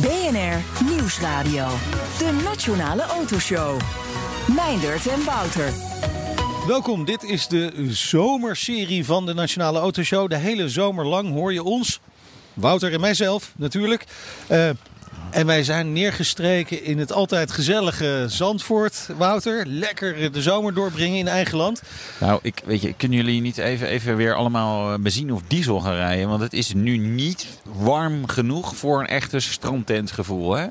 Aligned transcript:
BNR 0.00 0.84
Nieuwsradio. 0.84 1.68
De 2.18 2.40
Nationale 2.44 3.02
Autoshow. 3.02 3.80
Meindert 4.56 5.06
en 5.06 5.24
Wouter. 5.24 5.72
Welkom, 6.66 7.04
dit 7.04 7.22
is 7.22 7.46
de 7.48 7.72
zomerserie 7.88 9.04
van 9.04 9.26
de 9.26 9.34
Nationale 9.34 9.78
Autoshow. 9.78 10.28
De 10.28 10.36
hele 10.36 10.68
zomer 10.68 11.06
lang 11.06 11.32
hoor 11.32 11.52
je 11.52 11.62
ons, 11.62 12.00
Wouter 12.54 12.92
en 12.92 13.00
mijzelf 13.00 13.52
natuurlijk. 13.56 14.04
Uh, 14.50 14.70
en 15.32 15.46
wij 15.46 15.64
zijn 15.64 15.92
neergestreken 15.92 16.84
in 16.84 16.98
het 16.98 17.12
altijd 17.12 17.52
gezellige 17.52 18.24
Zandvoort, 18.28 19.08
Wouter. 19.16 19.66
Lekker 19.66 20.32
de 20.32 20.42
zomer 20.42 20.74
doorbrengen 20.74 21.18
in 21.18 21.28
eigen 21.28 21.56
land. 21.56 21.82
Nou, 22.20 22.38
ik, 22.42 22.62
weet 22.64 22.82
je, 22.82 22.94
kunnen 22.96 23.18
jullie 23.18 23.40
niet 23.40 23.58
even, 23.58 23.88
even 23.88 24.16
weer 24.16 24.34
allemaal 24.34 24.98
benzine 24.98 25.34
of 25.34 25.42
diesel 25.46 25.80
gaan 25.80 25.94
rijden? 25.94 26.28
Want 26.28 26.40
het 26.40 26.52
is 26.52 26.74
nu 26.74 26.96
niet 26.96 27.46
warm 27.62 28.28
genoeg 28.28 28.76
voor 28.76 29.00
een 29.00 29.06
echte 29.06 29.40
strandtentgevoel. 29.40 30.54
Hè? 30.54 30.66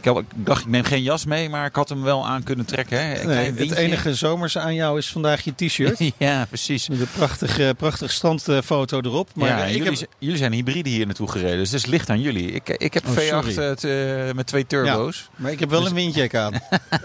Ik, 0.00 0.12
dacht, 0.34 0.60
ik 0.60 0.66
neem 0.66 0.82
geen 0.82 1.02
jas 1.02 1.24
mee, 1.24 1.48
maar 1.48 1.66
ik 1.66 1.74
had 1.74 1.88
hem 1.88 2.02
wel 2.02 2.26
aan 2.26 2.42
kunnen 2.42 2.64
trekken. 2.64 3.06
Hè? 3.06 3.24
Nee, 3.24 3.52
het 3.52 3.70
enige 3.70 4.14
zomers 4.14 4.58
aan 4.58 4.74
jou 4.74 4.98
is 4.98 5.08
vandaag 5.08 5.44
je 5.44 5.54
t-shirt. 5.54 5.98
ja, 6.16 6.46
precies. 6.48 6.88
Met 6.88 7.00
een 7.00 7.08
prachtige, 7.16 7.74
prachtige 7.76 8.12
strandfoto 8.12 9.00
erop. 9.00 9.30
Maar 9.34 9.48
ja, 9.48 9.70
jullie, 9.70 9.98
heb... 9.98 10.08
jullie, 10.18 10.36
zijn 10.36 10.52
hybride 10.52 10.88
hier 10.88 11.06
naartoe 11.06 11.28
gereden, 11.28 11.58
dus 11.58 11.70
het 11.70 11.86
ligt 11.86 12.10
aan 12.10 12.20
jullie. 12.20 12.50
Ik, 12.52 12.68
ik 12.68 12.94
heb 12.94 13.06
oh, 13.06 13.16
V8 13.16 13.54
het, 13.54 13.84
uh, 13.84 13.97
met 14.34 14.46
twee 14.46 14.66
turbo's. 14.66 15.18
Ja, 15.18 15.28
maar 15.36 15.52
ik 15.52 15.60
heb 15.60 15.70
wel 15.70 15.80
dus... 15.80 15.88
een 15.88 15.94
windjack 15.94 16.34
aan. 16.44 16.52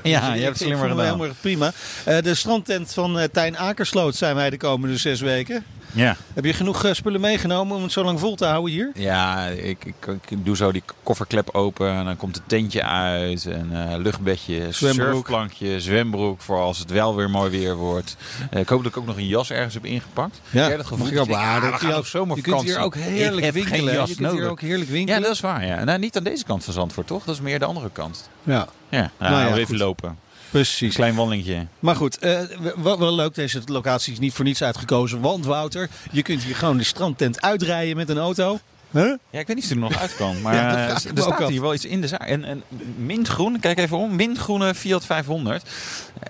ja, 0.03 0.29
dus 0.29 0.39
je 0.39 0.43
hebt 0.45 0.57
slimmer 0.57 0.89
gedaan. 0.89 1.05
Helemaal 1.05 1.35
prima. 1.41 1.71
Uh, 2.07 2.21
de 2.21 2.35
strandtent 2.35 2.93
van 2.93 3.19
uh, 3.19 3.23
Tijn 3.23 3.57
Akersloot 3.57 4.15
zijn 4.15 4.35
wij 4.35 4.49
de 4.49 4.57
komende 4.57 4.97
zes 4.97 5.21
weken. 5.21 5.65
Ja. 5.93 6.15
Heb 6.33 6.45
je 6.45 6.53
genoeg 6.53 6.85
uh, 6.85 6.93
spullen 6.93 7.21
meegenomen 7.21 7.75
om 7.75 7.83
het 7.83 7.91
zo 7.91 8.03
lang 8.03 8.19
vol 8.19 8.35
te 8.35 8.45
houden 8.45 8.71
hier? 8.71 8.91
Ja, 8.95 9.45
ik, 9.47 9.85
ik, 9.85 9.95
ik 10.27 10.45
doe 10.45 10.55
zo 10.55 10.71
die 10.71 10.83
kofferklep 11.03 11.49
open 11.55 11.89
en 11.89 12.05
dan 12.05 12.17
komt 12.17 12.35
het 12.35 12.43
tentje 12.47 12.83
uit. 12.83 13.45
En 13.45 13.69
uh, 13.71 13.93
luchtbedje, 13.97 14.67
surfplankje, 14.71 15.81
zwembroek 15.81 16.41
voor 16.41 16.59
als 16.59 16.79
het 16.79 16.91
wel 16.91 17.15
weer 17.15 17.29
mooi 17.29 17.51
weer 17.51 17.75
wordt. 17.75 18.15
Uh, 18.53 18.59
ik 18.59 18.69
hoop 18.69 18.83
dat 18.83 18.91
ik 18.91 18.97
ook 18.97 19.05
nog 19.05 19.17
een 19.17 19.27
jas 19.27 19.51
ergens 19.51 19.73
heb 19.73 19.85
ingepakt. 19.85 20.41
Ja, 20.49 20.69
dat 20.69 20.85
gevoel. 20.85 21.07
Ik 21.07 21.13
ja, 21.13 21.59
dat 21.59 21.81
ja, 21.81 21.97
op 22.19 22.35
Je 22.35 22.41
kunt 22.41 22.61
hier 22.61 22.79
ook 22.79 22.95
heerlijk 22.95 23.51
winkelen. 23.51 24.07
Je 24.07 24.15
kunt 24.15 24.31
hier 24.31 24.49
ook 24.49 24.61
heerlijk 24.61 24.89
winkelen. 24.89 25.19
Ja, 25.19 25.25
dat 25.25 25.35
is 25.35 25.39
waar. 25.39 25.65
Ja. 25.65 25.83
Nou, 25.83 25.99
niet 25.99 26.17
aan 26.17 26.23
deze 26.23 26.43
kant 26.43 26.63
van 26.63 26.73
Zandvoort, 26.73 27.07
toch? 27.07 27.23
Dat 27.23 27.35
is 27.35 27.41
meer 27.41 27.59
de 27.59 27.65
andere 27.65 27.89
kant. 27.91 28.29
Ja. 28.43 28.67
Ja, 28.89 29.11
nou, 29.17 29.31
nou 29.31 29.47
ja, 29.47 29.55
even 29.55 29.77
lopen. 29.77 30.17
Precies. 30.53 30.95
Klein 30.95 31.15
wandelingje. 31.15 31.65
Maar 31.79 31.95
goed, 31.95 32.23
uh, 32.23 32.39
wel, 32.75 32.99
wel, 32.99 33.15
leuk. 33.15 33.35
Deze 33.35 33.61
locatie 33.65 34.13
is 34.13 34.19
niet 34.19 34.33
voor 34.33 34.45
niets 34.45 34.63
uitgekozen. 34.63 35.21
Want 35.21 35.45
Wouter, 35.45 35.89
je 36.11 36.21
kunt 36.21 36.43
hier 36.43 36.55
gewoon 36.55 36.77
de 36.77 36.83
strandtent 36.83 37.41
uitrijden 37.41 37.95
met 37.95 38.09
een 38.09 38.17
auto. 38.17 38.59
Huh? 38.91 39.13
Ja, 39.29 39.39
ik 39.39 39.47
weet 39.47 39.55
niet 39.55 39.65
of 39.65 39.71
er 39.71 39.77
nog 39.77 39.99
uit 39.99 40.15
kan. 40.15 40.41
Maar 40.41 40.55
ja, 40.55 40.89
er 40.89 40.99
staat 41.15 41.49
hier 41.49 41.61
wel 41.61 41.73
iets 41.73 41.85
in 41.85 42.01
de 42.01 42.07
zaak. 42.07 42.21
En, 42.21 42.43
en 42.43 42.63
mintgroen, 42.95 43.59
kijk 43.59 43.77
even 43.77 43.97
om. 43.97 44.15
Mintgroene 44.15 44.75
Fiat 44.75 45.05
500. 45.05 45.69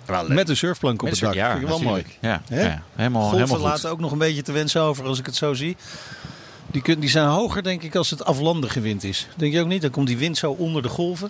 Wel, 0.05 0.27
met 0.27 0.49
een 0.49 0.57
surfplank 0.57 1.01
op 1.01 1.09
het 1.09 1.19
dak. 1.19 1.33
Ja, 1.33 1.51
Vind 1.51 1.61
ik 1.61 1.67
wel 1.67 1.79
mooi. 1.79 2.03
Ja, 2.19 2.41
ja, 2.49 2.83
helemaal, 2.95 3.21
Golven 3.21 3.39
helemaal 3.39 3.67
laten 3.67 3.89
ook 3.89 3.99
nog 3.99 4.11
een 4.11 4.17
beetje 4.17 4.41
te 4.41 4.51
wensen 4.51 4.81
over 4.81 5.05
als 5.05 5.19
ik 5.19 5.25
het 5.25 5.35
zo 5.35 5.53
zie. 5.53 5.77
Die, 6.71 6.81
kun, 6.81 6.99
die 6.99 7.09
zijn 7.09 7.27
hoger 7.27 7.63
denk 7.63 7.83
ik 7.83 7.95
als 7.95 8.09
het 8.09 8.25
aflandige 8.25 8.79
wind 8.79 9.03
is. 9.03 9.27
Denk 9.35 9.53
je 9.53 9.61
ook 9.61 9.67
niet? 9.67 9.81
Dan 9.81 9.91
komt 9.91 10.07
die 10.07 10.17
wind 10.17 10.37
zo 10.37 10.51
onder 10.51 10.81
de 10.81 10.89
golven. 10.89 11.29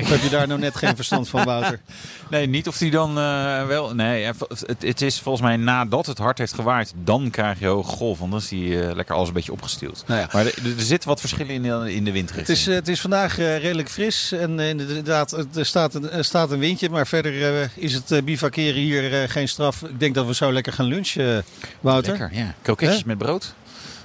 Of 0.00 0.08
heb 0.08 0.22
je 0.22 0.28
daar 0.28 0.46
nou 0.46 0.60
net 0.60 0.76
geen 0.76 0.96
verstand 0.96 1.28
van, 1.28 1.44
Wouter? 1.44 1.80
Nee, 2.30 2.46
niet 2.46 2.68
of 2.68 2.78
die 2.78 2.90
dan 2.90 3.18
uh, 3.18 3.66
wel. 3.66 3.94
Nee, 3.94 4.24
het, 4.24 4.76
het, 4.78 5.02
is 5.02 5.20
volgens 5.20 5.44
mij 5.44 5.56
nadat 5.56 6.06
het 6.06 6.18
hard 6.18 6.38
heeft 6.38 6.54
gewaaid, 6.54 6.92
dan 7.04 7.30
krijg 7.30 7.58
je 7.58 7.66
hoge 7.66 7.90
golf. 7.90 8.18
Want 8.18 8.30
dan 8.30 8.40
is 8.40 8.48
die 8.48 8.68
uh, 8.68 8.92
lekker 8.94 9.14
alles 9.14 9.28
een 9.28 9.34
beetje 9.34 9.52
opgestuurd. 9.52 10.04
Nou 10.06 10.20
ja. 10.20 10.28
Maar 10.32 10.46
er, 10.46 10.54
er 10.76 10.82
zitten 10.82 11.08
wat 11.08 11.20
verschillen 11.20 11.54
in, 11.54 11.62
de, 11.62 11.94
in 11.94 12.04
de 12.04 12.12
windrichting. 12.12 12.46
Het 12.46 12.56
is, 12.56 12.66
het 12.66 12.88
is 12.88 13.00
vandaag 13.00 13.36
redelijk 13.36 13.90
fris 13.90 14.32
en 14.32 14.60
inderdaad, 14.60 15.46
er 15.54 15.66
staat 15.66 15.94
een, 15.94 16.10
er 16.10 16.24
staat 16.24 16.50
een 16.50 16.58
windje. 16.58 16.90
Maar 16.90 17.06
verder 17.06 17.70
is 17.74 17.92
het 17.92 18.24
bivakeren 18.24 18.80
hier 18.80 19.28
geen 19.28 19.48
straf. 19.48 19.82
Ik 19.82 20.00
denk 20.00 20.14
dat 20.14 20.26
we 20.26 20.34
zo 20.34 20.52
lekker 20.52 20.72
gaan 20.72 20.86
lunchen, 20.86 21.44
Wouter. 21.80 22.18
Lekker, 22.18 22.38
ja. 22.38 22.54
Kroketjes 22.62 23.04
met 23.04 23.18
brood. 23.18 23.54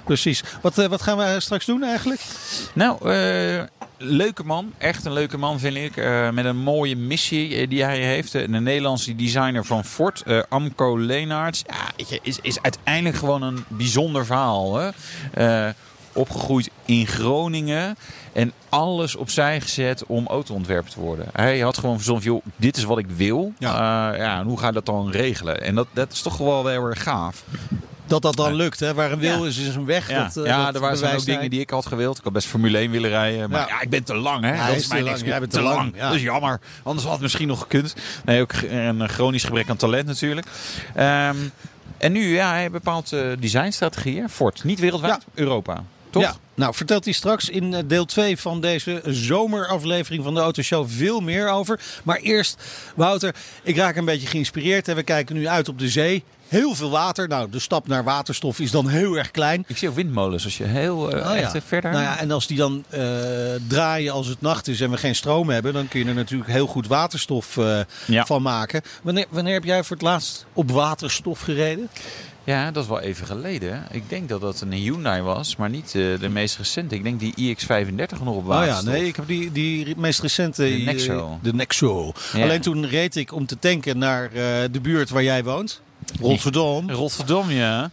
Precies. 0.08 0.42
Wat, 0.60 0.74
wat 0.74 1.02
gaan 1.02 1.18
we 1.18 1.36
straks 1.40 1.66
doen 1.66 1.82
eigenlijk? 1.82 2.20
Nou, 2.72 2.98
leuke 3.98 4.44
man. 4.44 4.72
Echt 4.78 5.04
een 5.04 5.12
leuke 5.12 5.38
man 5.38 5.58
vind 5.58 5.76
ik. 5.76 5.96
Uh, 5.96 6.30
met 6.30 6.44
een 6.44 6.56
mooie 6.56 6.96
missie 6.96 7.60
uh, 7.60 7.68
die 7.68 7.84
hij 7.84 7.98
heeft. 7.98 8.34
Uh, 8.34 8.42
de 8.42 8.60
Nederlandse 8.60 9.16
designer 9.16 9.64
van 9.64 9.84
Ford, 9.84 10.24
Amco 10.48 10.98
Leenaerts. 10.98 11.64
Ja, 11.66 12.16
is, 12.22 12.38
is 12.42 12.62
uiteindelijk 12.62 13.16
gewoon 13.16 13.42
een 13.42 13.64
bijzonder 13.68 14.26
verhaal. 14.26 14.76
Hè? 14.76 14.90
opgegroeid 16.12 16.70
in 16.84 17.06
Groningen. 17.06 17.96
En 18.32 18.52
alles 18.68 19.16
opzij 19.16 19.60
gezet 19.60 20.06
om 20.06 20.26
autoontwerper 20.26 20.90
te 20.90 21.00
worden. 21.00 21.26
Hij 21.32 21.58
had 21.58 21.78
gewoon 21.78 21.96
verzonnen, 21.96 22.24
joh, 22.24 22.44
dit 22.56 22.76
is 22.76 22.84
wat 22.84 22.98
ik 22.98 23.06
wil. 23.06 23.52
Ja. 23.58 24.14
ja, 24.14 24.38
en 24.38 24.46
hoe 24.46 24.58
ga 24.58 24.66
je 24.66 24.72
dat 24.72 24.86
dan 24.86 25.10
regelen? 25.10 25.62
En 25.62 25.74
dat, 25.74 25.86
dat 25.92 26.12
is 26.12 26.22
toch 26.22 26.36
wel 26.36 26.66
heel 26.66 26.84
erg 26.84 27.02
gaaf 27.02 27.44
dat 28.08 28.22
dat 28.22 28.36
dan 28.36 28.54
lukt. 28.54 28.80
Hè? 28.80 28.94
Waar 28.94 29.12
een 29.12 29.18
wil 29.18 29.46
is, 29.46 29.58
is 29.58 29.74
een 29.74 29.84
weg. 29.84 30.10
Ja, 30.10 30.22
dat, 30.22 30.36
uh, 30.36 30.46
ja 30.46 30.64
dat 30.64 30.74
er 30.74 30.80
waren 30.80 31.16
ook 31.16 31.24
dingen 31.24 31.50
die 31.50 31.60
ik 31.60 31.70
had 31.70 31.86
gewild. 31.86 32.18
Ik 32.18 32.24
had 32.24 32.32
best 32.32 32.46
Formule 32.46 32.78
1 32.78 32.90
willen 32.90 33.10
rijden. 33.10 33.50
Maar 33.50 33.68
ja, 33.68 33.80
ik 33.80 33.90
ben 33.90 34.04
te 34.04 34.14
lang. 34.14 34.44
Hè? 34.44 34.54
Ja, 34.54 34.66
dat 34.66 34.76
is 34.76 34.88
mijn. 34.88 35.04
Jij 35.04 35.38
bent 35.38 35.52
te 35.52 35.60
lang. 35.60 35.96
Dat 35.96 36.14
is 36.14 36.22
jammer. 36.22 36.60
Anders 36.82 37.04
had 37.04 37.12
het 37.12 37.22
misschien 37.22 37.48
nog 37.48 37.60
gekund. 37.60 37.94
Nee, 38.24 38.40
ook 38.40 38.52
een 38.68 39.08
chronisch 39.08 39.44
gebrek 39.44 39.68
aan 39.70 39.76
talent 39.76 40.06
natuurlijk. 40.06 40.46
Um, 40.96 41.52
en 41.98 42.12
nu, 42.12 42.34
ja, 42.34 42.50
hij 42.50 42.70
bepaalt 42.70 43.12
uh, 43.12 43.32
designstrategieën. 43.38 44.28
Ford. 44.28 44.64
Niet 44.64 44.78
wereldwijd, 44.78 45.24
Europa. 45.34 45.82
Toch? 46.20 46.32
Ja, 46.32 46.36
nou 46.54 46.74
vertelt 46.74 47.04
hij 47.04 47.12
straks 47.12 47.48
in 47.48 47.84
deel 47.86 48.04
2 48.04 48.36
van 48.36 48.60
deze 48.60 49.02
zomeraflevering 49.04 50.24
van 50.24 50.34
de 50.34 50.40
Autoshow 50.40 50.88
veel 50.88 51.20
meer 51.20 51.50
over. 51.50 51.80
Maar 52.02 52.16
eerst, 52.16 52.62
Wouter, 52.94 53.34
ik 53.62 53.76
raak 53.76 53.96
een 53.96 54.04
beetje 54.04 54.26
geïnspireerd 54.26 54.88
en 54.88 54.96
we 54.96 55.02
kijken 55.02 55.34
nu 55.34 55.48
uit 55.48 55.68
op 55.68 55.78
de 55.78 55.88
zee. 55.88 56.24
Heel 56.48 56.74
veel 56.74 56.90
water. 56.90 57.28
Nou, 57.28 57.50
de 57.50 57.58
stap 57.58 57.86
naar 57.88 58.04
waterstof 58.04 58.60
is 58.60 58.70
dan 58.70 58.88
heel 58.88 59.14
erg 59.14 59.30
klein. 59.30 59.64
Ik 59.66 59.76
zie 59.76 59.88
ook 59.88 59.94
windmolens 59.94 60.44
als 60.44 60.56
je 60.56 60.64
heel 60.64 61.16
uh, 61.16 61.26
oh, 61.26 61.36
echt 61.36 61.52
ja. 61.52 61.60
verder... 61.62 61.90
Nou 61.90 62.02
ja, 62.02 62.18
en 62.18 62.30
als 62.30 62.46
die 62.46 62.56
dan 62.56 62.84
uh, 62.94 63.00
draaien 63.68 64.12
als 64.12 64.26
het 64.26 64.40
nacht 64.40 64.68
is 64.68 64.80
en 64.80 64.90
we 64.90 64.96
geen 64.96 65.14
stroom 65.14 65.50
hebben... 65.50 65.72
dan 65.72 65.88
kun 65.88 66.00
je 66.00 66.06
er 66.06 66.14
natuurlijk 66.14 66.50
heel 66.50 66.66
goed 66.66 66.86
waterstof 66.86 67.56
uh, 67.56 67.80
ja. 68.06 68.26
van 68.26 68.42
maken. 68.42 68.82
Wanneer, 69.02 69.26
wanneer 69.30 69.54
heb 69.54 69.64
jij 69.64 69.84
voor 69.84 69.96
het 69.96 70.04
laatst 70.04 70.46
op 70.52 70.70
waterstof 70.70 71.40
gereden? 71.40 71.88
Ja, 72.48 72.70
dat 72.70 72.82
is 72.82 72.88
wel 72.88 73.00
even 73.00 73.26
geleden. 73.26 73.84
Ik 73.90 74.08
denk 74.08 74.28
dat 74.28 74.40
dat 74.40 74.60
een 74.60 74.72
Hyundai 74.72 75.22
was, 75.22 75.56
maar 75.56 75.70
niet 75.70 75.94
uh, 75.94 76.20
de 76.20 76.28
meest 76.28 76.56
recente. 76.56 76.94
Ik 76.94 77.02
denk 77.02 77.20
die 77.20 77.56
iX35 77.56 78.22
nog 78.24 78.34
op 78.34 78.44
waterstof. 78.44 78.86
Oh 78.86 78.92
ja, 78.92 78.98
nee, 78.98 79.06
ik 79.06 79.16
heb 79.16 79.26
die, 79.26 79.52
die 79.52 79.94
meest 79.96 80.20
recente... 80.20 80.62
De 80.62 80.82
Nexo. 80.84 81.38
De 81.42 81.54
Nexo. 81.54 82.12
Ja. 82.32 82.42
Alleen 82.42 82.60
toen 82.60 82.86
reed 82.86 83.16
ik 83.16 83.32
om 83.32 83.46
te 83.46 83.58
tanken 83.58 83.98
naar 83.98 84.24
uh, 84.24 84.32
de 84.70 84.80
buurt 84.82 85.10
waar 85.10 85.22
jij 85.22 85.44
woont. 85.44 85.80
Rotterdam. 86.20 86.90
Rotterdam, 86.90 87.50
ja. 87.50 87.90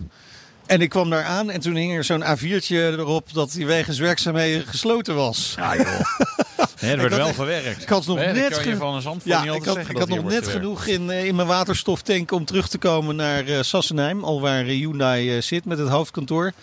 En 0.65 0.81
ik 0.81 0.89
kwam 0.89 1.09
daar 1.09 1.23
aan 1.23 1.49
en 1.49 1.59
toen 1.59 1.75
hing 1.75 1.95
er 1.95 2.03
zo'n 2.03 2.23
A4'tje 2.23 2.75
erop 2.75 3.33
dat 3.33 3.51
die 3.51 3.65
wegens 3.65 3.99
werkzaamheden 3.99 4.67
gesloten 4.67 5.15
was. 5.15 5.53
Ja, 5.55 5.75
joh. 5.75 5.99
Er 6.79 6.97
werd 6.97 7.15
wel 7.15 7.33
gewerkt. 7.33 7.81
Ik 7.81 7.89
had 7.89 8.05
nog 8.05 8.17
nee, 8.17 8.33
net, 8.33 8.61
van 8.77 8.95
een 8.95 9.21
ja, 9.23 9.43
ik 9.43 9.65
had, 9.65 9.77
ik 9.77 9.97
had 9.97 10.07
nog 10.07 10.23
net 10.23 10.47
genoeg 10.47 10.85
in, 10.85 11.07
uh, 11.07 11.25
in 11.25 11.35
mijn 11.35 11.47
waterstoftank 11.47 12.31
om 12.31 12.45
terug 12.45 12.67
te 12.67 12.77
komen 12.77 13.15
naar 13.15 13.47
uh, 13.47 13.61
Sassenheim. 13.61 14.23
Al 14.23 14.41
waar 14.41 14.63
Hyundai 14.63 15.35
uh, 15.35 15.41
zit 15.41 15.65
met 15.65 15.77
het 15.77 15.89
hoofdkantoor 15.89 16.53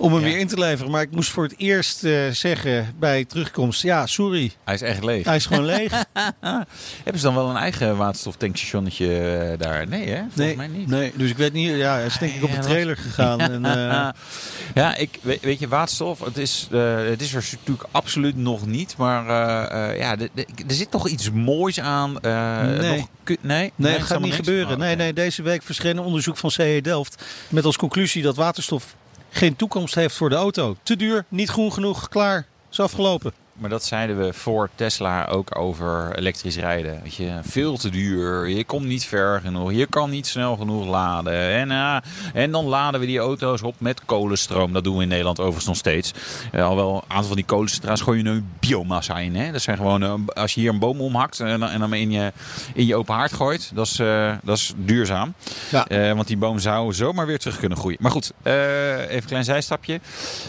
om 0.00 0.12
hem 0.12 0.20
ja. 0.22 0.28
weer 0.28 0.38
in 0.38 0.46
te 0.46 0.58
leveren. 0.58 0.90
Maar 0.90 1.02
ik 1.02 1.10
moest 1.10 1.30
voor 1.30 1.42
het 1.42 1.54
eerst 1.56 2.04
uh, 2.04 2.30
zeggen 2.30 2.94
bij 2.98 3.24
terugkomst, 3.24 3.82
ja, 3.82 4.06
sorry. 4.06 4.52
Hij 4.64 4.74
is 4.74 4.82
echt 4.82 5.04
leeg. 5.04 5.24
Hij 5.24 5.36
is 5.36 5.46
gewoon 5.46 5.64
leeg. 5.64 5.92
Hebben 7.04 7.18
ze 7.18 7.22
dan 7.22 7.34
wel 7.34 7.50
een 7.50 7.56
eigen 7.56 7.96
waterstoftankstationnetje 7.96 9.06
uh, 9.06 9.58
daar? 9.58 9.88
Nee, 9.88 10.08
hè? 10.08 10.16
Volgens 10.16 10.36
nee, 10.36 10.56
mij 10.56 10.66
niet. 10.66 10.88
Nee, 10.88 11.12
dus 11.14 11.30
ik 11.30 11.36
weet 11.36 11.52
niet. 11.52 11.76
Ja, 11.76 11.94
hij 11.94 12.06
is 12.06 12.18
denk 12.18 12.34
ik 12.34 12.42
op 12.42 12.50
de 12.50 12.58
trailer 12.58 12.96
gegaan. 12.96 13.40
en, 13.40 13.64
uh... 13.64 14.08
ja, 14.82 14.96
ik, 14.96 15.18
weet, 15.22 15.58
je, 15.58 15.68
waterstof, 15.68 16.20
het 16.20 16.38
is, 16.38 16.68
het 16.70 17.20
is 17.20 17.34
er 17.34 17.44
natuurlijk 17.50 17.88
absoluut 17.90 18.36
nog 18.36 18.66
niet. 18.66 18.96
Maar 18.96 19.26
ja, 19.96 20.16
de, 20.16 20.30
de, 20.34 20.46
er 20.68 20.74
zit 20.74 20.90
toch 20.90 21.08
iets 21.08 21.30
moois 21.30 21.80
aan. 21.80 22.18
nee. 22.22 22.98
Nog, 22.98 23.08
nee, 23.24 23.38
nee, 23.40 23.72
nee, 23.76 23.92
het 23.92 24.02
gaat 24.02 24.20
niet 24.20 24.32
niks? 24.32 24.36
gebeuren. 24.36 24.72
Oh, 24.72 24.78
nee, 24.78 24.96
nee, 24.96 25.12
deze 25.12 25.42
week 25.42 25.62
verscheen 25.62 25.96
een 25.96 26.04
onderzoek 26.04 26.36
van 26.36 26.50
CE 26.50 26.80
Delft 26.82 27.24
met 27.48 27.64
als 27.64 27.76
conclusie 27.76 28.22
dat 28.22 28.36
waterstof 28.36 28.94
geen 29.30 29.56
toekomst 29.56 29.94
heeft 29.94 30.16
voor 30.16 30.28
de 30.28 30.34
auto. 30.34 30.76
Te 30.82 30.96
duur, 30.96 31.24
niet 31.28 31.48
groen 31.48 31.72
genoeg, 31.72 32.08
klaar, 32.08 32.46
is 32.70 32.80
afgelopen. 32.80 33.32
Maar 33.60 33.70
dat 33.70 33.84
zeiden 33.84 34.18
we 34.18 34.32
voor 34.32 34.70
Tesla 34.74 35.26
ook 35.26 35.58
over 35.58 36.16
elektrisch 36.16 36.56
rijden. 36.56 37.00
Weet 37.02 37.14
je, 37.14 37.38
veel 37.42 37.76
te 37.76 37.90
duur. 37.90 38.48
Je 38.48 38.64
komt 38.64 38.86
niet 38.86 39.04
ver 39.04 39.40
genoeg. 39.40 39.72
Je 39.72 39.86
kan 39.86 40.10
niet 40.10 40.26
snel 40.26 40.56
genoeg 40.56 40.86
laden. 40.86 41.32
En, 41.32 41.70
uh, 41.70 41.96
en 42.34 42.50
dan 42.50 42.64
laden 42.64 43.00
we 43.00 43.06
die 43.06 43.18
auto's 43.18 43.62
op 43.62 43.74
met 43.78 44.04
kolenstroom. 44.04 44.72
Dat 44.72 44.84
doen 44.84 44.96
we 44.96 45.02
in 45.02 45.08
Nederland 45.08 45.38
overigens 45.38 45.66
nog 45.66 45.76
steeds. 45.76 46.12
Uh, 46.54 46.64
al 46.64 46.76
wel 46.76 46.94
een 46.94 47.02
aantal 47.08 47.26
van 47.26 47.36
die 47.36 47.44
kolencentrales 47.44 48.00
gooi 48.00 48.16
je 48.22 48.30
nu 48.30 48.44
biomassa 48.60 49.18
in. 49.18 49.36
Hè? 49.36 49.52
Dat 49.52 49.62
zijn 49.62 49.76
gewoon, 49.76 50.02
uh, 50.02 50.14
als 50.34 50.54
je 50.54 50.60
hier 50.60 50.70
een 50.70 50.78
boom 50.78 51.00
omhakt 51.00 51.40
en, 51.40 51.62
en 51.62 51.80
dan 51.80 51.94
in 51.94 52.10
je, 52.10 52.32
in 52.74 52.86
je 52.86 52.96
open 52.96 53.14
haard 53.14 53.32
gooit, 53.32 53.70
dat 53.74 53.86
is, 53.86 53.96
dat 54.42 54.56
is 54.56 54.72
duurzaam. 54.76 55.34
Ja. 55.70 56.14
want 56.14 56.26
die 56.26 56.36
boom 56.36 56.58
zou 56.58 56.92
zomaar 56.92 57.26
weer 57.26 57.38
terug 57.38 57.58
kunnen 57.58 57.78
groeien. 57.78 57.98
Maar 58.00 58.10
goed, 58.10 58.32
even 58.42 59.16
een 59.16 59.24
klein 59.24 59.44
zijstapje. 59.44 60.00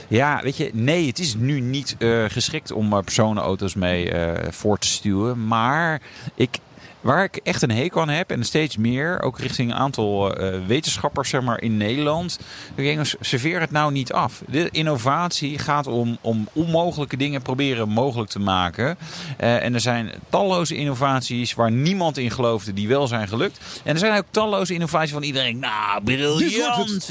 Ja, 0.07 0.40
weet 0.44 0.57
je, 0.57 0.69
nee, 0.74 1.07
het 1.07 1.19
is 1.19 1.36
nu 1.36 1.60
niet 1.60 1.96
geschikt 2.28 2.72
om 2.72 3.00
personenauto's 3.03 3.75
mee 3.75 4.12
voor 4.50 4.77
te 4.77 4.88
stuwen. 4.88 5.48
Maar 5.48 6.01
ik, 6.36 6.59
Waar 7.01 7.24
ik 7.24 7.39
echt 7.44 7.62
een 7.62 7.71
hekel 7.71 8.01
aan 8.01 8.09
heb, 8.09 8.31
en 8.31 8.44
steeds 8.44 8.77
meer, 8.77 9.21
ook 9.21 9.39
richting 9.39 9.71
een 9.71 9.77
aantal 9.77 10.42
uh, 10.42 10.65
wetenschappers 10.68 11.30
zeg 11.30 11.42
maar, 11.42 11.62
in 11.62 11.77
Nederland. 11.77 12.39
Jongens, 12.75 13.15
serveer 13.19 13.59
het 13.59 13.71
nou 13.71 13.92
niet 13.92 14.13
af. 14.13 14.42
De 14.48 14.69
innovatie 14.71 15.59
gaat 15.59 15.88
om, 15.88 16.18
om 16.21 16.48
onmogelijke 16.53 17.18
dingen 17.18 17.42
proberen 17.42 17.89
mogelijk 17.89 18.30
te 18.30 18.39
maken. 18.39 18.98
Uh, 19.42 19.63
en 19.63 19.74
er 19.74 19.80
zijn 19.80 20.12
talloze 20.30 20.75
innovaties 20.75 21.53
waar 21.53 21.71
niemand 21.71 22.18
in 22.18 22.31
geloofde, 22.31 22.74
die 22.74 22.88
wel 22.88 23.07
zijn 23.07 23.27
gelukt. 23.27 23.59
En 23.83 23.94
er 23.94 24.00
zijn 24.00 24.18
ook 24.18 24.25
talloze 24.31 24.74
innovaties 24.74 25.12
van 25.12 25.24
iedereen. 25.24 25.59
Nou, 25.59 26.04
briljant. 26.04 27.09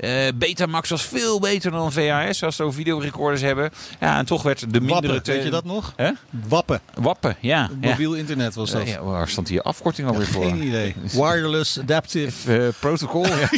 Uh, 0.00 0.28
Betamax 0.34 0.90
was 0.90 1.02
veel 1.02 1.40
beter 1.40 1.70
dan 1.70 1.92
VHS 1.92 2.42
als 2.42 2.56
ze 2.56 2.62
over 2.62 2.74
videorecorders 2.74 3.42
hebben. 3.42 3.70
Ja, 4.00 4.18
en 4.18 4.26
toch 4.26 4.42
werd 4.42 4.60
de 4.60 4.80
mindere... 4.80 5.12
Wappen, 5.12 5.32
weet 5.32 5.44
je 5.44 5.50
dat 5.50 5.64
nog? 5.64 5.92
Huh? 5.96 6.10
Wappen. 6.48 6.80
Wappen, 6.94 7.36
ja. 7.40 7.70
Mobiel 7.80 8.14
ja. 8.14 8.20
internet 8.20 8.54
was 8.54 8.70
dat. 8.70 8.88
Ja, 8.88 9.17
waar 9.18 9.28
stond 9.28 9.46
die 9.46 9.60
afkorting 9.60 10.08
alweer 10.08 10.26
voor? 10.26 10.44
Geen 10.44 10.62
idee. 10.62 10.94
Wireless 11.12 11.78
Adaptive 11.78 12.58
uh, 12.58 12.68
Protocol. 12.80 13.26
Ja, 13.26 13.48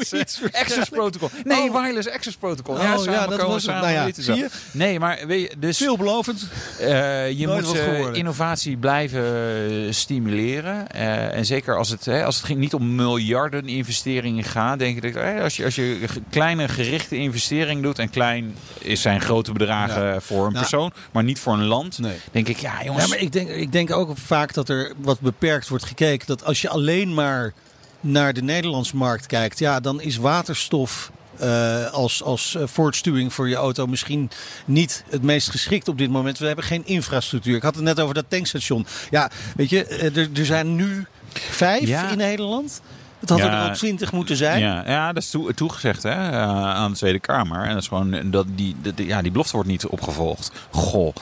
zoiets. 0.00 0.40
Access 0.52 0.88
Protocol. 0.88 1.30
Nee, 1.44 1.70
oh. 1.70 1.82
Wireless 1.82 2.08
Access 2.08 2.36
Protocol. 2.36 2.80
Ja, 2.80 2.98
oh, 2.98 3.04
ja 3.04 3.26
dat 3.26 3.42
was 3.42 3.62
samen 3.62 3.82
nou 3.82 4.08
ja, 4.08 4.22
zie 4.22 4.34
je? 4.34 4.48
Nee, 4.70 4.98
maar 4.98 5.18
weet 5.26 5.40
je, 5.40 5.58
dus... 5.58 5.76
Veelbelovend. 5.76 6.48
Uh, 6.80 7.30
je 7.30 7.46
Nooit 7.46 7.66
moet 7.66 7.76
uh, 7.76 8.12
innovatie 8.12 8.76
blijven 8.76 9.94
stimuleren. 9.94 10.90
en 11.32 11.44
zeker 11.46 11.76
als 11.76 11.88
het, 11.88 12.04
hè, 12.04 12.24
als 12.24 12.36
het 12.36 12.44
ging 12.44 12.58
niet 12.58 12.74
om 12.74 12.94
miljarden 12.94 13.66
investeringen 13.68 14.44
gaat, 14.44 14.78
denk 14.78 15.02
ik 15.02 15.14
dat 15.14 15.42
als 15.42 15.56
je, 15.56 15.64
als 15.64 15.74
je 15.74 16.06
kleine 16.30 16.68
gerichte 16.68 17.16
investering 17.16 17.82
doet, 17.82 17.98
en 17.98 18.10
klein 18.10 18.56
is 18.78 19.00
zijn 19.00 19.20
grote 19.20 19.52
bedragen 19.52 20.22
voor 20.22 20.46
een 20.46 20.52
nou, 20.52 20.58
persoon, 20.58 20.92
maar 21.12 21.24
niet 21.24 21.38
voor 21.38 21.52
een 21.52 21.64
land, 21.64 21.98
nee. 21.98 22.16
denk 22.32 22.48
ik, 22.48 22.58
ja 22.58 22.84
jongens. 22.84 23.04
Ja, 23.04 23.10
maar 23.10 23.20
ik 23.20 23.32
denk, 23.32 23.48
ik 23.48 23.72
denk 23.72 23.92
ook 23.92 24.18
vaak 24.18 24.54
dat 24.54 24.68
er 24.68 24.85
wat 24.96 25.20
beperkt 25.20 25.68
wordt 25.68 25.84
gekeken. 25.84 26.26
Dat 26.26 26.44
als 26.44 26.60
je 26.60 26.68
alleen 26.68 27.14
maar 27.14 27.52
naar 28.00 28.32
de 28.32 28.42
Nederlandse 28.42 28.96
markt 28.96 29.26
kijkt, 29.26 29.58
ja, 29.58 29.80
dan 29.80 30.00
is 30.00 30.16
waterstof 30.16 31.10
uh, 31.40 31.92
als, 31.92 32.22
als 32.22 32.56
voortstuwing 32.60 33.32
voor 33.32 33.48
je 33.48 33.54
auto 33.54 33.86
misschien 33.86 34.30
niet 34.64 35.04
het 35.10 35.22
meest 35.22 35.50
geschikt 35.50 35.88
op 35.88 35.98
dit 35.98 36.10
moment. 36.10 36.38
We 36.38 36.46
hebben 36.46 36.64
geen 36.64 36.86
infrastructuur. 36.86 37.56
Ik 37.56 37.62
had 37.62 37.74
het 37.74 37.84
net 37.84 38.00
over 38.00 38.14
dat 38.14 38.24
tankstation. 38.28 38.86
Ja, 39.10 39.30
weet 39.56 39.70
je, 39.70 39.84
er, 39.84 40.28
er 40.34 40.46
zijn 40.46 40.74
nu 40.74 41.06
vijf 41.30 41.86
ja. 41.86 42.10
in 42.10 42.16
Nederland. 42.16 42.80
Het 43.30 43.40
had 43.40 43.50
ja, 43.50 43.62
er 43.62 43.70
ook 43.70 43.76
20 43.76 44.12
moeten 44.12 44.36
zijn. 44.36 44.60
Ja, 44.60 44.82
ja 44.86 45.12
dat 45.12 45.22
is 45.22 45.30
toe, 45.30 45.54
toegezegd 45.54 46.02
hè, 46.02 46.30
uh, 46.30 46.36
aan 46.74 46.90
de 46.90 46.96
Tweede 46.96 47.18
Kamer. 47.18 47.62
En 47.62 47.72
dat 47.72 47.82
is 47.82 47.88
gewoon 47.88 48.30
dat 48.30 48.46
die, 48.54 48.76
die, 48.94 49.06
ja, 49.06 49.22
die 49.22 49.30
belofte 49.30 49.52
wordt 49.52 49.68
niet 49.68 49.86
opgevolgd. 49.86 50.50
Goh. 50.70 51.14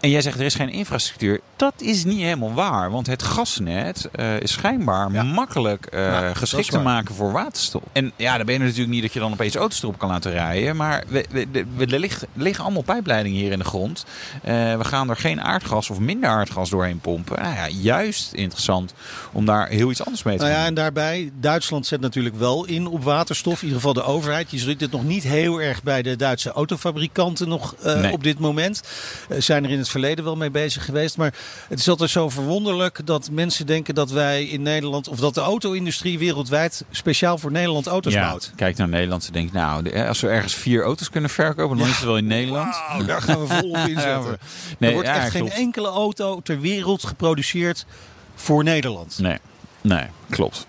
En 0.00 0.10
jij 0.10 0.20
zegt 0.20 0.38
er 0.38 0.44
is 0.44 0.54
geen 0.54 0.68
infrastructuur. 0.68 1.40
Dat 1.56 1.74
is 1.76 2.04
niet 2.04 2.20
helemaal 2.20 2.52
waar. 2.52 2.90
Want 2.90 3.06
het 3.06 3.22
gasnet 3.22 4.08
uh, 4.16 4.40
is 4.40 4.52
schijnbaar 4.52 5.12
ja. 5.12 5.22
makkelijk 5.22 5.88
uh, 5.94 6.00
ja, 6.00 6.34
geschikt 6.34 6.70
te 6.70 6.78
maken 6.78 7.14
voor 7.14 7.32
waterstof. 7.32 7.82
En 7.92 8.12
ja, 8.16 8.36
dan 8.36 8.46
ben 8.46 8.54
je 8.54 8.60
natuurlijk 8.60 8.88
niet 8.88 9.02
dat 9.02 9.12
je 9.12 9.20
dan 9.20 9.32
opeens 9.32 9.54
auto's 9.54 9.82
erop 9.82 9.98
kan 9.98 10.08
laten 10.08 10.30
rijden. 10.30 10.76
Maar 10.76 11.04
we, 11.08 11.26
we, 11.30 11.46
we, 11.76 11.86
er, 11.86 12.02
er 12.02 12.18
liggen 12.32 12.64
allemaal 12.64 12.82
pijpleidingen 12.82 13.38
hier 13.38 13.52
in 13.52 13.58
de 13.58 13.64
grond. 13.64 14.04
we 14.42 14.78
gaan 14.80 15.10
er 15.10 15.16
geen 15.16 15.40
aardgas 15.40 15.90
of 15.90 15.98
minder 15.98 16.30
aardgas 16.30 16.70
doorheen 16.70 17.00
pompen. 17.00 17.42
Nou 17.42 17.54
ja, 17.54 17.68
juist 17.68 18.32
interessant 18.32 18.94
om 19.32 19.46
daar 19.46 19.68
heel 19.68 19.90
iets 19.90 20.04
anders 20.04 20.22
mee 20.22 20.36
te 20.36 20.42
nou 20.42 20.54
doen. 20.54 20.62
Ja, 20.62 20.68
en 20.68 20.74
daarbij 20.74 21.30
Duitsland 21.52 21.86
zet 21.86 22.00
natuurlijk 22.00 22.34
wel 22.34 22.64
in 22.64 22.86
op 22.86 23.04
waterstof. 23.04 23.54
In 23.54 23.66
ieder 23.66 23.76
geval 23.76 23.92
de 23.92 24.02
overheid. 24.02 24.50
Je 24.50 24.58
ziet 24.58 24.80
het 24.80 24.90
nog 24.90 25.04
niet 25.04 25.22
heel 25.22 25.60
erg 25.60 25.82
bij 25.82 26.02
de 26.02 26.16
Duitse 26.16 26.50
autofabrikanten 26.50 27.48
nog 27.48 27.74
uh, 27.86 28.00
nee. 28.00 28.12
op 28.12 28.22
dit 28.22 28.38
moment. 28.38 28.82
Uh, 29.28 29.40
zijn 29.40 29.64
er 29.64 29.70
in 29.70 29.78
het 29.78 29.88
verleden 29.88 30.24
wel 30.24 30.36
mee 30.36 30.50
bezig 30.50 30.84
geweest. 30.84 31.16
Maar 31.16 31.34
het 31.68 31.78
is 31.78 31.88
altijd 31.88 32.10
zo 32.10 32.28
verwonderlijk 32.28 33.00
dat 33.06 33.30
mensen 33.30 33.66
denken 33.66 33.94
dat 33.94 34.10
wij 34.10 34.44
in 34.44 34.62
Nederland... 34.62 35.08
of 35.08 35.18
dat 35.18 35.34
de 35.34 35.40
auto-industrie 35.40 36.18
wereldwijd 36.18 36.84
speciaal 36.90 37.38
voor 37.38 37.50
Nederland 37.50 37.86
auto's 37.86 38.12
ja, 38.12 38.28
bouwt. 38.28 38.52
Kijk 38.56 38.76
naar 38.76 38.88
Nederland 38.88 39.26
en 39.26 39.32
denk 39.32 39.52
nou, 39.52 40.06
als 40.06 40.20
we 40.20 40.28
ergens 40.28 40.54
vier 40.54 40.82
auto's 40.82 41.10
kunnen 41.10 41.30
verkopen... 41.30 41.76
dan 41.76 41.86
ja. 41.86 41.92
is 41.92 41.98
het 41.98 42.06
wel 42.06 42.16
in 42.16 42.26
Nederland. 42.26 42.76
Wow, 42.92 43.06
daar 43.06 43.22
gaan 43.22 43.40
we 43.40 43.46
volop 43.46 43.76
inzetten. 43.94 44.38
nee, 44.78 44.90
er 44.90 44.96
wordt 44.96 45.08
echt 45.08 45.30
geen 45.30 45.40
klopt. 45.40 45.56
enkele 45.56 45.88
auto 45.88 46.40
ter 46.40 46.60
wereld 46.60 47.04
geproduceerd 47.04 47.86
voor 48.34 48.64
Nederland. 48.64 49.18
Nee, 49.18 49.38
nee 49.80 50.06
klopt. 50.30 50.66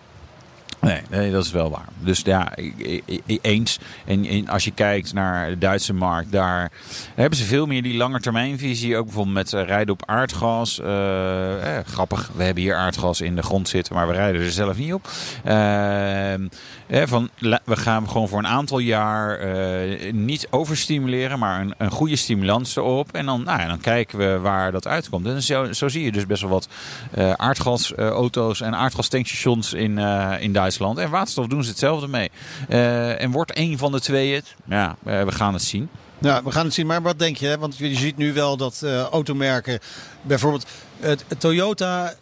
Nee, 0.83 1.01
nee, 1.09 1.31
dat 1.31 1.45
is 1.45 1.51
wel 1.51 1.69
waar. 1.69 1.87
Dus 1.99 2.21
ja, 2.21 2.51
eens. 3.41 3.79
En, 4.05 4.25
en, 4.25 4.47
als 4.47 4.63
je 4.63 4.71
kijkt 4.71 5.13
naar 5.13 5.49
de 5.49 5.57
Duitse 5.57 5.93
markt, 5.93 6.31
daar 6.31 6.71
hebben 7.15 7.37
ze 7.37 7.45
veel 7.45 7.65
meer 7.65 7.83
die 7.83 7.97
langetermijnvisie. 7.97 8.97
Ook 8.97 9.05
bijvoorbeeld 9.05 9.35
met 9.35 9.51
uh, 9.51 9.63
rijden 9.63 9.93
op 9.93 10.03
aardgas. 10.05 10.79
Uh, 10.79 11.77
eh, 11.77 11.85
grappig, 11.85 12.31
we 12.35 12.43
hebben 12.43 12.63
hier 12.63 12.75
aardgas 12.75 13.21
in 13.21 13.35
de 13.35 13.41
grond 13.41 13.69
zitten, 13.69 13.95
maar 13.95 14.07
we 14.07 14.13
rijden 14.13 14.41
er 14.41 14.51
zelf 14.51 14.77
niet 14.77 14.93
op. 14.93 15.07
Uh, 15.45 16.33
van, 17.05 17.29
we 17.63 17.75
gaan 17.75 18.09
gewoon 18.09 18.27
voor 18.27 18.39
een 18.39 18.47
aantal 18.47 18.79
jaar 18.79 19.39
niet 20.11 20.47
overstimuleren, 20.49 21.39
maar 21.39 21.61
een, 21.61 21.73
een 21.77 21.91
goede 21.91 22.15
stimulans 22.15 22.75
erop. 22.75 23.11
En 23.11 23.25
dan, 23.25 23.43
nou 23.43 23.67
dan 23.67 23.79
kijken 23.79 24.17
we 24.17 24.39
waar 24.39 24.71
dat 24.71 24.87
uitkomt. 24.87 25.25
En 25.25 25.43
zo, 25.43 25.73
zo 25.73 25.87
zie 25.87 26.03
je 26.03 26.11
dus 26.11 26.25
best 26.25 26.41
wel 26.41 26.51
wat 26.51 26.67
aardgasauto's 27.37 28.61
en 28.61 28.75
aardgastankstations 28.75 29.73
in, 29.73 29.97
in 30.39 30.53
Duitsland. 30.53 30.72
En 30.79 31.09
waterstof 31.09 31.47
doen 31.47 31.63
ze 31.63 31.69
hetzelfde 31.69 32.07
mee. 32.07 32.31
Uh, 32.69 33.21
en 33.21 33.31
wordt 33.31 33.57
een 33.57 33.77
van 33.77 33.91
de 33.91 33.99
twee 33.99 34.33
het? 34.33 34.55
Ja, 34.65 34.95
uh, 35.07 35.23
we 35.23 35.31
gaan 35.31 35.53
het 35.53 35.63
zien. 35.63 35.89
Ja, 36.19 36.43
we 36.43 36.51
gaan 36.51 36.65
het 36.65 36.73
zien. 36.73 36.87
Maar 36.87 37.01
wat 37.01 37.19
denk 37.19 37.37
je? 37.37 37.57
Want 37.59 37.77
je 37.77 37.95
ziet 37.95 38.17
nu 38.17 38.33
wel 38.33 38.57
dat 38.57 38.81
uh, 38.83 39.01
automerken, 39.01 39.79
bijvoorbeeld 40.21 40.65
het, 40.99 41.25
Toyota 41.37 42.13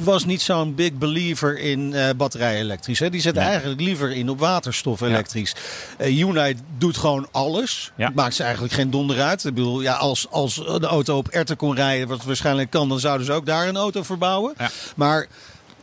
was 0.00 0.24
niet 0.24 0.42
zo'n 0.42 0.74
big 0.74 0.92
believer 0.92 1.58
in 1.58 1.92
uh, 1.92 2.08
batterij 2.16 2.58
elektrisch. 2.58 2.98
Hè? 2.98 3.10
Die 3.10 3.20
zet 3.20 3.34
nee. 3.34 3.44
eigenlijk 3.44 3.80
liever 3.80 4.12
in 4.12 4.28
op 4.28 4.38
waterstof 4.38 5.00
elektrisch. 5.00 5.54
Ja. 5.98 6.04
Uh, 6.04 6.14
Hyundai 6.14 6.56
doet 6.78 6.96
gewoon 6.96 7.28
alles. 7.30 7.92
Ja. 7.96 8.10
Maakt 8.14 8.34
ze 8.34 8.42
eigenlijk 8.42 8.72
geen 8.74 8.90
donder 8.90 9.20
uit. 9.20 9.44
Ik 9.44 9.54
bedoel, 9.54 9.80
ja, 9.80 9.94
als, 9.94 10.26
als 10.30 10.54
de 10.54 10.86
auto 10.86 11.16
op 11.16 11.28
erten 11.28 11.56
kon 11.56 11.74
rijden, 11.74 12.08
wat 12.08 12.24
waarschijnlijk 12.24 12.70
kan, 12.70 12.88
dan 12.88 13.00
zouden 13.00 13.26
ze 13.26 13.32
ook 13.32 13.46
daar 13.46 13.68
een 13.68 13.76
auto 13.76 14.02
verbouwen. 14.02 14.54
Ja. 14.58 14.70
Maar 14.96 15.26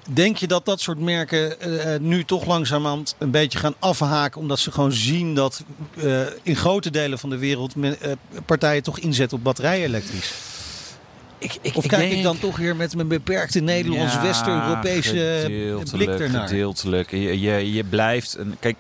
Denk 0.10 0.38
je 0.38 0.48
dat 0.48 0.66
dat 0.66 0.82
soort 0.82 1.00
merken 1.00 1.56
uh, 1.68 2.00
nu 2.00 2.24
toch 2.24 2.46
langzamerhand 2.46 3.16
een 3.18 3.32
beetje 3.32 3.60
gaan 3.60 3.76
afhaken? 3.80 4.42
Omdat 4.42 4.60
ze 4.60 4.72
gewoon 4.72 4.92
zien 4.92 5.36
dat 5.36 5.64
uh, 5.96 6.22
in 6.44 6.56
grote 6.56 6.92
delen 6.92 7.20
van 7.20 7.30
de 7.30 7.38
wereld 7.38 7.76
men, 7.76 7.98
uh, 8.06 8.12
partijen 8.46 8.84
toch 8.84 9.00
inzetten 9.00 9.38
op 9.38 9.44
batterij 9.44 9.84
elektrisch? 9.84 10.34
Ik, 11.38 11.58
ik, 11.62 11.76
of 11.76 11.84
ik 11.84 11.90
kijk 11.90 12.02
denk... 12.02 12.14
ik 12.14 12.24
dan 12.24 12.40
toch 12.40 12.58
weer 12.58 12.76
met 12.76 12.96
mijn 12.96 13.08
beperkte 13.08 13.60
Nederlands-West-Europese 13.60 15.84
blik 15.92 16.10
ernaar? 16.10 16.48
Gedeeltelijk. 16.48 17.12
Je, 17.12 17.40
je, 17.40 17.74
je 17.74 17.84
blijft... 17.84 18.38
Een, 18.38 18.56
kijk, 18.60 18.78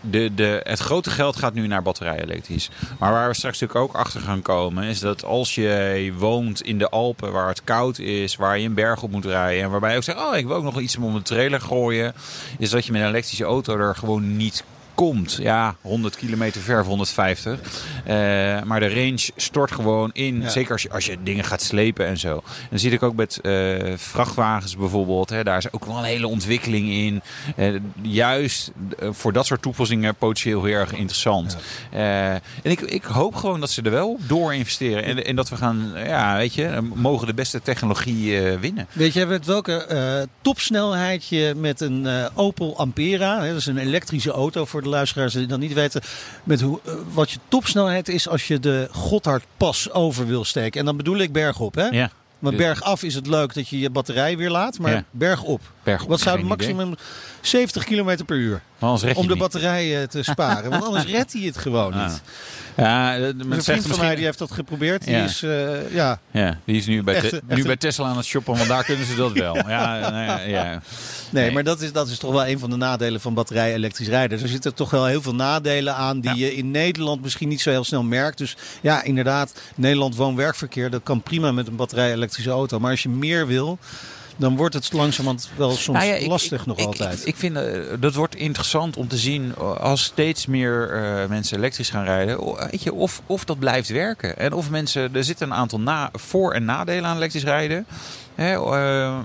de, 0.00 0.34
de, 0.34 0.60
het 0.62 0.78
grote 0.78 1.10
geld 1.10 1.36
gaat 1.36 1.54
nu 1.54 1.66
naar 1.66 1.82
batterij 1.82 2.20
elektrisch. 2.20 2.70
Maar 2.98 3.12
waar 3.12 3.28
we 3.28 3.34
straks 3.34 3.60
natuurlijk 3.60 3.88
ook 3.88 4.00
achter 4.00 4.20
gaan 4.20 4.42
komen, 4.42 4.84
is 4.84 5.00
dat 5.00 5.24
als 5.24 5.54
je 5.54 6.12
woont 6.18 6.62
in 6.62 6.78
de 6.78 6.88
Alpen 6.88 7.32
waar 7.32 7.48
het 7.48 7.64
koud 7.64 7.98
is, 7.98 8.36
waar 8.36 8.58
je 8.58 8.66
een 8.66 8.74
berg 8.74 9.02
op 9.02 9.10
moet 9.10 9.24
rijden 9.24 9.64
en 9.64 9.70
waarbij 9.70 9.90
je 9.90 9.96
ook 9.96 10.02
zegt, 10.02 10.18
oh 10.18 10.36
ik 10.36 10.46
wil 10.46 10.56
ook 10.56 10.62
nog 10.62 10.80
iets 10.80 10.96
om 10.96 11.14
een 11.14 11.22
trailer 11.22 11.60
gooien, 11.60 12.14
is 12.58 12.70
dat 12.70 12.86
je 12.86 12.92
met 12.92 13.00
een 13.00 13.08
elektrische 13.08 13.44
auto 13.44 13.78
er 13.78 13.96
gewoon 13.96 14.36
niet 14.36 14.64
komt. 14.96 15.38
Ja, 15.40 15.76
100 15.80 16.16
kilometer 16.16 16.60
ver 16.60 16.80
of 16.80 16.86
150. 16.86 17.60
Uh, 18.06 18.62
maar 18.62 18.80
de 18.80 18.88
range 18.88 19.30
stort 19.36 19.70
gewoon 19.70 20.10
in. 20.12 20.40
Ja. 20.40 20.48
Zeker 20.48 20.72
als 20.72 20.82
je, 20.82 20.90
als 20.90 21.06
je 21.06 21.16
dingen 21.22 21.44
gaat 21.44 21.62
slepen 21.62 22.06
en 22.06 22.18
zo. 22.18 22.34
En 22.34 22.66
dan 22.70 22.78
zie 22.78 22.90
ik 22.90 23.02
ook 23.02 23.14
met 23.14 23.38
uh, 23.42 23.92
vrachtwagens 23.96 24.76
bijvoorbeeld. 24.76 25.30
Hè, 25.30 25.44
daar 25.44 25.58
is 25.58 25.72
ook 25.72 25.84
wel 25.84 25.98
een 25.98 26.04
hele 26.04 26.28
ontwikkeling 26.28 26.88
in. 26.88 27.22
Uh, 27.56 27.80
juist 28.02 28.70
voor 29.00 29.32
dat 29.32 29.46
soort 29.46 29.62
toepassingen 29.62 30.14
potentieel 30.14 30.64
heel 30.64 30.74
erg 30.74 30.92
interessant. 30.92 31.56
Ja. 31.92 32.32
en 32.62 32.70
ik, 32.70 32.80
ik 32.80 33.04
hoop 33.04 33.34
gewoon 33.34 33.60
dat 33.60 33.70
ze 33.70 33.82
er 33.82 33.90
wel 33.90 34.18
door 34.26 34.54
investeren. 34.54 35.04
En, 35.04 35.24
en 35.24 35.36
dat 35.36 35.48
we 35.48 35.56
gaan, 35.56 35.92
ja, 35.96 36.36
weet 36.36 36.54
je, 36.54 36.78
mogen 36.94 37.26
de 37.26 37.34
beste 37.34 37.62
technologie 37.62 38.40
winnen. 38.40 38.86
Weet 38.92 39.12
je 39.12 39.26
met 39.26 39.46
welke 39.46 40.28
topsnelheid 40.40 41.28
je 41.28 41.54
met 41.56 41.80
een 41.80 42.06
Opel 42.34 42.78
Ampera, 42.78 43.40
hè, 43.40 43.48
dat 43.48 43.56
is 43.56 43.66
een 43.66 43.78
elektrische 43.78 44.30
auto 44.30 44.64
voor 44.64 44.82
de 44.86 44.92
luisteraars 44.96 45.32
die 45.32 45.46
dat 45.46 45.58
niet 45.58 45.72
weten. 45.72 46.00
Met 46.44 46.60
hoe, 46.60 46.80
eh, 46.84 46.92
wat 47.12 47.30
je 47.30 47.38
topsnelheid 47.48 48.08
is 48.08 48.28
als 48.28 48.46
je 48.48 48.60
de 48.60 48.88
Gotthardpas 48.92 49.90
over 49.92 50.26
wil 50.26 50.44
steken. 50.44 50.80
En 50.80 50.86
dan 50.86 50.96
bedoel 50.96 51.18
ik 51.18 51.32
bergop, 51.32 51.74
hè? 51.74 51.86
Ja. 51.86 52.10
Want 52.38 52.56
bergaf 52.56 53.02
is 53.02 53.14
het 53.14 53.26
leuk 53.26 53.54
dat 53.54 53.68
je 53.68 53.78
je 53.78 53.90
batterij 53.90 54.36
weer 54.36 54.50
laat, 54.50 54.78
maar 54.78 54.92
Ja. 54.92 55.04
bergop. 55.10 55.60
Wat 56.08 56.20
zou 56.20 56.38
het 56.38 56.46
maximum 56.48 56.94
70 57.40 57.84
km 57.84 58.24
per 58.26 58.36
uur 58.36 58.60
om 58.80 58.96
de 59.00 59.06
het 59.08 59.16
niet. 59.28 59.38
batterij 59.38 60.00
eh, 60.02 60.08
te 60.08 60.22
sparen? 60.22 60.70
Want 60.70 60.84
anders 60.84 61.04
redt 61.04 61.32
hij 61.32 61.42
het 61.42 61.58
gewoon 61.58 61.92
Ah. 61.92 62.06
niet. 62.08 62.22
Ja, 62.76 63.14
eh, 63.16 63.20
Dus 63.20 63.28
een 63.30 63.36
vriend 63.38 63.64
van 63.64 63.74
misschien... 63.74 63.98
mij 63.98 64.14
die 64.14 64.24
heeft 64.24 64.38
dat 64.38 64.50
geprobeerd. 64.50 65.04
Die 65.04 65.14
Ja. 65.16 65.24
is, 65.24 65.42
eh, 65.42 65.92
ja, 65.94 66.18
Ja, 66.30 66.58
die 66.64 66.76
is 66.76 66.86
nu 66.86 67.02
bij, 67.02 67.14
Echte- 67.14 67.28
Te- 67.28 67.42
nu 67.46 67.52
echte- 67.54 67.66
bij 67.66 67.76
Tesla 67.76 68.08
aan 68.08 68.16
het 68.16 68.26
shoppen, 68.26 68.56
want 68.56 68.68
daar 68.68 68.84
kunnen 68.84 69.06
ze 69.06 69.14
dat 69.14 69.32
wel. 69.32 69.54
Ja, 69.68 69.98
nou 70.10 70.24
ja, 70.24 70.40
ja. 70.40 70.82
Nee, 71.30 71.44
Nee. 71.44 71.52
maar 71.52 71.64
dat 71.64 71.80
is, 71.80 71.92
dat 71.92 72.08
is 72.08 72.18
toch 72.18 72.32
wel 72.32 72.46
een 72.46 72.58
van 72.58 72.70
de 72.70 72.76
nadelen 72.76 73.20
van 73.20 73.34
batterij 73.34 73.74
elektrisch 73.74 74.08
rijden. 74.08 74.42
Er 74.42 74.48
zitten 74.48 74.74
toch 74.74 74.90
wel 74.90 75.06
heel 75.06 75.22
veel 75.22 75.34
nadelen 75.34 75.94
aan 75.94 76.20
die 76.20 76.34
je 76.36 76.54
in 76.56 76.70
Nederland 76.70 77.22
misschien 77.22 77.48
niet 77.48 77.60
zo 77.60 77.70
heel 77.70 77.84
snel 77.84 78.02
merkt. 78.02 78.38
Dus 78.38 78.56
ja, 78.80 79.02
inderdaad, 79.02 79.52
Nederland 79.74 80.16
woon-werkverkeer, 80.16 80.90
dat 80.90 81.02
kan 81.02 81.22
prima 81.22 81.52
met 81.52 81.66
een 81.66 81.76
batterij 81.76 82.12
elektrische 82.12 82.50
auto. 82.50 82.78
Maar 82.78 82.90
als 82.90 83.02
je 83.02 83.08
meer 83.08 83.46
wil, 83.46 83.78
dan 84.36 84.56
wordt 84.56 84.74
het 84.74 84.92
langzamerhand 84.92 85.48
wel 85.56 85.70
soms 85.70 85.98
Nou 85.98 86.10
ja, 86.10 86.14
ik- 86.16 86.26
lastig 86.26 86.60
ik- 86.60 86.66
nog 86.66 86.78
ik, 86.78 86.84
altijd. 86.86 87.20
Ik, 87.20 87.26
ik 87.26 87.36
vind 87.36 87.56
eh, 87.56 87.80
dat 88.00 88.14
wordt 88.14 88.34
interessant 88.34 88.96
om 88.96 89.08
te 89.08 89.16
zien 89.16 89.54
eh, 89.58 89.76
als 89.76 90.04
steeds 90.04 90.46
meer 90.46 90.90
eh, 90.92 91.28
mensen 91.28 91.56
elektrisch 91.58 91.90
gaan 91.90 92.04
rijden. 92.04 92.44
Weet 92.70 92.82
je, 92.82 92.92
of, 92.92 93.22
of 93.26 93.44
dat 93.44 93.58
blijft 93.58 93.88
werken. 93.88 94.38
En 94.38 94.52
of 94.52 94.70
mensen, 94.70 95.14
er 95.14 95.24
zitten 95.24 95.46
een 95.50 95.56
aantal 95.56 95.80
na, 95.80 96.08
voor- 96.12 96.52
en 96.52 96.64
nadelen 96.64 97.04
aan 97.10 97.16
elektrisch 97.16 97.44
rijden. 97.44 97.86
Hè, 98.36 98.52
eh, 98.54 99.18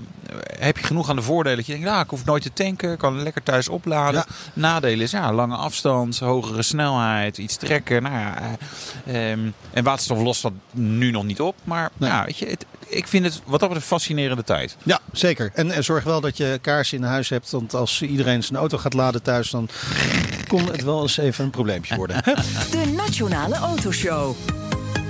heb 0.58 0.78
je 0.78 0.84
genoeg 0.84 1.08
aan 1.10 1.16
de 1.16 1.22
voordelen 1.22 1.56
dat 1.56 1.66
je 1.66 1.72
denkt, 1.72 1.86
nou, 1.88 2.02
ik 2.02 2.10
hoef 2.10 2.24
nooit 2.24 2.42
te 2.42 2.52
tanken, 2.52 2.92
ik 2.92 2.98
kan 2.98 3.22
lekker 3.22 3.42
thuis 3.42 3.68
opladen. 3.68 4.24
Ja. 4.28 4.34
Nadelen 4.54 5.00
is 5.00 5.10
ja, 5.10 5.32
lange 5.32 5.56
afstand, 5.56 6.18
hogere 6.18 6.62
snelheid, 6.62 7.38
iets 7.38 7.56
trekken. 7.56 8.02
Nou 8.02 8.14
ja, 8.14 8.36
eh, 9.04 9.32
ehm, 9.32 9.40
en 9.70 9.84
waterstof 9.84 10.18
lost 10.22 10.42
dat 10.42 10.52
nu 10.70 11.10
nog 11.10 11.24
niet 11.24 11.40
op. 11.40 11.56
Maar 11.64 11.90
Nee. 11.96 12.10
ja, 12.10 12.24
weet 12.24 12.38
je, 12.38 12.46
het, 12.46 12.66
ik 12.86 13.08
vind 13.08 13.24
het 13.24 13.34
wat 13.34 13.60
dat 13.60 13.68
betreft 13.68 13.74
een 13.90 13.96
fascinerende 13.98 14.44
tijd. 14.44 14.76
Ja, 14.82 15.00
zeker. 15.12 15.50
En, 15.54 15.70
en 15.70 15.84
zorg 15.84 16.04
wel 16.04 16.20
dat 16.20 16.36
je 16.36 16.58
kaarsen 16.62 16.98
in 16.98 17.04
huis 17.04 17.28
hebt. 17.28 17.50
Want 17.50 17.74
als 17.74 18.02
iedereen 18.02 18.42
zijn 18.42 18.58
auto 18.58 18.78
gaat 18.78 18.94
laden 18.94 19.22
thuis, 19.22 19.50
dan 19.50 19.68
kon 20.46 20.66
het 20.66 20.82
wel 20.84 21.02
eens 21.02 21.16
even 21.16 21.44
een 21.44 21.50
probleempje 21.50 21.96
worden. 21.96 22.22
De 22.70 22.92
Nationale 22.96 23.54
Autoshow. 23.54 24.34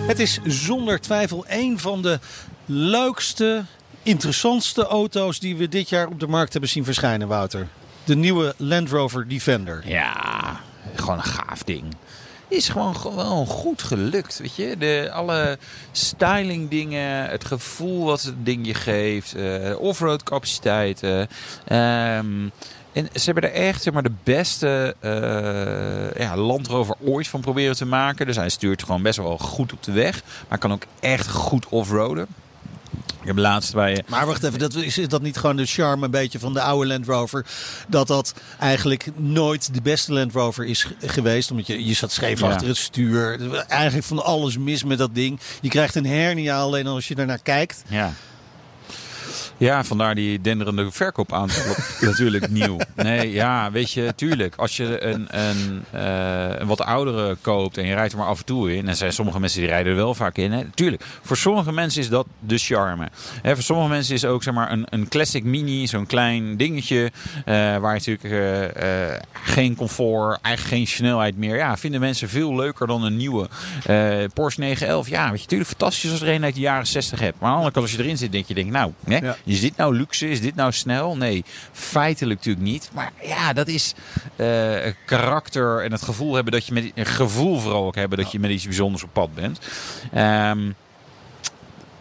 Het 0.07 0.19
is 0.19 0.41
zonder 0.45 1.01
twijfel 1.01 1.45
een 1.49 1.79
van 1.79 2.03
de 2.03 2.19
leukste, 2.67 3.65
interessantste 4.03 4.85
auto's 4.85 5.39
die 5.39 5.57
we 5.57 5.69
dit 5.69 5.89
jaar 5.89 6.07
op 6.07 6.21
de 6.21 6.27
markt 6.27 6.53
hebben 6.53 6.71
zien 6.71 6.85
verschijnen, 6.85 7.29
Wouter. 7.29 7.69
De 8.05 8.17
nieuwe 8.17 8.55
Land 8.57 8.91
Rover 8.91 9.29
Defender. 9.29 9.83
Ja, 9.85 10.61
gewoon 10.95 11.17
een 11.17 11.25
gaaf 11.25 11.63
ding. 11.63 11.85
Is 12.49 12.69
gewoon, 12.69 12.97
gewoon 12.97 13.47
goed 13.47 13.83
gelukt, 13.83 14.39
weet 14.39 14.57
je. 14.57 14.77
De, 14.79 15.11
alle 15.13 15.59
styling 15.93 16.71
dingen, 16.71 17.29
het 17.29 17.45
gevoel 17.45 18.05
wat 18.05 18.23
het 18.23 18.45
ding 18.47 18.67
je 18.67 18.75
geeft, 18.75 19.35
eh 19.35 19.79
offroad 19.79 20.23
capaciteiten. 20.23 21.29
ehm, 21.65 22.49
en 22.93 23.09
ze 23.13 23.25
hebben 23.25 23.43
er 23.43 23.53
echt 23.53 23.83
zeg 23.83 23.93
maar, 23.93 24.03
de 24.03 24.13
beste 24.23 24.97
eh 25.01 26.23
ja, 26.23 26.37
Land 26.37 26.67
Rover 26.67 26.95
ooit 27.01 27.29
van 27.29 27.41
proberen 27.41 27.77
te 27.77 27.87
maken. 27.87 28.27
Dus 28.27 28.37
hij 28.37 28.49
stuurt 28.49 28.83
gewoon 28.83 29.03
best 29.03 29.19
wel 29.19 29.39
goed 29.39 29.73
op 29.73 29.83
de 29.83 29.93
weg. 29.93 30.23
Maar 30.49 30.59
kan 30.59 30.73
ook 30.73 30.85
echt 31.01 31.29
goed 31.29 31.69
offroaden. 31.69 32.27
Ik 33.23 33.29
heb 33.29 33.37
laatst 33.39 33.75
bij... 33.75 34.05
Maar 34.09 34.27
wacht 34.27 34.43
even, 34.43 34.59
dat, 34.59 34.75
is 34.75 34.95
dat 35.09 35.23
niet 35.23 35.37
gewoon 35.37 35.57
de 35.57 35.67
charme 35.67 36.05
een 36.05 36.11
beetje 36.11 36.39
van 36.39 36.53
de 36.53 36.61
oude 36.61 36.87
Land 36.87 37.07
Rover? 37.07 37.47
Dat 37.89 38.07
dat 38.07 38.35
eigenlijk 38.59 39.07
nooit 39.17 39.75
de 39.75 39.83
beste 39.83 40.13
Land 40.13 40.33
Rover 40.33 40.65
is 40.65 40.85
ge- 40.85 40.95
geweest. 41.09 41.51
Omdat 41.51 41.67
je, 41.67 41.85
je 41.87 41.95
zat 41.95 42.13
scheef 42.13 42.41
Ja. 42.41 42.47
achter 42.49 42.67
het 42.69 42.77
stuur. 42.77 43.41
Eigenlijk 43.69 44.07
van 44.07 44.25
alles 44.25 44.59
mis 44.59 44.85
met 44.85 44.99
dat 44.99 45.15
ding. 45.15 45.41
Je 45.61 45.69
krijgt 45.69 45.95
een 45.95 46.07
hernia 46.07 46.59
alleen 46.61 46.87
als 46.87 47.09
je 47.09 47.15
ernaar 47.15 47.43
kijkt. 47.43 47.83
Ja. 47.89 48.13
Ja, 49.57 49.85
vandaar 49.85 50.15
die 50.15 50.41
denderende 50.41 50.91
verkoop 50.91 51.33
aan. 51.33 51.49
natuurlijk 52.01 52.49
nieuw. 52.51 52.77
Nee, 52.95 53.33
ja, 53.33 53.71
weet 53.71 53.93
je, 53.93 54.13
tuurlijk. 54.17 54.55
Als 54.57 54.77
je 54.77 55.05
een, 55.05 55.27
een, 55.31 55.85
eh, 55.91 56.59
een 56.59 56.67
wat 56.67 56.81
oudere 56.81 57.37
koopt 57.41 57.79
en 57.79 57.87
je 57.87 57.95
rijdt 57.95 58.13
er 58.13 58.19
maar 58.19 58.27
af 58.27 58.39
en 58.39 58.45
toe 58.45 58.77
in. 58.77 58.89
En 58.89 58.97
zijn 58.97 59.13
sommige 59.13 59.41
mensen 59.41 59.61
die 59.61 59.69
rijden 59.69 59.93
er 59.93 59.99
wel 59.99 60.15
vaak 60.15 60.37
in. 60.37 60.53
Hè. 60.53 60.65
Tuurlijk, 60.75 61.05
voor 61.23 61.37
sommige 61.37 61.73
mensen 61.73 62.01
is 62.01 62.09
dat 62.09 62.27
de 62.41 62.59
charme. 62.59 63.09
Hè, 63.43 63.55
voor 63.55 63.63
sommige 63.65 63.89
mensen 63.89 64.15
is 64.15 64.25
ook 64.25 64.43
zeg 64.43 64.55
maar, 64.55 64.73
een, 64.73 64.87
een 64.89 65.09
classic 65.09 65.45
mini, 65.45 65.87
zo'n 65.87 66.07
klein 66.07 66.57
dingetje. 66.57 67.11
eh, 67.45 67.77
waar 67.77 68.01
je 68.01 68.11
natuurlijk 68.13 68.75
eh, 68.75 69.21
geen 69.33 69.77
comfort, 69.77 70.39
eigenlijk 70.43 70.77
geen 70.77 70.87
snelheid 70.87 71.37
meer. 71.37 71.57
Ja, 71.57 71.77
vinden 71.77 72.01
mensen 72.01 72.29
veel 72.29 72.55
leuker 72.57 72.87
dan 72.87 73.03
een 73.05 73.17
nieuwe 73.17 73.49
Porsche 74.35 74.61
911. 74.61 75.09
Ja, 75.09 75.23
weet 75.31 75.37
je, 75.37 75.43
natuurlijk 75.43 75.71
fantastisch 75.71 76.11
als 76.11 76.21
er 76.21 76.29
een 76.29 76.45
uit 76.45 76.55
de 76.55 76.61
jaren 76.61 76.87
60 76.87 77.21
hebt. 77.21 77.41
Maar 77.41 77.49
aan 77.49 77.51
de 77.51 77.57
andere 77.57 77.73
kant, 77.73 77.87
als 77.87 77.95
je 77.97 78.03
erin 78.03 78.19
zit, 78.19 78.33
denk 78.33 78.47
je, 78.47 78.55
denk, 78.55 78.71
nou, 78.71 78.93
hè, 79.05 79.19
Ja. 79.23 79.37
is 79.45 79.61
dit 79.61 79.77
nou 79.77 79.97
luxe? 79.97 80.29
Is 80.29 80.41
dit 80.41 80.55
nou 80.55 80.73
snel? 80.73 81.17
Nee, 81.17 81.45
feitelijk 81.73 82.39
natuurlijk 82.39 82.67
niet. 82.67 82.91
Maar 82.93 83.13
ja, 83.23 83.53
dat 83.53 83.69
is 83.69 83.95
eh, 84.37 84.93
karakter 85.07 85.85
en 85.85 85.93
het 85.93 86.03
gevoel 86.03 86.35
hebben 86.35 86.53
dat 86.53 86.67
je 86.67 86.73
met 86.73 86.93
een 86.95 87.07
gevoel 87.07 87.59
vooral 87.59 87.85
ook 87.87 87.95
hebben 87.95 88.19
dat 88.19 88.33
je 88.33 88.39
met 88.39 88.51
iets 88.51 88.65
bijzonders 88.65 89.03
op 89.03 89.13
pad 89.13 89.35
bent. 89.35 89.59
Ehm, 90.13 90.71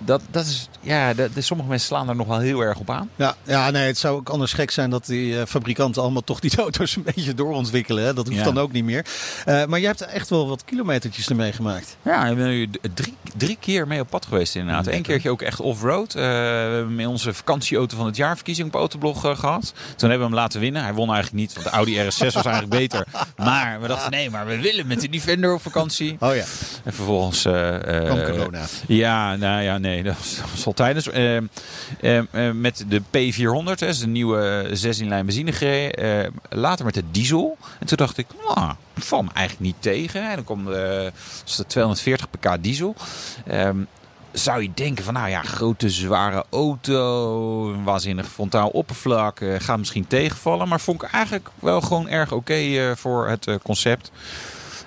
dat, 0.06 0.22
dat 0.32 0.46
is, 0.46 0.70
ja, 0.82 1.14
dat, 1.14 1.30
sommige 1.38 1.70
mensen 1.70 1.88
slaan 1.88 2.10
er 2.10 2.16
nog 2.16 2.28
wel 2.28 2.40
heel 2.40 2.60
erg 2.62 2.78
op 2.80 2.90
aan. 2.90 3.10
Ja, 3.16 3.36
ja, 3.44 3.70
nee, 3.70 3.86
het 3.88 3.98
zou 3.98 4.16
ook 4.18 4.30
anders 4.30 4.54
gek 4.54 4.72
zijn 4.72 4.90
dat 4.90 5.06
die 5.06 5.40
eh, 5.40 5.46
fabrikanten 5.46 6.02
allemaal 6.02 6.24
toch 6.24 6.40
die 6.40 6.58
auto's 6.58 6.96
een 6.96 7.04
beetje 7.16 7.34
doorontwikkelen. 7.34 8.04
Hè? 8.04 8.14
Dat 8.14 8.26
hoeft 8.28 8.38
Ja. 8.40 8.44
dan 8.44 8.58
ook 8.60 8.72
niet 8.72 8.84
meer. 8.84 9.06
Eh, 9.46 9.66
maar 9.66 9.80
je 9.80 9.86
hebt 9.86 10.02
echt 10.02 10.30
wel 10.30 10.48
wat 10.48 10.64
kilometertjes 10.66 11.30
ermee 11.30 11.52
gemaakt. 11.52 11.98
Ja, 12.02 12.26
ik 12.26 12.36
ben 12.36 12.48
nu 12.48 12.70
drie, 12.94 13.16
drie 13.38 13.58
keer 13.60 13.88
mee 13.88 14.00
op 14.00 14.10
pad 14.10 14.26
geweest 14.26 14.56
inderdaad. 14.56 14.88
Eén 14.88 15.02
keertje 15.02 15.30
ook 15.30 15.42
echt 15.42 15.60
off-road. 15.60 16.16
Eh, 16.16 16.22
we 16.22 16.28
hebben 16.28 16.96
met 16.96 17.06
onze 17.08 17.34
vakantieauto 17.34 17.98
van 17.98 18.06
het 18.06 18.16
jaarverkiezing 18.16 18.68
op 18.68 18.76
Autoblog 18.76 19.26
eh, 19.26 19.38
gehad. 19.38 19.74
Toen 19.96 20.10
hebben 20.10 20.28
we 20.28 20.34
hem 20.34 20.44
laten 20.44 20.60
winnen. 20.60 20.84
Hij 20.84 20.94
won 20.94 21.14
eigenlijk 21.14 21.36
niet, 21.42 21.54
want 21.54 21.66
de 21.66 21.72
Audi 21.72 21.96
RS6 21.98 22.34
was 22.34 22.46
eigenlijk 22.46 22.70
beter. 22.70 23.06
Maar 23.38 23.82
we 23.82 23.88
dachten, 23.88 24.12
nee, 24.12 24.30
maar 24.30 24.46
we 24.46 24.60
willen 24.62 24.88
met 24.88 25.02
de 25.02 25.10
Defender 25.10 25.54
op 25.54 25.62
vakantie. 25.62 26.16
Oh 26.20 26.36
ja, 26.36 26.44
En 26.84 26.94
vervolgens... 26.94 27.42
kwam 27.42 28.24
corona. 28.24 28.66
Ja, 28.88 29.36
nou 29.36 29.62
ja, 29.62 29.78
nee, 29.78 29.91
dat 30.04 30.18
was, 30.18 30.36
dat 30.36 30.50
was 30.52 30.66
al 30.66 30.74
tijdens. 30.74 31.10
Eh, 31.10 31.38
eh, 31.38 32.52
met 32.54 32.86
de 32.88 33.02
P400, 33.02 33.80
hè, 33.80 33.88
is 33.88 34.02
een 34.02 34.12
nieuwe 34.12 34.70
16-lijn 34.70 35.26
benzine 35.26 36.32
later 36.50 36.86
met 36.86 36.94
de 36.94 37.04
diesel. 37.12 37.58
En 37.80 37.88
toen 37.88 37.98
dacht 37.98 38.18
ik, 38.18 38.28
nou, 38.56 38.72
valt 38.96 39.24
me 39.24 39.30
eigenlijk 39.34 39.66
niet 39.66 39.82
tegen. 39.82 40.30
En 40.30 40.36
dan 40.36 40.44
komt 40.44 40.66
de, 40.66 41.12
was 41.44 41.56
de 41.56 41.66
240 41.66 42.30
pk 42.30 42.64
diesel. 42.64 42.96
Ehm, 43.48 43.78
zou 44.32 44.62
je 44.62 44.72
denken 44.74 45.04
van, 45.04 45.14
nou 45.14 45.30
ja, 45.30 45.42
grote 45.42 45.90
zware 45.90 46.46
auto, 46.50 47.84
waanzinnig 47.84 48.28
frontaal 48.28 48.70
oppervlak, 48.70 49.40
eh, 49.40 49.56
gaat 49.58 49.78
misschien 49.78 50.08
tegenvallen. 50.08 50.68
Maar 50.68 50.80
vond 50.80 51.04
ik 51.04 51.10
eigenlijk 51.10 51.50
wel 51.60 51.82
gewoon 51.82 52.10
erg 52.10 52.32
oké 52.32 52.94
voor 52.96 53.28
het 53.28 53.48
concept. 53.64 54.12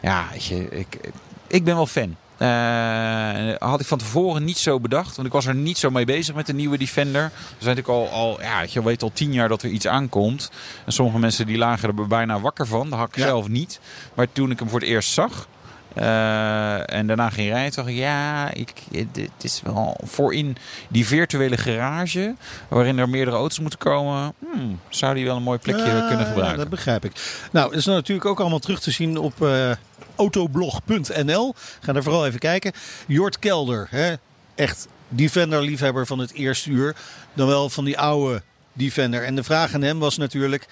Ja, 0.02 0.25
je, 0.38 0.68
ik, 0.68 0.99
ik 1.46 1.64
ben 1.64 1.75
wel 1.75 1.87
fan. 1.87 2.16
Eh, 2.36 3.54
had 3.68 3.80
ik 3.80 3.86
van 3.86 3.98
tevoren 3.98 4.44
niet 4.44 4.58
zo 4.58 4.80
bedacht. 4.80 5.16
Want 5.16 5.26
ik 5.28 5.32
was 5.34 5.46
er 5.46 5.54
niet 5.54 5.78
zo 5.78 5.90
mee 5.90 6.04
bezig 6.04 6.34
met 6.34 6.46
de 6.46 6.54
nieuwe 6.54 6.78
Defender. 6.78 7.22
We 7.34 7.64
zijn 7.64 7.76
natuurlijk 7.76 8.10
al, 8.12 8.18
al, 8.20 8.40
ja, 8.42 8.64
je 8.68 8.82
weet 8.82 9.02
al 9.02 9.10
tien 9.14 9.32
jaar 9.32 9.48
dat 9.48 9.62
er 9.62 9.68
iets 9.70 9.86
aankomt. 9.86 10.50
En 10.86 10.92
sommige 10.92 11.18
mensen 11.18 11.46
die 11.46 11.58
lagen 11.58 11.88
er 11.96 12.06
bijna 12.06 12.40
wakker 12.40 12.66
van. 12.66 12.90
Dat 12.90 12.98
had 12.98 13.08
ik 13.08 13.16
Ja. 13.16 13.24
zelf 13.26 13.48
niet. 13.48 13.80
Maar 14.14 14.32
toen 14.32 14.50
ik 14.50 14.58
hem 14.58 14.68
voor 14.68 14.80
het 14.80 14.88
eerst 14.88 15.12
zag. 15.12 15.46
Eh, 15.94 16.94
en 16.94 17.06
daarna 17.06 17.30
ging 17.30 17.48
rijden, 17.48 17.74
dacht 17.74 17.88
ik, 17.88 17.96
ja, 17.96 18.52
ik, 18.52 18.72
dit 19.12 19.30
is 19.40 19.62
wel 19.64 20.00
voor 20.04 20.34
in 20.34 20.56
die 20.88 21.06
virtuele 21.06 21.56
garage, 21.56 22.34
waarin 22.68 22.98
er 22.98 23.08
meerdere 23.08 23.36
auto's 23.36 23.58
moeten 23.58 23.78
komen, 23.78 24.34
hmm, 24.52 24.80
zou 24.88 25.14
die 25.14 25.24
wel 25.24 25.36
een 25.36 25.42
mooi 25.42 25.58
plekje 25.58 25.86
Ja, 25.86 26.08
kunnen 26.08 26.26
gebruiken. 26.26 26.56
Ja, 26.56 26.56
dat 26.56 26.68
begrijp 26.68 27.04
ik. 27.04 27.12
Nou, 27.52 27.68
dat 27.70 27.78
is 27.78 27.84
natuurlijk 27.84 28.28
ook 28.28 28.40
allemaal 28.40 28.58
terug 28.58 28.80
te 28.80 28.90
zien 28.90 29.18
op 29.18 29.42
eh, 29.42 29.70
autoblog.nl. 30.16 31.54
Ga 31.80 31.92
daar 31.92 32.02
vooral 32.02 32.26
even 32.26 32.38
kijken. 32.40 32.72
Jort 33.06 33.38
Kelder, 33.38 33.86
hè? 33.90 34.14
echt 34.54 34.88
Defender-liefhebber 35.08 36.06
van 36.06 36.18
het 36.18 36.32
eerste 36.32 36.70
uur. 36.70 36.94
Dan 37.34 37.46
wel 37.46 37.70
van 37.70 37.84
die 37.84 37.98
oude 37.98 38.42
Defender. 38.72 39.24
En 39.24 39.34
de 39.34 39.44
vraag 39.44 39.74
aan 39.74 39.82
hem 39.82 39.98
was 39.98 40.16
natuurlijk... 40.16 40.66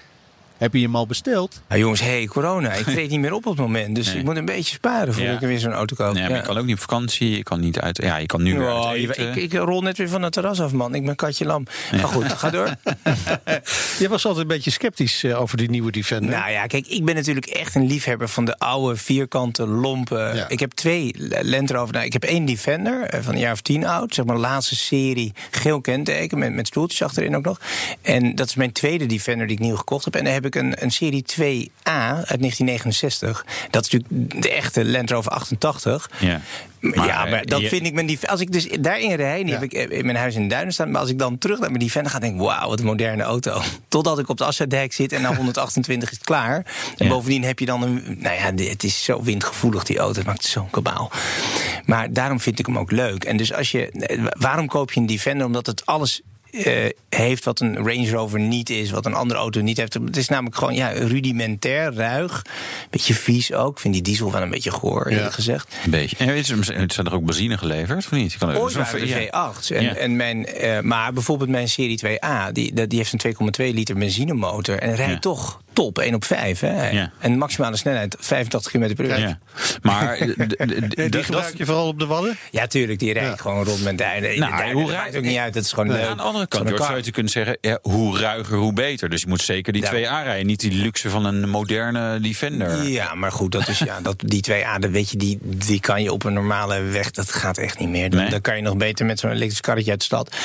Heb 0.62 0.74
je 0.74 0.80
hem 0.80 0.96
al 0.96 1.06
besteld? 1.06 1.60
Nou 1.68 1.80
jongens, 1.80 2.00
hey, 2.00 2.26
corona. 2.26 2.72
Ik 2.72 2.84
treed 2.94 3.10
niet 3.10 3.20
meer 3.20 3.32
op 3.32 3.46
op 3.46 3.52
het 3.56 3.60
moment. 3.66 3.94
Dus 3.94 4.06
Nee. 4.06 4.16
ik 4.18 4.24
moet 4.24 4.36
een 4.36 4.44
beetje 4.44 4.74
sparen 4.74 5.14
voordat 5.14 5.32
Ja. 5.32 5.40
ik 5.40 5.46
weer 5.46 5.58
zo'n 5.58 5.72
auto 5.72 5.96
koop. 5.96 6.12
Nee, 6.14 6.22
maar 6.22 6.30
Ja. 6.30 6.36
je 6.36 6.42
kan 6.42 6.58
ook 6.58 6.64
niet 6.64 6.74
op 6.74 6.80
vakantie, 6.80 7.36
je 7.36 7.42
kan 7.42 7.60
niet 7.60 7.80
uit, 7.80 7.96
ja, 8.02 8.16
je 8.16 8.26
kan 8.26 8.42
nu 8.42 8.58
weer 8.58 8.70
Oh, 8.72 8.96
ik, 8.96 9.16
ik 9.36 9.52
rol 9.52 9.80
net 9.82 9.98
weer 9.98 10.08
van 10.08 10.22
het 10.22 10.32
terras 10.32 10.60
af, 10.60 10.72
man. 10.72 10.94
Ik 10.94 11.04
ben 11.06 11.16
katje 11.16 11.44
lam. 11.44 11.64
Maar 11.90 12.00
goed, 12.00 12.32
ga 12.32 12.50
door. 12.50 12.68
Je 13.98 14.08
was 14.08 14.24
altijd 14.26 14.42
een 14.42 14.54
beetje 14.54 14.70
sceptisch 14.70 15.24
eh, 15.24 15.40
over 15.40 15.56
die 15.56 15.70
nieuwe 15.70 15.90
Defender. 15.92 16.30
Nou 16.30 16.50
ja, 16.50 16.66
kijk, 16.66 16.86
ik 16.86 17.04
ben 17.04 17.14
natuurlijk 17.14 17.46
echt 17.46 17.74
een 17.74 17.86
liefhebber 17.86 18.28
van 18.28 18.44
de 18.44 18.58
oude 18.58 18.96
vierkante 18.96 19.66
lompen. 19.66 20.36
Ja. 20.36 20.48
Ik 20.48 20.60
heb 20.60 20.72
twee 20.72 21.14
Land 21.42 21.70
Rover. 21.70 21.92
Nou, 21.94 22.04
ik 22.06 22.12
heb 22.12 22.24
één 22.24 22.44
Defender 22.44 23.02
eh, 23.02 23.20
van 23.22 23.34
een 23.34 23.40
jaar 23.40 23.52
of 23.52 23.60
tien 23.60 23.86
oud. 23.86 24.14
Zeg 24.14 24.24
maar 24.24 24.36
laatste 24.36 24.76
serie 24.76 25.32
geel 25.50 25.80
kenteken 25.80 26.38
met, 26.38 26.52
met 26.52 26.66
stoeltjes 26.66 27.02
achterin 27.02 27.36
ook 27.36 27.44
nog. 27.44 27.60
En 28.02 28.34
dat 28.34 28.46
is 28.48 28.54
mijn 28.54 28.72
tweede 28.72 29.06
Defender 29.06 29.46
die 29.46 29.56
ik 29.56 29.62
nieuw 29.62 29.76
gekocht 29.76 30.04
heb. 30.04 30.14
En 30.14 30.24
daar 30.24 30.32
heb 30.32 30.46
ik 30.46 30.51
een, 30.54 30.82
een 30.82 30.90
serie 30.90 31.24
2A 31.32 31.68
uit 31.84 32.40
1969. 32.40 33.44
Dat 33.70 33.84
is 33.84 33.90
natuurlijk 33.90 34.42
de 34.42 34.50
echte 34.52 34.84
Land 34.84 35.10
Rover 35.10 35.32
88. 35.32 36.10
Ja. 36.20 36.40
Maar, 36.80 37.06
ja, 37.06 37.18
Maar, 37.22 37.30
maar 37.30 37.44
dat 37.44 37.60
je- 37.60 37.68
vind 37.68 37.86
ik 37.86 37.92
mijn 37.92 38.06
die 38.06 38.28
Als 38.28 38.40
ik 38.40 38.52
dus 38.52 38.68
daarin 38.80 39.14
rij, 39.14 39.44
die 39.44 39.52
heb 39.52 39.62
ik 39.62 39.72
in 39.72 40.04
mijn 40.04 40.16
huis 40.16 40.34
in 40.34 40.48
Duinen 40.48 40.72
staan. 40.72 40.90
Maar 40.90 41.00
als 41.00 41.10
ik 41.10 41.18
dan 41.18 41.38
terug 41.38 41.58
naar 41.58 41.68
mijn 41.70 41.82
Defender 41.82 42.12
ga, 42.12 42.18
denk 42.18 42.34
ik, 42.34 42.40
wauw, 42.40 42.68
wat 42.68 42.78
een 42.80 42.84
moderne 42.86 43.22
auto. 43.22 43.60
Totdat 43.88 44.18
ik 44.18 44.28
op 44.28 44.36
de 44.38 44.44
Afsluitdijk 44.44 44.92
zit 44.92 45.12
en 45.12 45.22
na 45.22 45.34
128 45.36 46.10
is 46.10 46.16
het 46.16 46.26
klaar. 46.26 46.56
En 46.96 47.06
Ja. 47.06 47.08
bovendien 47.12 47.44
heb 47.44 47.58
je 47.58 47.66
dan 47.66 47.82
een. 47.82 48.16
Nou 48.18 48.34
ja, 48.36 48.64
het 48.64 48.84
is 48.84 49.04
zo 49.04 49.22
windgevoelig, 49.22 49.84
die 49.84 49.98
auto. 49.98 50.18
Het 50.18 50.26
maakt 50.26 50.44
zo'n 50.44 50.70
kabaal. 50.70 51.10
Maar 51.84 52.12
daarom 52.12 52.40
vind 52.40 52.58
ik 52.58 52.66
hem 52.66 52.78
ook 52.78 52.90
leuk. 52.90 53.24
En 53.24 53.36
dus 53.36 53.52
als 53.52 53.70
je. 53.70 53.90
eh, 53.90 54.24
Waarom 54.38 54.66
koop 54.66 54.92
je 54.92 55.00
een 55.00 55.06
Defender? 55.06 55.46
Omdat 55.46 55.66
het 55.66 55.86
alles. 55.86 56.20
Eh, 56.52 56.88
heeft 57.08 57.44
wat 57.44 57.60
een 57.60 57.76
Range 57.76 58.10
Rover 58.10 58.40
niet 58.40 58.70
is, 58.70 58.90
wat 58.90 59.06
een 59.06 59.14
andere 59.14 59.40
auto 59.40 59.60
niet 59.60 59.76
heeft. 59.76 59.94
Het 59.94 60.16
is 60.16 60.28
namelijk 60.28 60.56
gewoon 60.56 60.74
ja, 60.74 60.88
rudimentair, 60.88 61.94
ruig. 61.94 62.44
Beetje 62.90 63.14
vies 63.14 63.52
ook. 63.52 63.72
Ik 63.72 63.78
vind 63.78 63.94
die 63.94 64.02
diesel 64.02 64.32
wel 64.32 64.42
een 64.42 64.50
beetje 64.50 64.70
goor, 64.70 65.06
eerlijk 65.06 65.32
gezegd. 65.32 65.74
Een 65.84 65.90
beetje. 65.90 66.16
En 66.16 66.28
is 66.28 66.50
er, 66.50 66.80
het 66.80 66.92
zijn 66.92 67.06
er 67.06 67.14
ook 67.14 67.24
benzine 67.24 67.58
geleverd, 67.58 67.98
of 67.98 68.10
niet? 68.10 68.32
Je 68.32 68.38
Kan 68.38 68.56
Ooit 68.56 68.74
waren 68.74 69.00
de 69.00 69.06
ja. 69.06 69.52
V8's. 69.54 69.70
En, 69.70 69.82
Ja. 69.82 69.94
en 69.94 70.16
mijn, 70.16 70.46
eh, 70.46 70.80
maar 70.80 71.12
bijvoorbeeld 71.12 71.50
mijn 71.50 71.68
Serie 71.68 71.98
2A, 71.98 72.52
die, 72.52 72.86
die 72.86 72.98
heeft 72.98 73.12
een 73.12 73.18
2,2 73.18 73.74
liter 73.74 73.94
benzinemotor. 73.98 74.78
En 74.78 74.94
rijdt 74.94 75.12
Ja. 75.12 75.18
toch 75.18 75.60
top, 75.72 75.98
1 75.98 76.14
op 76.14 76.24
5. 76.24 76.60
Hè? 76.60 76.90
Ja. 76.90 77.10
En 77.18 77.38
maximale 77.38 77.76
snelheid 77.76 78.16
85 78.20 78.72
km 78.72 78.94
per 78.94 79.04
uur. 79.04 79.18
Ja. 79.18 79.26
Ja. 79.26 79.38
Maar 79.82 80.18
Nee, 80.96 81.08
die 81.08 81.22
gebruik 81.22 81.56
je 81.56 81.64
vooral 81.64 81.86
op 81.86 81.98
de 81.98 82.06
Wadden? 82.06 82.36
tuurlijk, 82.68 82.98
die 82.98 83.12
rijdt 83.12 83.40
gewoon 83.40 83.64
rond 83.64 83.82
met 83.84 83.98
duinen. 83.98 84.38
Nou, 84.38 84.50
de 84.50 84.56
duinen, 84.56 84.72
hoe 84.74 84.82
dat 84.82 84.90
rijdt- 84.90 85.04
maakt 85.04 85.16
ook 85.16 85.30
niet 85.30 85.38
uit, 85.38 85.54
dat 85.54 85.64
is 85.64 85.72
gewoon 85.72 85.90
leuk. 85.92 86.06
aan 86.06 86.16
de 86.16 86.22
andere 86.22 86.46
kant, 86.46 86.68
zou 86.76 87.00
je 87.02 87.10
kunnen 87.10 87.32
zeggen, 87.32 87.58
ja, 87.60 87.78
hoe 87.82 88.18
ruiger, 88.18 88.56
hoe 88.56 88.72
beter. 88.72 89.08
Dus 89.08 89.20
je 89.20 89.28
moet 89.28 89.40
zeker 89.42 89.72
die 89.72 89.82
Ja. 89.82 89.88
2A 89.90 90.22
rijden. 90.24 90.46
Niet 90.46 90.60
die 90.60 90.72
luxe 90.72 91.10
van 91.10 91.24
een 91.24 91.48
moderne 91.48 92.20
Defender. 92.20 92.82
Ja, 92.88 93.14
maar 93.14 93.32
goed, 93.32 93.52
dat 93.52 93.68
is, 93.68 93.78
ja, 93.78 94.00
dat, 94.00 94.14
die 94.26 94.40
2A, 94.50 94.78
dat 94.78 94.90
weet 94.90 95.10
je, 95.10 95.16
die, 95.16 95.38
die 95.42 95.80
kan 95.80 96.02
je 96.02 96.12
op 96.12 96.24
een 96.24 96.32
normale 96.32 96.80
weg, 96.82 97.10
dat 97.10 97.32
gaat 97.32 97.58
echt 97.58 97.78
niet 97.78 97.88
meer. 97.88 98.10
Dan, 98.10 98.20
Nee. 98.20 98.30
dan 98.30 98.40
kan 98.40 98.56
je 98.56 98.62
nog 98.62 98.76
beter 98.76 99.06
met 99.06 99.18
zo'n 99.20 99.30
elektrisch 99.30 99.60
karretje 99.60 99.90
uit 99.90 99.98
de 99.98 100.04
stad. 100.06 100.36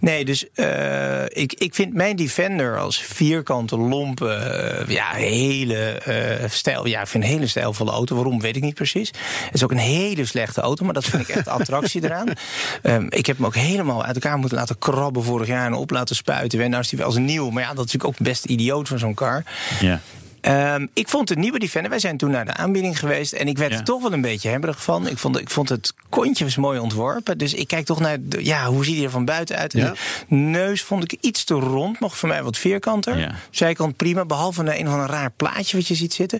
Nee, 0.00 0.24
dus 0.24 0.46
eh, 0.54 1.24
ik, 1.28 1.52
ik 1.52 1.74
vind 1.74 1.94
mijn 1.94 2.16
Defender 2.16 2.78
als 2.78 3.02
vierkante, 3.02 3.76
lompe, 3.78 4.28
eh, 4.32 4.69
ja, 4.86 5.12
hele 5.12 5.84
eh, 5.84 6.48
stijl, 6.50 6.86
ja, 6.86 7.00
ik 7.00 7.06
vind 7.06 7.24
een 7.24 7.30
hele 7.30 7.46
stijlvolle 7.46 7.90
auto. 7.90 8.14
Waarom, 8.14 8.40
weet 8.40 8.56
ik 8.56 8.62
niet 8.62 8.74
precies. 8.74 9.08
Het 9.44 9.54
is 9.54 9.64
ook 9.64 9.70
een 9.70 9.78
hele 9.78 10.24
slechte 10.24 10.60
auto, 10.60 10.84
maar 10.84 10.94
dat 10.94 11.04
vind 11.04 11.28
ik 11.28 11.36
echt 11.36 11.48
attractie 11.48 12.04
eraan. 12.04 12.28
Ehm, 12.82 13.06
ik 13.08 13.26
heb 13.26 13.36
hem 13.36 13.46
ook 13.46 13.54
helemaal 13.54 14.04
uit 14.04 14.14
elkaar 14.14 14.38
moeten 14.38 14.58
laten 14.58 14.78
krabben 14.78 15.24
vorig 15.24 15.46
jaar 15.46 15.66
en 15.66 15.74
op 15.74 15.90
laten 15.90 16.16
spuiten. 16.16 16.60
En 16.60 16.70
nou 16.70 16.82
is 16.82 16.90
hij 16.90 16.98
wel 16.98 17.08
als 17.08 17.16
nieuw, 17.16 17.50
maar 17.50 17.62
ja, 17.62 17.68
dat 17.68 17.86
is 17.86 17.92
natuurlijk 17.92 18.20
ook 18.20 18.26
best 18.26 18.44
idioot 18.44 18.88
van 18.88 18.98
zo'n 18.98 19.14
car. 19.14 19.44
Ja. 19.80 20.00
Ehm, 20.40 20.86
ik 20.94 21.08
vond 21.08 21.28
de 21.28 21.36
nieuwe 21.36 21.58
Defender. 21.58 21.90
Wij 21.90 21.98
zijn 21.98 22.16
toen 22.16 22.30
naar 22.30 22.44
de 22.44 22.54
aanbieding 22.54 22.98
geweest. 22.98 23.32
En 23.32 23.46
ik 23.48 23.58
werd 23.58 23.72
Ja. 23.72 23.78
er 23.78 23.84
toch 23.84 24.02
wel 24.02 24.12
een 24.12 24.20
beetje 24.20 24.48
hebberig 24.48 24.82
van. 24.82 25.08
Ik 25.08 25.18
vond, 25.18 25.38
ik 25.40 25.50
vond 25.50 25.68
het 25.68 25.92
kontje 26.08 26.44
was 26.44 26.56
mooi 26.56 26.78
ontworpen. 26.78 27.38
Dus 27.38 27.54
ik 27.54 27.68
kijk 27.68 27.84
toch 27.84 28.00
naar. 28.00 28.16
De, 28.20 28.44
ja, 28.44 28.66
hoe 28.66 28.84
ziet 28.84 28.94
hij 28.96 29.04
er 29.04 29.10
van 29.10 29.24
buiten 29.24 29.56
uit? 29.56 29.72
Ja. 29.72 29.92
De 30.28 30.34
neus 30.34 30.82
vond 30.82 31.12
ik 31.12 31.16
iets 31.20 31.44
te 31.44 31.54
rond. 31.54 32.00
Nog 32.00 32.16
voor 32.16 32.28
mij 32.28 32.42
wat 32.42 32.56
vierkanter. 32.58 33.18
Ja. 33.18 33.34
Zijkant 33.50 33.96
prima. 33.96 34.24
Behalve 34.24 34.60
een, 34.60 34.78
een 34.80 34.86
of 34.86 34.92
ander 34.92 35.08
raar 35.10 35.30
plaatje 35.36 35.76
wat 35.76 35.86
je 35.88 35.94
ziet 35.94 36.14
zitten. 36.14 36.38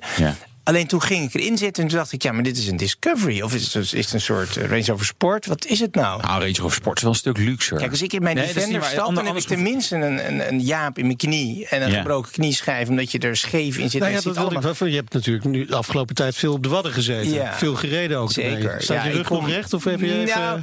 Alleen 0.70 0.86
toen 0.86 1.02
ging 1.02 1.24
ik 1.24 1.34
erin 1.34 1.58
zitten 1.58 1.82
en 1.82 1.88
toen 1.88 1.98
dacht 1.98 2.12
ik, 2.12 2.22
ja, 2.22 2.32
maar 2.32 2.42
dit 2.42 2.56
is 2.56 2.66
een 2.66 2.76
Discovery. 2.76 3.40
Of 3.40 3.54
is 3.54 3.74
het, 3.74 3.92
is 3.92 4.04
het 4.04 4.12
een 4.12 4.20
soort 4.20 4.56
eh, 4.56 4.68
Range 4.68 4.84
Rover 4.86 5.06
Sport? 5.06 5.46
Wat 5.46 5.64
is 5.66 5.80
het 5.80 5.94
nou? 5.94 6.22
Nou, 6.22 6.40
Range 6.40 6.54
Rover 6.60 6.76
Sport 6.76 6.96
is 6.96 7.02
wel 7.02 7.12
een 7.12 7.18
stuk 7.18 7.38
luxer. 7.38 7.76
Kijk, 7.78 7.90
als 7.90 8.02
ik 8.02 8.12
in 8.12 8.22
mijn 8.22 8.36
Nee, 8.36 8.46
Defender 8.46 8.84
stap, 8.84 9.14
dan 9.14 9.26
heb 9.26 9.36
ik 9.36 9.42
tenminste 9.42 9.96
een, 9.96 10.26
een, 10.26 10.48
een 10.48 10.60
jaap 10.60 10.98
in 10.98 11.04
mijn 11.04 11.16
knie. 11.16 11.66
En 11.68 11.82
een 11.82 11.90
Ja. 11.90 11.96
gebroken 11.96 12.32
knieschijf, 12.32 12.88
omdat 12.88 13.12
je 13.12 13.18
er 13.18 13.36
scheef 13.36 13.76
in 13.78 13.90
zit. 13.90 14.00
Nou 14.00 14.12
ja, 14.12 14.20
dat 14.60 14.80
ik. 14.80 14.88
Je 14.88 14.94
hebt 14.96 15.12
natuurlijk 15.12 15.44
nu 15.44 15.64
de 15.66 15.76
afgelopen 15.76 16.14
tijd 16.14 16.36
veel 16.36 16.52
op 16.52 16.62
de 16.62 16.68
Wadden 16.68 16.92
gezeten. 16.92 17.32
Ja. 17.32 17.54
Veel 17.54 17.74
gereden 17.74 18.18
ook. 18.18 18.32
Zeker. 18.32 18.82
Staat 18.82 19.04
je 19.04 19.10
rug 19.10 19.26
kom- 19.26 19.36
nog 19.40 19.48
recht 19.48 19.72
of 19.72 19.84
heb 19.84 20.00
je 20.00 20.20
even... 20.20 20.40
Nou, 20.40 20.60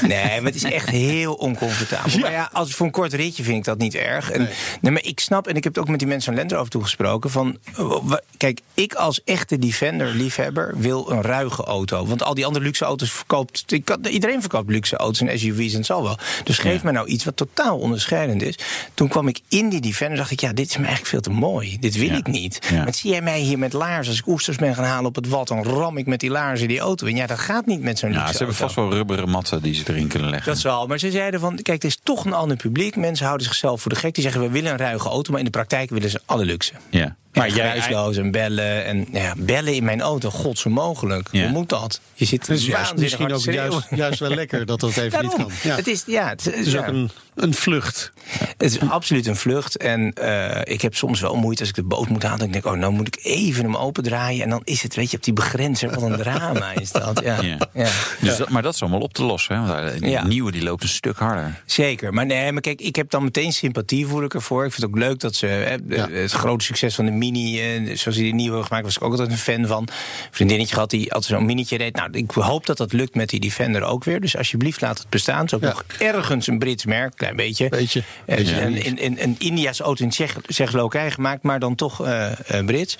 nee, 0.00 0.24
maar 0.40 0.44
het 0.52 0.54
is 0.54 0.62
echt 0.64 0.90
heel 0.90 1.34
oncomfortabel. 1.34 2.18
Maar 2.24 2.32
ja, 2.32 2.48
als 2.52 2.74
voor 2.74 2.86
een 2.86 2.92
kort 2.92 3.12
ritje 3.12 3.42
vind 3.42 3.56
ik 3.56 3.64
dat 3.64 3.78
niet 3.78 3.94
erg. 3.94 4.30
En, 4.30 4.48
nee. 4.80 4.92
maar 4.92 5.04
ik 5.04 5.20
snap, 5.20 5.46
en 5.48 5.54
ik 5.56 5.64
heb 5.64 5.74
het 5.74 5.82
ook 5.82 5.88
met 5.90 5.98
die 5.98 6.08
mensen 6.08 6.32
van 6.32 6.40
Land 6.40 6.52
Rover 6.52 6.70
toegesproken... 6.70 7.30
van, 7.30 7.58
eh, 7.76 8.12
kijk, 8.36 8.60
ik 8.74 8.94
als 8.94 9.20
echte 9.34 9.58
Defender-liefhebber 9.58 10.74
wil 10.76 11.10
een 11.10 11.22
ruige 11.22 11.64
auto. 11.64 12.06
Want 12.06 12.22
al 12.22 12.34
die 12.34 12.46
andere 12.46 12.64
luxe 12.64 12.84
auto's 12.84 13.12
verkoopt... 13.12 13.64
Iedereen 14.10 14.40
verkoopt 14.40 14.70
luxe 14.70 14.96
auto's 14.96 15.20
en 15.20 15.38
SUV's 15.38 15.70
en 15.72 15.76
het 15.76 15.86
zal 15.86 16.02
wel. 16.02 16.18
Dus 16.44 16.58
geef 16.58 16.82
me 16.82 16.92
nou 16.92 17.06
iets 17.06 17.24
wat 17.24 17.36
totaal 17.36 17.78
onderscheidend 17.78 18.42
is. 18.42 18.58
Toen 18.94 19.08
kwam 19.08 19.28
ik 19.28 19.40
in 19.48 19.68
die 19.68 19.80
Defender 19.80 20.16
dacht 20.16 20.30
ik... 20.30 20.40
ja, 20.40 20.52
dit 20.52 20.68
is 20.68 20.76
me 20.76 20.86
eigenlijk 20.86 21.08
veel 21.08 21.20
te 21.20 21.30
mooi. 21.30 21.76
Dit 21.80 21.96
wil 21.96 22.10
ik 22.16 22.26
niet. 22.26 22.58
Maar 22.72 22.94
zie 22.94 23.10
jij 23.10 23.22
mij 23.22 23.40
hier 23.40 23.58
met 23.58 23.72
laars... 23.72 24.08
als 24.08 24.18
ik 24.18 24.26
oesters 24.26 24.56
ben 24.56 24.74
gaan 24.74 24.84
halen 24.84 25.06
op 25.06 25.14
het 25.14 25.28
wat... 25.28 25.48
dan 25.48 25.62
ram 25.62 25.96
ik 25.96 26.06
met 26.06 26.20
die 26.20 26.30
laarzen 26.30 26.68
die 26.68 26.78
auto 26.78 27.06
in. 27.06 27.16
Ja, 27.16 27.26
dat 27.26 27.38
gaat 27.38 27.66
niet 27.66 27.82
met 27.82 27.98
zo'n 27.98 28.10
Ja, 28.10 28.16
luxe 28.16 28.32
ze 28.32 28.38
hebben 28.38 28.56
vast 28.56 28.74
wel 28.74 28.90
rubberen 28.90 29.28
matten 29.28 29.62
die 29.62 29.74
ze 29.74 29.82
erin 29.86 30.08
kunnen 30.08 30.30
leggen. 30.30 30.52
Dat 30.52 30.60
zal. 30.60 30.86
Maar 30.86 30.98
ze 30.98 31.10
zeiden 31.10 31.40
van, 31.40 31.54
kijk, 31.54 31.82
het 31.82 31.84
is 31.84 31.98
toch 32.02 32.24
een 32.24 32.32
ander 32.32 32.56
publiek. 32.56 32.96
Mensen 32.96 33.26
houden 33.26 33.46
zichzelf 33.46 33.80
voor 33.80 33.92
de 33.92 33.98
gek. 33.98 34.14
Die 34.14 34.22
zeggen, 34.22 34.42
we 34.42 34.50
willen 34.50 34.72
een 34.72 34.78
ruige 34.78 35.08
auto. 35.08 35.30
Maar 35.30 35.38
in 35.38 35.44
de 35.44 35.50
praktijk 35.50 35.90
willen 35.90 36.10
ze 36.10 36.20
alle 36.24 36.44
luxe. 36.44 36.72
ja. 36.90 37.16
Maar 37.34 37.50
geruisloos 37.50 38.16
en 38.16 38.30
bellen. 38.30 38.84
En 38.84 38.96
nou 39.10 39.24
ja, 39.24 39.34
bellen 39.36 39.74
in 39.74 39.84
mijn 39.84 40.00
auto, 40.00 40.30
god 40.30 40.58
zo 40.58 40.70
mogelijk. 40.70 41.28
Ja. 41.30 41.42
Hoe 41.42 41.50
moet 41.52 41.68
dat? 41.68 42.00
Je 42.14 42.24
zit 42.24 42.46
juist, 42.46 42.96
misschien 42.96 43.32
ook 43.32 43.40
juist, 43.44 43.86
juist 43.90 44.18
wel 44.18 44.30
lekker 44.34 44.66
dat 44.66 44.80
dat 44.80 44.96
even 44.96 45.22
niet 45.22 45.34
kan. 45.34 45.50
Ja. 45.62 45.76
Het 45.76 45.86
is, 45.86 46.02
ja, 46.06 46.28
het, 46.28 46.44
Het 46.44 46.54
is 46.54 46.72
ja. 46.72 46.78
ook 46.78 46.86
een, 46.86 47.10
een 47.34 47.54
vlucht. 47.54 48.12
Het 48.28 48.62
is 48.62 48.80
absoluut 48.80 49.26
een 49.26 49.36
vlucht. 49.36 49.76
En 49.76 50.12
eh, 50.12 50.74
ik 50.74 50.80
heb 50.82 50.94
soms 50.94 51.20
wel 51.20 51.34
moeite 51.34 51.60
als 51.60 51.68
ik 51.68 51.74
de 51.74 51.82
boot 51.82 52.08
moet 52.08 52.22
halen. 52.22 52.38
Dan 52.38 52.50
denk 52.50 52.64
ik, 52.64 52.72
oh, 52.72 52.78
nou 52.78 52.92
moet 52.92 53.06
ik 53.06 53.18
even 53.22 53.64
hem 53.64 53.76
opendraaien. 53.76 54.42
En 54.42 54.50
dan 54.50 54.60
is 54.64 54.82
het, 54.82 54.94
weet 54.94 55.10
je, 55.10 55.16
op 55.16 55.24
die 55.24 55.32
begrenzer. 55.32 55.90
Wat 55.90 56.02
een 56.02 56.16
drama 56.16 56.72
is 56.72 56.92
dat. 56.92 57.20
Ja. 57.24 57.42
Ja. 57.42 57.58
Ja. 57.74 57.88
Dus 58.20 58.36
dat, 58.36 58.48
maar 58.48 58.62
dat 58.62 58.74
is 58.74 58.80
allemaal 58.82 59.00
op 59.00 59.12
te 59.12 59.24
lossen. 59.24 59.56
Hè? 59.62 59.66
Want 59.66 60.00
die 60.00 60.10
Ja. 60.10 60.26
nieuwe 60.26 60.52
die 60.52 60.62
loopt 60.62 60.82
een 60.82 60.88
stuk 60.88 61.18
harder. 61.18 61.62
Zeker, 61.66 62.12
maar 62.14 62.26
nee, 62.26 62.52
maar 62.52 62.62
kijk, 62.62 62.80
ik 62.80 62.96
heb 62.96 63.10
dan 63.10 63.24
meteen 63.24 63.52
sympathie 63.52 64.06
voel 64.06 64.22
ik 64.22 64.34
ervoor. 64.34 64.64
Ik 64.64 64.72
vind 64.72 64.82
het 64.82 64.90
ook 64.90 64.98
leuk 65.08 65.20
dat 65.20 65.34
ze 65.34 65.46
hè, 65.46 65.76
Ja. 65.88 66.08
het 66.10 66.32
grote 66.32 66.64
succes 66.64 66.94
van 66.94 67.04
de 67.04 67.10
Mini, 67.24 67.60
eh, 67.60 67.96
zoals 67.96 68.16
die 68.16 68.30
de 68.30 68.36
nieuwe 68.36 68.62
gemaakt, 68.62 68.84
was 68.84 68.96
ik 68.96 69.02
ook 69.02 69.10
altijd 69.10 69.30
een 69.30 69.36
fan 69.36 69.66
van. 69.66 69.82
Een 69.82 69.88
vriendinnetje 70.30 70.74
gehad 70.74 70.90
die 70.90 71.12
altijd 71.12 71.32
zo'n 71.38 71.44
minietje 71.46 71.76
reed. 71.76 71.96
Nou, 71.96 72.08
ik 72.12 72.30
hoop 72.30 72.66
dat 72.66 72.76
dat 72.76 72.92
lukt 72.92 73.14
met 73.14 73.28
die 73.28 73.40
Defender 73.40 73.82
ook 73.82 74.04
weer. 74.04 74.20
Dus 74.20 74.36
alsjeblieft 74.36 74.80
laat 74.80 74.98
het 74.98 75.08
bestaan. 75.08 75.36
Het 75.40 75.46
is 75.46 75.54
ook 75.54 75.62
Ja. 75.62 75.68
nog 75.68 75.84
ergens 75.98 76.46
een 76.46 76.58
Brits 76.58 76.84
merk, 76.84 77.12
klein 77.16 77.36
beetje. 77.36 77.68
Beetje. 77.68 78.02
Eh, 78.26 78.36
Beetje. 78.36 78.60
Een, 78.60 78.86
een, 78.86 79.04
een, 79.04 79.22
een 79.22 79.36
India's 79.38 79.80
auto 79.80 80.04
in 80.04 80.10
Tsjech- 80.10 80.36
Tsjechoslowakije 80.46 81.10
gemaakt, 81.10 81.42
maar 81.42 81.58
dan 81.58 81.74
toch 81.74 82.06
eh, 82.06 82.30
Brits. 82.66 82.98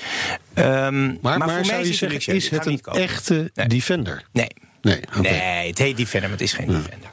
Ehm, 0.54 1.06
Maar, 1.06 1.38
maar, 1.38 1.50
voor 1.50 1.66
mij 1.66 1.80
is 1.80 1.88
het 1.88 1.96
zeggen, 1.96 2.34
is 2.34 2.50
het 2.50 2.64
hem 2.64 2.78
een 2.82 2.94
echte 2.94 3.50
Nee. 3.54 3.66
Defender? 3.66 4.24
Nee. 4.32 4.48
Nee. 4.82 5.00
Nee, 5.20 5.68
het 5.68 5.78
heet 5.78 5.96
Defender, 5.96 6.30
maar 6.30 6.38
het 6.38 6.46
is 6.48 6.52
geen 6.52 6.66
Defender. 6.66 7.10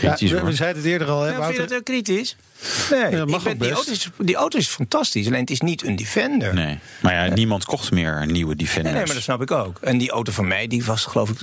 Ja, 0.00 0.44
we, 0.44 0.52
zeiden 0.54 0.82
het 0.82 0.90
eerder 0.92 1.08
al, 1.08 1.22
hè, 1.22 1.26
Ja, 1.30 1.34
vind 1.34 1.36
je 1.36 1.40
Wouter? 1.40 1.68
dat 1.68 1.76
ook 1.78 1.84
kritisch? 1.84 2.36
Nee, 2.90 3.10
Ja, 3.16 3.24
mag 3.24 3.42
ben- 3.42 3.52
ook 3.52 3.60
die, 3.60 3.70
auto 3.72 3.90
is, 3.92 4.08
die 4.18 4.34
auto 4.36 4.58
is 4.58 4.66
fantastisch, 4.68 5.26
alleen 5.26 5.40
het 5.40 5.50
is 5.50 5.60
niet 5.60 5.84
een 5.84 5.96
Defender. 5.96 6.54
Nee. 6.54 6.78
Maar 7.02 7.14
ja, 7.14 7.34
niemand 7.34 7.64
kocht 7.64 7.90
meer 7.90 8.16
een 8.22 8.32
nieuwe 8.32 8.54
Nee, 8.54 8.64
Defenders. 8.64 8.94
nee, 8.94 9.04
maar 9.04 9.14
dat 9.14 9.22
snap 9.22 9.42
ik 9.42 9.50
ook. 9.50 9.78
En 9.80 9.98
die 9.98 10.10
auto 10.10 10.32
van 10.32 10.46
mij, 10.46 10.66
die 10.66 10.84
was 10.84 11.04
geloof 11.04 11.30
ik 11.30 11.38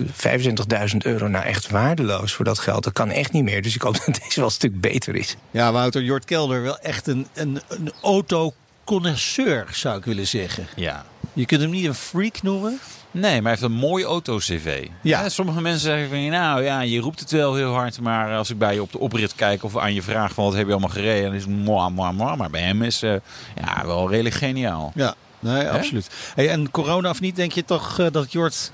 25.000 0.92 0.98
euro 1.06 1.28
nou 1.28 1.46
echt 1.46 1.70
waardeloos 1.70 2.34
voor 2.34 2.46
dat 2.46 2.60
geld. 2.60 2.84
Dat 2.84 2.94
kan 2.94 3.10
echt 3.10 3.32
niet 3.32 3.44
meer. 3.44 3.62
Dus 3.62 3.76
ik 3.76 3.82
hoop 3.82 3.94
dat 4.06 4.20
deze 4.24 4.36
wel 4.36 4.46
een 4.46 4.52
stuk 4.52 4.82
beter 4.82 5.16
is. 5.16 5.36
Ja, 5.52 5.72
Wouter, 5.72 6.02
Jort 6.04 6.26
Kelder, 6.26 6.62
wel 6.62 6.80
echt 6.80 7.08
een, 7.08 7.28
een, 7.34 7.62
een 7.68 7.92
autoconnoisseur, 8.02 9.66
zou 9.72 9.98
ik 9.98 10.06
willen 10.06 10.28
zeggen. 10.28 10.68
Ja. 10.76 11.06
Je 11.34 11.46
kunt 11.46 11.62
hem 11.62 11.70
niet 11.70 11.86
een 11.86 11.96
freak 11.96 12.42
noemen. 12.42 12.80
Nee, 13.13 13.41
maar 13.41 13.41
hij 13.41 13.52
heeft 13.52 13.62
een 13.62 13.80
mooi 13.80 14.04
auto-cv. 14.04 14.88
Ja. 15.02 15.30
Sommige 15.30 15.62
mensen 15.62 15.82
zeggen 15.82 16.10
van, 16.10 16.30
nou 16.30 16.63
ja, 16.63 16.82
je 16.82 16.99
roept 16.99 17.19
het 17.19 17.32
wel 17.32 17.56
heel 17.56 17.73
hard. 17.73 17.99
Maar 17.99 18.36
als 18.36 18.49
ik 18.49 18.58
bij 18.58 18.73
je 18.73 18.82
op 18.82 18.91
de 18.91 18.99
oprit 18.99 19.36
kijk 19.36 19.63
of 19.63 19.78
aan 19.78 19.93
je 19.93 20.02
vraag 20.02 20.34
van 20.34 20.43
wat 20.43 20.54
heb 20.54 20.65
je 20.65 20.71
allemaal 20.71 20.89
gereden. 20.89 21.23
Dan 21.23 21.34
is 21.34 21.41
het 21.41 21.52
moi, 21.52 21.91
moi, 21.91 22.13
moi. 22.13 22.38
Maar 22.38 22.49
bij 22.49 22.62
hem 22.62 22.82
is 22.82 23.02
eh, 23.02 23.15
ja, 23.56 23.86
wel 23.86 24.10
redelijk 24.10 24.36
geniaal. 24.36 24.91
Ja, 24.95 25.15
nee, 25.39 25.69
absoluut. 25.69 26.10
Hey, 26.36 26.49
en 26.49 26.71
corona 26.71 27.10
of 27.10 27.21
niet, 27.21 27.36
denk 27.36 27.52
je 27.52 27.65
toch 27.65 27.99
eh, 27.99 28.08
dat 28.12 28.32
Jort 28.32 28.71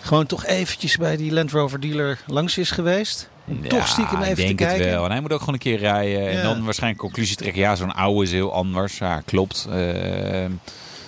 gewoon 0.00 0.26
toch 0.26 0.46
eventjes 0.46 0.96
bij 0.96 1.16
die 1.16 1.32
Land 1.32 1.50
Rover 1.50 1.80
dealer 1.80 2.18
langs 2.26 2.58
is 2.58 2.70
geweest? 2.70 3.28
Toch 3.68 3.88
stiekem 3.88 4.22
even 4.22 4.34
te 4.34 4.42
denk 4.42 4.58
het 4.58 4.68
kijken? 4.68 4.90
wel. 4.90 5.04
En 5.04 5.10
hij 5.10 5.20
moet 5.20 5.32
ook 5.32 5.38
gewoon 5.38 5.54
een 5.54 5.60
keer 5.60 5.78
rijden. 5.78 6.22
Ja. 6.22 6.28
En 6.28 6.42
dan 6.42 6.64
waarschijnlijk 6.64 7.02
conclusie 7.02 7.36
trekken. 7.36 7.60
Ja, 7.60 7.76
zo'n 7.76 7.94
oude 7.94 8.22
is 8.22 8.32
heel 8.32 8.52
anders. 8.52 8.98
Ja, 8.98 9.20
klopt. 9.20 9.66
Eh, 9.70 10.44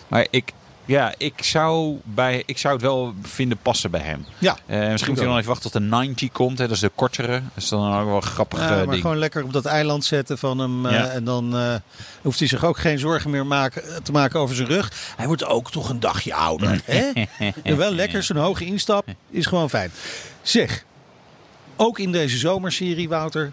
maar 0.09 0.27
ik, 0.31 0.53
ja, 0.93 1.15
ik, 1.19 1.43
zou 1.45 1.97
bij, 2.05 2.43
ik 2.47 2.59
zou 2.59 2.75
het 2.75 2.83
wel 2.83 3.15
vinden 3.23 3.59
passen 3.63 3.91
bij 3.91 4.01
hem. 4.01 4.27
Ja, 4.39 4.57
Eh, 4.67 4.79
misschien 4.91 5.11
moet 5.13 5.19
hij 5.21 5.29
dan 5.29 5.37
even 5.37 5.49
wachten 5.51 5.71
tot 5.71 5.81
de 5.83 5.89
90 5.89 6.33
komt. 6.33 6.59
Hè. 6.59 6.67
Dat 6.67 6.75
is 6.77 6.83
de 6.83 6.91
kortere. 6.95 7.33
Dat 7.55 7.63
is 7.63 7.69
dan 7.69 7.99
ook 8.01 8.07
wel 8.07 8.17
een 8.17 8.23
grappig 8.23 8.59
Ja, 8.59 8.69
maar 8.69 8.87
ding. 8.87 9.01
gewoon 9.03 9.19
lekker 9.19 9.45
op 9.45 9.53
dat 9.53 9.65
eiland 9.65 10.05
zetten 10.05 10.39
van 10.39 10.59
hem. 10.59 10.87
eh, 10.87 10.93
Ja. 10.93 11.07
En 11.07 11.25
dan 11.25 11.57
eh, 11.57 11.75
hoeft 12.23 12.39
hij 12.39 12.49
zich 12.49 12.65
ook 12.65 12.79
geen 12.79 12.99
zorgen 12.99 13.31
meer 13.31 13.47
maken, 13.47 14.03
te 14.03 14.13
maken 14.13 14.41
over 14.41 14.57
zijn 14.57 14.69
rug. 14.69 14.93
Hij 15.17 15.27
wordt 15.27 15.45
ook 15.45 15.71
toch 15.71 15.89
een 15.89 16.01
dagje 16.01 16.35
ouder. 16.35 16.81
Hè? 16.85 17.11
En 17.63 17.77
wel 17.77 17.93
lekker, 17.95 18.23
zo'n 18.23 18.37
hoge 18.37 18.65
instap 18.65 19.07
is 19.31 19.47
gewoon 19.47 19.71
fijn. 19.71 19.91
Zeg, 20.43 20.85
ook 21.77 21.99
in 21.99 22.13
deze 22.13 22.37
zomerserie, 22.39 23.09
Wouter, 23.09 23.53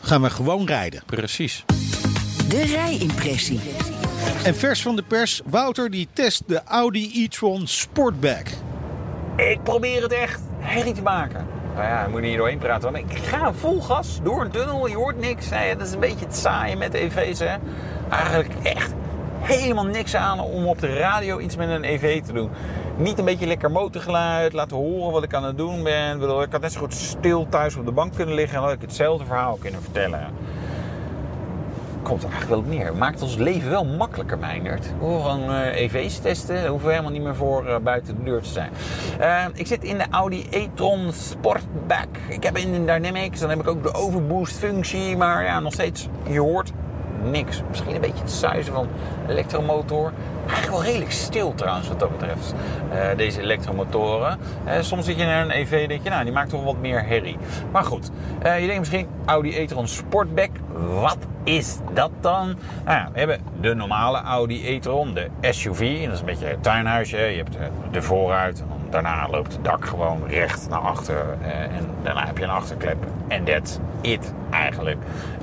gaan 0.00 0.22
we 0.22 0.30
gewoon 0.30 0.66
rijden. 0.66 1.02
Precies. 1.06 1.64
De 2.48 2.62
rijimpressie. 2.62 3.60
En 4.44 4.54
vers 4.54 4.82
van 4.82 4.96
de 4.96 5.02
pers, 5.02 5.40
Wouter 5.44 5.90
die 5.90 6.08
test 6.12 6.42
de 6.46 6.60
Audi 6.64 7.24
e-tron 7.24 7.66
Sportback. 7.66 8.46
Ik 9.36 9.62
probeer 9.62 10.02
het 10.02 10.12
echt 10.12 10.40
herrie 10.58 10.92
te 10.92 11.02
maken. 11.02 11.46
Nou 11.74 11.86
ja, 11.86 12.04
ik 12.04 12.10
moet 12.10 12.20
niet 12.20 12.36
doorheen 12.36 12.58
praten. 12.58 12.92
Want 12.92 13.10
ik 13.10 13.18
ga 13.18 13.52
vol 13.52 13.80
gas 13.80 14.20
door 14.22 14.40
een 14.40 14.50
tunnel. 14.50 14.88
Je 14.88 14.94
hoort 14.96 15.20
niks. 15.20 15.48
Nee, 15.48 15.76
dat 15.76 15.86
is 15.86 15.92
een 15.92 16.00
beetje 16.00 16.24
het 16.24 16.36
saaien 16.36 16.78
met 16.78 16.94
EV's. 16.94 17.38
Hè. 17.38 17.56
Eigenlijk 18.10 18.54
echt 18.62 18.94
helemaal 19.40 19.84
niks 19.84 20.14
aan 20.14 20.40
om 20.40 20.66
op 20.66 20.80
de 20.80 20.96
radio 20.96 21.38
iets 21.38 21.56
met 21.56 21.68
een 21.68 21.84
EV 21.84 22.22
te 22.22 22.32
doen. 22.32 22.50
Niet 22.96 23.18
een 23.18 23.24
beetje 23.24 23.46
lekker 23.46 23.70
motorgeluid, 23.70 24.52
laten 24.52 24.76
horen 24.76 25.12
wat 25.12 25.22
ik 25.22 25.34
aan 25.34 25.44
het 25.44 25.56
doen 25.56 25.82
ben. 25.82 26.12
Ik 26.12 26.20
bedoel, 26.20 26.42
Ik 26.42 26.52
had 26.52 26.60
net 26.60 26.72
zo 26.72 26.80
goed 26.80 26.94
stil 26.94 27.46
thuis 27.48 27.76
op 27.76 27.84
de 27.84 27.92
bank 27.92 28.14
kunnen 28.14 28.34
liggen 28.34 28.56
en 28.56 28.62
had 28.62 28.72
ik 28.72 28.80
hetzelfde 28.80 29.24
verhaal 29.24 29.58
kunnen 29.60 29.82
vertellen. 29.82 30.20
Komt 32.08 32.22
er 32.22 32.30
eigenlijk 32.30 32.60
wel 32.60 32.72
op 32.72 32.78
neer. 32.78 32.96
Maakt 32.96 33.22
ons 33.22 33.36
leven 33.36 33.70
wel 33.70 33.84
makkelijker, 33.84 34.38
Meindert. 34.38 34.86
We 34.86 35.04
gewoon 35.04 35.50
eh, 35.50 35.80
EV's 35.80 36.18
testen. 36.18 36.54
Daar 36.54 36.66
hoeven 36.66 36.86
we 36.86 36.92
helemaal 36.92 37.12
niet 37.12 37.22
meer 37.22 37.34
voor 37.34 37.66
eh, 37.66 37.76
buiten 37.78 38.16
de 38.16 38.22
deur 38.22 38.40
te 38.40 38.48
zijn. 38.48 38.70
Eh, 39.18 39.44
ik 39.54 39.66
zit 39.66 39.84
in 39.84 39.98
de 39.98 40.04
Audi 40.10 40.46
e-tron 40.50 41.12
Sportback. 41.12 42.08
Ik 42.28 42.42
heb 42.42 42.56
in 42.56 42.72
de 42.72 42.84
Dynamics. 42.84 43.40
Dan 43.40 43.50
heb 43.50 43.60
ik 43.60 43.68
ook 43.68 43.82
de 43.82 43.94
overboost 43.94 44.58
functie. 44.58 45.16
Maar 45.16 45.44
ja, 45.44 45.60
nog 45.60 45.72
steeds, 45.72 46.08
je 46.28 46.40
hoort 46.40 46.72
niks. 47.30 47.62
Misschien 47.68 47.94
een 47.94 48.00
beetje 48.00 48.20
het 48.22 48.30
suizen 48.30 48.72
van 48.72 48.88
elektromotor. 49.28 50.12
Eigenlijk 50.46 50.70
wel 50.76 50.84
redelijk 50.84 51.12
stil 51.12 51.54
trouwens 51.54 51.88
wat 51.88 52.00
dat 52.00 52.10
betreft. 52.18 52.54
eh, 52.90 53.16
deze 53.16 53.40
elektromotoren. 53.40 54.38
Eh, 54.64 54.80
soms 54.80 55.04
zit 55.04 55.18
je 55.18 55.24
naar 55.24 55.42
een 55.44 55.50
EV 55.50 55.72
en 55.72 55.88
denk 55.88 56.02
je, 56.02 56.10
nou 56.10 56.24
die 56.24 56.32
maakt 56.32 56.50
toch 56.50 56.64
wat 56.64 56.78
meer 56.80 57.06
herrie. 57.06 57.36
Maar 57.72 57.84
goed, 57.84 58.10
eh, 58.42 58.60
je 58.60 58.64
denkt 58.66 58.78
misschien 58.78 59.06
Audi 59.24 59.56
e-tron 59.58 59.88
Sportback. 59.88 60.50
Wat 61.00 61.18
is 61.44 61.78
dat 61.94 62.10
dan? 62.20 62.46
Nou 62.84 62.98
ja, 62.98 63.08
we 63.12 63.18
hebben 63.18 63.38
de 63.60 63.74
normale 63.74 64.20
Audi 64.22 64.74
e-tron, 64.74 65.14
de 65.14 65.28
SUV. 65.40 66.04
Dat 66.04 66.12
is 66.12 66.20
een 66.20 66.26
beetje 66.26 66.46
het 66.46 66.62
tuinhuisje. 66.62 67.16
Je 67.16 67.36
hebt 67.36 67.56
de 67.90 68.02
voorruit. 68.02 68.60
En 68.60 68.90
daarna 68.90 69.28
loopt 69.30 69.52
het 69.52 69.64
dak 69.64 69.84
gewoon 69.84 70.22
recht 70.28 70.68
naar 70.68 70.78
achter. 70.78 71.24
En 71.42 71.86
daarna 72.02 72.26
heb 72.26 72.38
je 72.38 72.44
een 72.44 72.50
achterklep. 72.50 72.96
En 73.28 73.44
that's 73.44 73.78
it 74.00 74.32
eigenlijk. 74.50 74.98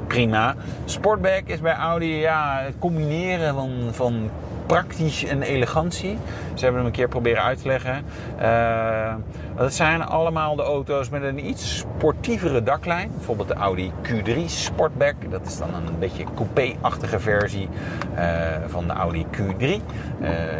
Prima. 0.08 0.56
Sportback 0.86 1.44
is 1.46 1.60
bij 1.60 1.74
Audi 1.76 2.16
ja, 2.16 2.60
het 2.64 2.76
combineren 2.80 3.54
van, 3.54 3.72
van 3.92 4.30
praktisch 4.66 5.26
en 5.26 5.42
elegantie. 5.42 6.18
Ze 6.54 6.64
hebben 6.64 6.82
hem 6.82 6.86
een 6.86 6.96
keer 6.96 7.08
proberen 7.08 7.44
uit 7.44 7.62
te 7.62 7.68
leggen. 7.68 8.06
Eh, 8.38 9.14
dat 9.56 9.74
zijn 9.74 10.02
allemaal 10.02 10.56
de 10.56 10.64
auto's 10.64 11.10
met 11.10 11.24
een 11.24 11.48
iets 11.48 11.78
sportievere 11.78 12.64
daklijn. 12.64 13.12
Bijvoorbeeld 13.16 13.48
de 13.48 13.54
Audi 13.54 13.92
Q3 14.04 14.46
Sportback. 14.46 15.16
Dat 15.30 15.46
is 15.46 15.58
dan 15.58 15.74
een 15.74 16.00
beetje 16.00 16.24
coupé-achtige 16.36 17.20
versie 17.20 17.70
eh, 18.16 18.28
van 18.68 18.88
de 18.88 18.94
Audi 18.94 19.26
Q3. 19.32 19.62
Eh, 19.62 19.80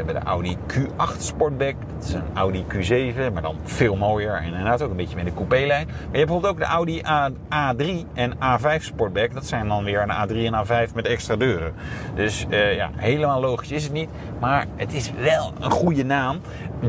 bij 0.06 0.14
de 0.14 0.20
Audi 0.26 0.58
Q8 0.68 1.18
Sportback. 1.18 1.76
Dat 1.96 2.08
is 2.08 2.14
een 2.14 2.24
Audi 2.34 2.66
Q7, 2.68 3.34
maar 3.34 3.42
dan 3.42 3.56
veel 3.64 3.96
mooier. 3.96 4.34
En 4.34 4.44
inderdaad 4.44 4.82
ook 4.82 4.90
een 4.90 4.96
beetje 4.96 5.16
met 5.16 5.26
de 5.26 5.34
coupé-lijn. 5.34 5.88
Maar 5.88 5.96
je 5.96 6.02
hebt 6.02 6.12
bijvoorbeeld 6.12 6.54
ook 6.54 6.60
de 6.60 6.66
Audi 6.66 7.02
A, 7.06 7.30
A3 7.30 7.86
en 8.14 8.34
A5 8.34 8.84
Sportback. 8.84 9.34
Dat 9.34 9.46
zijn 9.46 9.68
dan 9.68 9.84
weer 9.84 10.02
een 10.02 10.30
A3 10.30 10.54
en 10.54 10.66
A5 10.66 10.94
met 10.94 11.08
extra 11.08 11.36
deuren. 11.36 11.74
Dus 12.16 12.46
eh, 12.50 12.76
ja, 12.76 12.90
helemaal 12.96 13.42
logisch 13.42 13.72
is 13.72 13.84
het 13.84 13.94
niet. 13.94 14.10
Maar 14.40 14.66
het 14.76 14.94
is 14.94 15.12
wel 15.12 15.54
een 15.60 15.72
goede 15.72 16.06
naam. 16.06 16.40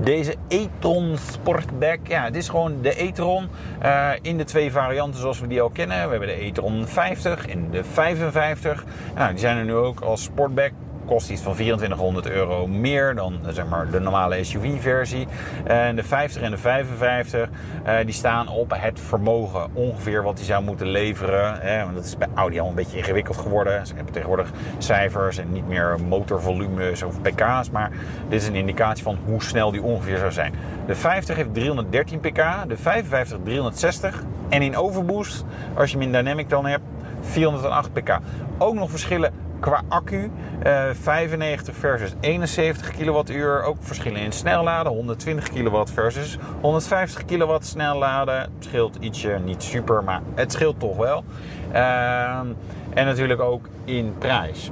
Deze 0.02 0.34
e-tron 0.48 1.16
Sportback. 1.16 1.95
Ja, 2.02 2.24
het 2.24 2.36
is 2.36 2.48
gewoon 2.48 2.82
de 2.82 3.02
e-tron 3.02 3.48
eh, 3.80 4.10
in 4.22 4.36
de 4.36 4.44
twee 4.44 4.72
varianten 4.72 5.20
zoals 5.20 5.40
we 5.40 5.46
die 5.46 5.60
al 5.60 5.70
kennen. 5.70 6.04
We 6.04 6.10
hebben 6.10 6.28
de 6.28 6.44
e-tron 6.44 6.86
50 6.86 7.48
en 7.48 7.70
de 7.70 7.84
55. 7.84 8.84
Nou, 9.14 9.30
die 9.30 9.38
zijn 9.38 9.56
er 9.56 9.64
nu 9.64 9.74
ook 9.74 10.00
als 10.00 10.22
Sportback 10.22 10.72
kost 11.06 11.30
iets 11.30 11.42
van 11.42 11.54
2400 11.54 12.30
euro 12.30 12.66
meer 12.66 13.14
dan 13.14 13.38
eh, 13.46 13.52
zeg 13.52 13.66
maar, 13.66 13.90
de 13.90 14.00
normale 14.00 14.44
SUV-versie. 14.44 15.26
En 15.64 15.96
de 15.96 16.02
50 16.02 16.42
en 16.42 16.50
de 16.50 16.56
55 16.56 17.48
eh, 17.84 17.94
die 18.04 18.14
staan 18.14 18.48
op 18.48 18.72
het 18.76 19.00
vermogen 19.00 19.70
ongeveer 19.72 20.22
wat 20.22 20.36
die 20.36 20.44
zou 20.44 20.64
moeten 20.64 20.86
leveren. 20.86 21.60
Want 21.84 21.94
dat 21.94 22.04
is 22.04 22.16
bij 22.16 22.28
Audi 22.34 22.60
al 22.60 22.68
een 22.68 22.74
beetje 22.74 22.96
ingewikkeld 22.96 23.36
geworden. 23.36 23.86
Ze 23.86 23.94
hebben 23.94 24.12
tegenwoordig 24.12 24.50
cijfers 24.78 25.38
en 25.38 25.52
niet 25.52 25.68
meer 25.68 25.96
motorvolumes 26.08 27.02
of 27.02 27.20
pk's. 27.20 27.70
Maar 27.70 27.90
dit 28.28 28.42
is 28.42 28.48
een 28.48 28.54
indicatie 28.54 29.02
van 29.02 29.18
hoe 29.24 29.42
snel 29.42 29.70
die 29.70 29.82
ongeveer 29.82 30.18
zou 30.18 30.32
zijn. 30.32 30.54
De 30.86 30.94
50 30.94 31.36
heeft 31.36 31.54
313 31.54 32.20
pk, 32.20 32.68
de 32.68 32.76
55 32.76 33.38
360. 33.44 34.22
En 34.48 34.62
in 34.62 34.76
overboost, 34.76 35.44
als 35.74 35.90
je 35.90 35.98
hem 35.98 36.06
in 36.06 36.12
dynamic 36.12 36.48
dan 36.48 36.66
hebt, 36.66 36.84
408 37.20 37.92
pk. 37.92 38.18
Ook 38.58 38.74
nog 38.74 38.90
verschillen 38.90 39.32
qua 39.60 39.82
accu. 39.88 40.30
eh 40.62 40.84
95 41.00 41.74
versus 41.76 42.14
71 42.20 42.90
kilowattuur. 42.90 43.62
Ook 43.62 43.76
verschillen 43.80 44.20
in 44.20 44.32
snelladen. 44.32 44.92
120 44.92 45.48
kilowatt 45.48 45.90
versus 45.90 46.38
150 46.60 47.24
kilowatt 47.24 47.66
snelladen. 47.66 48.38
Het 48.40 48.50
scheelt 48.58 48.96
ietsje, 49.00 49.38
niet 49.44 49.62
super, 49.62 50.04
maar 50.04 50.20
het 50.34 50.52
scheelt 50.52 50.80
toch 50.80 50.96
wel. 50.96 51.24
Ehm, 51.72 52.46
en 52.94 53.06
natuurlijk 53.06 53.40
ook 53.40 53.68
in 53.84 54.14
prijs. 54.18 54.70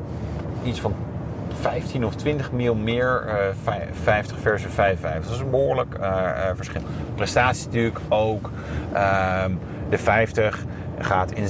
Iets 0.64 0.81
van 0.81 0.94
15 1.61 2.05
of 2.05 2.14
20 2.14 2.53
mil 2.53 2.75
meer, 2.75 3.25
eh, 3.27 3.35
vij- 3.62 3.88
50 4.03 4.38
versus 4.40 4.73
55. 4.73 5.25
Dat 5.25 5.35
is 5.35 5.40
een 5.40 5.51
behoorlijk 5.51 5.94
eh, 5.94 6.09
eh, 6.09 6.57
verschil. 6.57 6.81
Prestatie 7.14 7.66
natuurlijk 7.66 7.99
ook. 8.09 8.51
Ehm, 8.92 9.53
de 9.88 9.99
50 9.99 10.64
gaat 10.98 11.33
in 11.33 11.44
6,8 11.44 11.48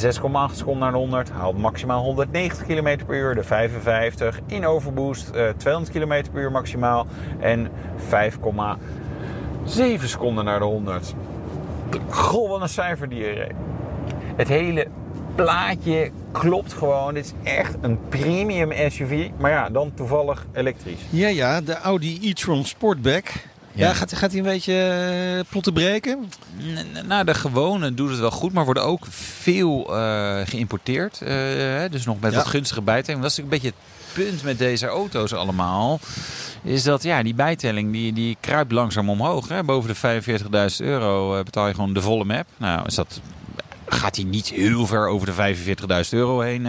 seconden 0.53 0.83
naar 0.83 0.93
de 0.93 0.99
100. 0.99 1.31
Haalt 1.31 1.59
maximaal 1.59 2.03
190 2.03 2.67
km 2.67 2.99
per 3.07 3.17
uur. 3.17 3.35
De 3.35 3.43
55 3.43 4.41
in 4.47 4.67
overboost 4.67 5.31
eh 5.31 5.49
200 5.57 5.99
km 5.99 6.23
per 6.33 6.43
uur 6.43 6.51
maximaal. 6.51 7.07
En 7.41 7.69
5,7 7.99 10.05
seconden 10.05 10.45
naar 10.45 10.59
de 10.59 10.65
100. 10.65 11.15
Goh, 12.09 12.49
wat 12.49 12.61
een 12.61 12.69
cijfer 12.69 13.09
die 13.09 13.31
reed. 13.31 13.53
Het 14.37 14.49
hele 14.49 14.87
plaatje 15.35 16.11
klopt 16.33 16.73
gewoon. 16.73 17.15
Dit 17.15 17.25
is 17.25 17.51
echt 17.53 17.75
een 17.81 17.99
premium 18.09 18.91
SUV. 18.91 19.29
Maar 19.39 19.51
ja, 19.51 19.71
dan 19.71 19.93
toevallig 19.95 20.47
elektrisch. 20.53 21.01
Ja, 21.11 21.29
ja, 21.29 21.61
de 21.61 21.79
Audi 21.79 22.19
e-tron 22.23 22.65
Sportback. 22.65 23.33
Ja, 23.75 23.87
Ja. 23.87 23.95
gaat, 23.95 24.13
gaat 24.17 24.31
hij 24.31 24.39
een 24.41 24.47
beetje 24.47 24.75
eh, 25.39 25.51
plotten 25.51 25.73
breken? 25.73 26.31
Nou, 27.07 27.25
de 27.25 27.35
gewone 27.35 27.95
doet 27.95 28.11
het 28.11 28.19
wel 28.19 28.31
goed, 28.31 28.53
maar 28.53 28.65
worden 28.65 28.85
ook 28.85 29.07
veel 29.11 29.97
eh, 29.97 30.41
geïmporteerd. 30.45 31.21
Eh, 31.23 31.37
dus 31.91 32.05
nog 32.05 32.21
met 32.21 32.31
Ja. 32.33 32.37
wat 32.37 32.47
gunstige 32.47 32.83
bijtelling. 32.83 33.23
Dat 33.23 33.31
is 33.31 33.37
natuurlijk 33.37 33.65
een 33.65 33.71
beetje 33.73 33.85
het 34.15 34.25
punt 34.31 34.43
met 34.43 34.59
deze 34.59 34.87
auto's 34.87 35.33
allemaal. 35.33 36.01
Is 36.63 36.83
dat 36.83 37.03
ja, 37.03 37.23
die 37.23 37.35
bijtelling 37.35 37.93
die, 37.93 38.13
die 38.13 38.37
kruipt 38.41 38.73
langzaam 38.73 39.11
omhoog. 39.11 39.49
Hè. 39.49 39.63
Boven 39.65 39.95
de 39.95 40.23
45.000 40.23 40.77
euro 40.87 41.43
betaal 41.43 41.67
je 41.67 41.75
gewoon 41.75 41.93
de 41.93 42.03
volle 42.03 42.25
map. 42.25 42.47
Nou, 42.57 42.87
is 42.87 42.95
dat 42.95 43.21
gaat 43.87 44.17
hij 44.17 44.25
niet 44.25 44.49
heel 44.49 44.87
ver 44.87 45.09
over 45.09 45.27
de 45.27 45.55
45.000 46.05 46.11
euro 46.11 46.41
heen. 46.41 46.67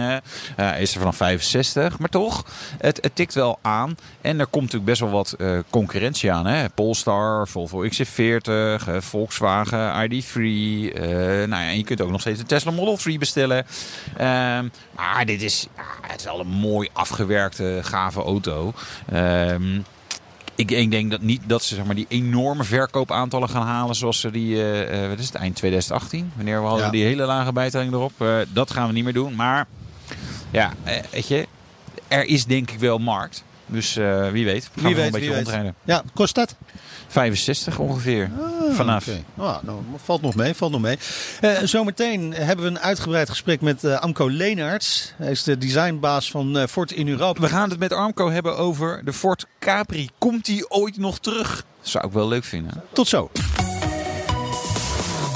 is 0.78 0.94
er 0.94 0.98
vanaf 0.98 1.16
65. 1.16 1.98
Maar 1.98 2.08
toch, 2.08 2.44
het, 2.78 2.98
het 3.02 3.14
tikt 3.14 3.34
wel 3.34 3.58
aan. 3.62 3.96
En 4.20 4.40
er 4.40 4.46
komt 4.46 4.64
natuurlijk 4.64 4.90
best 4.90 5.00
wel 5.00 5.10
wat 5.10 5.32
eh, 5.32 5.58
concurrentie 5.70 6.32
aan. 6.32 6.46
Hè? 6.46 6.68
Polestar, 6.68 7.48
Volvo 7.48 7.88
XC40, 7.88 8.42
eh, 8.44 9.00
Volkswagen 9.00 10.10
ID3. 10.10 10.34
eh, 10.34 11.08
nou 11.48 11.62
ja, 11.62 11.68
en 11.68 11.76
je 11.76 11.84
kunt 11.84 12.00
ook 12.00 12.10
nog 12.10 12.20
steeds 12.20 12.38
de 12.38 12.46
Tesla 12.46 12.70
Model 12.70 12.96
3 12.96 13.18
bestellen. 13.18 13.66
Ehm, 14.16 14.68
maar 14.96 15.26
dit 15.26 15.42
is, 15.42 15.68
ja, 15.76 15.82
het 16.08 16.20
is 16.20 16.26
wel 16.26 16.40
een 16.40 16.46
mooi 16.46 16.88
afgewerkte, 16.92 17.80
gave 17.82 18.22
auto. 18.22 18.72
Ehm, 19.12 19.80
ik, 20.56 20.70
ik 20.70 20.90
denk 20.90 21.10
dat 21.10 21.20
niet 21.20 21.40
dat 21.46 21.62
ze 21.62 21.74
zeg 21.74 21.84
maar, 21.84 21.94
die 21.94 22.06
enorme 22.08 22.64
verkoopaantallen 22.64 23.48
gaan 23.48 23.66
halen 23.66 23.94
zoals 23.94 24.20
ze 24.20 24.30
die, 24.30 24.70
eh, 24.84 25.08
wat 25.08 25.18
is 25.18 25.26
het, 25.26 25.34
eind 25.34 25.56
2018, 25.56 26.32
wanneer 26.36 26.60
we 26.60 26.66
hadden 26.66 26.84
Ja. 26.84 26.90
die 26.90 27.04
hele 27.04 27.24
lage 27.24 27.52
bijtelling 27.52 27.92
erop. 27.92 28.12
Eh, 28.18 28.36
dat 28.52 28.70
gaan 28.70 28.86
we 28.86 28.92
niet 28.92 29.04
meer 29.04 29.12
doen. 29.12 29.34
Maar 29.34 29.66
ja, 30.50 30.72
weet 31.10 31.28
je, 31.28 31.46
er 32.08 32.24
is 32.24 32.44
denk 32.44 32.70
ik 32.70 32.78
wel 32.78 32.98
markt. 32.98 33.44
Dus 33.66 33.96
eh, 33.96 34.30
wie 34.30 34.44
weet, 34.44 34.64
gaan 34.64 34.72
we 34.74 34.80
Wie 34.80 34.88
nog 34.88 34.96
weet, 34.96 35.04
een 35.04 35.20
beetje 35.20 35.34
rondrijden. 35.34 35.74
Ja, 35.84 36.02
kost 36.14 36.34
dat? 36.34 36.54
65 37.08 37.78
ongeveer. 37.78 38.30
Vanaf. 38.70 39.08
Oké. 39.08 39.22
Ah, 39.36 39.62
nou, 39.62 39.78
valt 40.04 40.22
nog 40.22 40.34
mee, 40.34 40.54
valt 40.54 40.72
nog 40.72 40.80
mee. 40.80 40.98
Eh, 41.40 41.50
zometeen 41.62 42.32
hebben 42.32 42.64
we 42.64 42.70
een 42.70 42.78
uitgebreid 42.78 43.28
gesprek 43.28 43.60
met 43.60 43.84
eh, 43.84 44.00
Amco 44.00 44.28
Leenaerts. 44.28 45.12
Hij 45.16 45.30
is 45.30 45.42
de 45.42 45.58
designbaas 45.58 46.30
van 46.30 46.68
Ford 46.68 46.92
in 46.92 47.08
Europa. 47.08 47.40
We 47.40 47.48
gaan 47.48 47.70
het 47.70 47.78
met 47.78 47.92
Armco 47.92 48.30
hebben 48.30 48.56
over 48.56 49.00
de 49.04 49.12
Ford 49.12 49.46
Capri. 49.58 50.08
Komt 50.18 50.44
die 50.44 50.70
ooit 50.70 50.98
nog 50.98 51.18
terug? 51.18 51.64
Zou 51.80 52.06
ik 52.06 52.12
wel 52.12 52.28
leuk 52.28 52.44
vinden. 52.44 52.82
Tot 52.92 53.08
zo. 53.08 53.30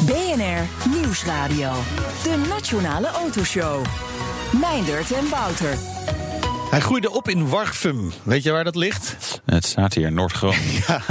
BNR 0.07 0.91
Nieuwsradio. 0.95 1.73
De 2.23 2.47
Nationale 2.49 3.09
Autoshow. 3.09 3.85
Meindert 4.61 5.13
en 5.13 5.29
Wouter. 5.29 5.79
Hij 6.71 6.81
groeide 6.81 7.11
op 7.11 7.29
in 7.29 7.49
Warfum. 7.49 8.13
Weet 8.23 8.43
je 8.43 8.51
waar 8.51 8.65
dat 8.65 8.77
ligt? 8.77 9.17
Het 9.47 9.65
staat 9.65 9.95
hier, 9.95 10.13
Noord-Groningen. 10.13 10.83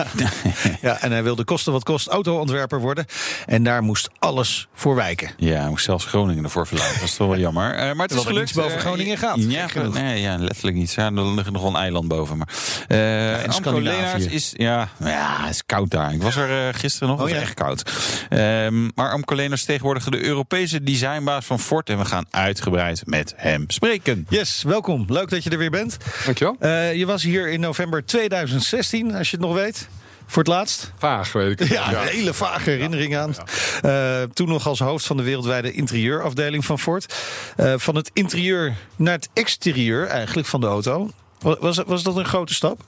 Ja, 0.82 1.02
en 1.02 1.12
hij 1.12 1.24
wilde 1.24 1.44
kosten 1.44 1.72
wat 1.74 1.84
kost 1.84 2.08
autoontwerper 2.08 2.80
worden. 2.80 3.06
En 3.46 3.64
daar 3.64 3.84
moest 3.84 4.10
alles 4.20 4.68
voor 4.74 4.96
wijken. 4.96 5.32
Ja, 5.38 5.60
hij 5.60 5.70
moest 5.70 5.86
zelfs 5.86 6.06
Groningen 6.06 6.44
ervoor 6.44 6.68
verlaten. 6.68 6.94
Dat 6.94 7.04
is 7.04 7.16
toch 7.16 7.28
wel 7.28 7.38
jammer. 7.38 7.72
Eh, 7.72 7.78
maar 7.78 8.08
het 8.08 8.12
is 8.16 8.22
Terwijl 8.22 8.24
gelukt. 8.24 8.54
boven 8.56 8.74
Eh, 8.74 8.80
Groningen 8.80 9.18
gaat. 9.18 9.36
Ja, 9.38 9.68
nee, 9.94 10.22
ja, 10.22 10.38
letterlijk 10.38 10.78
niet. 10.78 10.94
Ja, 10.94 11.06
er 11.06 11.26
ligt 11.34 11.52
nog 11.52 11.62
wel 11.62 11.72
een 11.72 11.78
eiland 11.78 12.08
boven. 12.08 12.38
Maar, 12.38 12.48
eh 12.88 13.34
Amco 13.38 13.52
Scandinavië. 13.52 13.98
Leenaerts 13.98 14.26
is, 14.26 14.54
ja, 14.58 14.90
nou 14.98 15.12
ja, 15.12 15.38
het 15.42 15.50
is 15.54 15.66
koud 15.66 15.90
daar. 15.90 16.14
Ik 16.14 16.22
was 16.22 16.36
er 16.36 16.74
gisteren 16.74 17.08
nog, 17.10 17.18
het 17.18 17.28
Oh, 17.28 17.34
was 17.34 17.42
ja? 17.42 17.48
echt 17.48 17.54
koud. 17.54 17.92
Ehm, 18.30 18.90
maar 18.96 19.12
Amco 19.12 19.36
is 19.36 19.64
tegenwoordig 19.66 20.04
de 20.04 20.24
Europese 20.24 20.84
designbaas 20.84 21.46
van 21.46 21.60
Ford. 21.60 21.90
En 21.90 21.98
we 21.98 22.06
gaan 22.06 22.26
uitgebreid 22.30 23.02
met 23.06 23.34
hem 23.36 23.64
spreken. 23.68 24.26
Yes, 24.30 24.64
welkom. 24.64 25.06
Leuk 25.08 25.30
dat 25.30 25.44
je 25.44 25.50
er 25.50 25.58
weer 25.58 25.70
bent. 25.70 25.98
Dankjewel. 26.26 26.56
Eh, 26.60 26.94
je 26.94 27.06
was 27.06 27.24
hier 27.24 27.50
in 27.50 27.60
november 27.60 28.06
2016, 28.28 29.16
als 29.16 29.30
je 29.32 29.38
het 29.38 29.46
nog 29.46 29.56
weet. 29.56 29.88
Voor 30.28 30.38
het 30.44 30.48
laatst. 30.52 30.92
Vaag, 30.98 31.32
weet 31.32 31.62
ik. 31.62 31.68
Ja, 31.70 31.92
een 32.02 32.08
hele 32.08 32.34
vage 32.34 32.70
herinnering 32.70 33.18
aan. 33.18 33.36
Eh, 33.82 34.22
toen 34.34 34.48
nog 34.48 34.68
als 34.68 34.80
hoofd 34.80 35.06
van 35.06 35.18
de 35.18 35.24
wereldwijde 35.24 35.72
interieurafdeling 35.72 36.66
van 36.66 36.80
Ford. 36.80 37.16
Eh, 37.56 37.74
van 37.78 37.96
het 37.96 38.10
interieur 38.14 38.76
naar 38.96 39.14
het 39.14 39.30
exterieur 39.34 40.08
eigenlijk 40.08 40.48
van 40.48 40.62
de 40.62 40.68
auto. 40.68 41.12
Wa- 41.40 41.58
Was, 41.60 41.78
was 41.86 42.04
dat 42.04 42.18
een 42.18 42.26
grote 42.26 42.54
stap? 42.54 42.82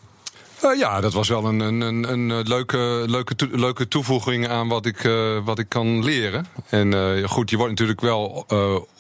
Eh, 0.62 0.80
ja, 0.80 1.02
dat 1.02 1.14
was 1.14 1.30
wel 1.30 1.46
een, 1.46 1.60
een, 1.60 1.82
een, 1.82 2.12
een 2.12 2.32
eh, 2.32 2.38
leuke, 2.44 3.04
leuke, 3.08 3.36
leuke 3.52 3.88
toevoeging 3.88 4.48
aan 4.48 4.68
wat 4.68 4.86
ik, 4.86 5.04
eh, 5.04 5.38
wat 5.44 5.60
ik 5.60 5.70
kan 5.70 6.04
leren. 6.04 6.46
En 6.70 6.94
goed, 7.30 7.50
je 7.50 7.56
wordt 7.58 7.72
natuurlijk 7.72 8.02
wel 8.02 8.46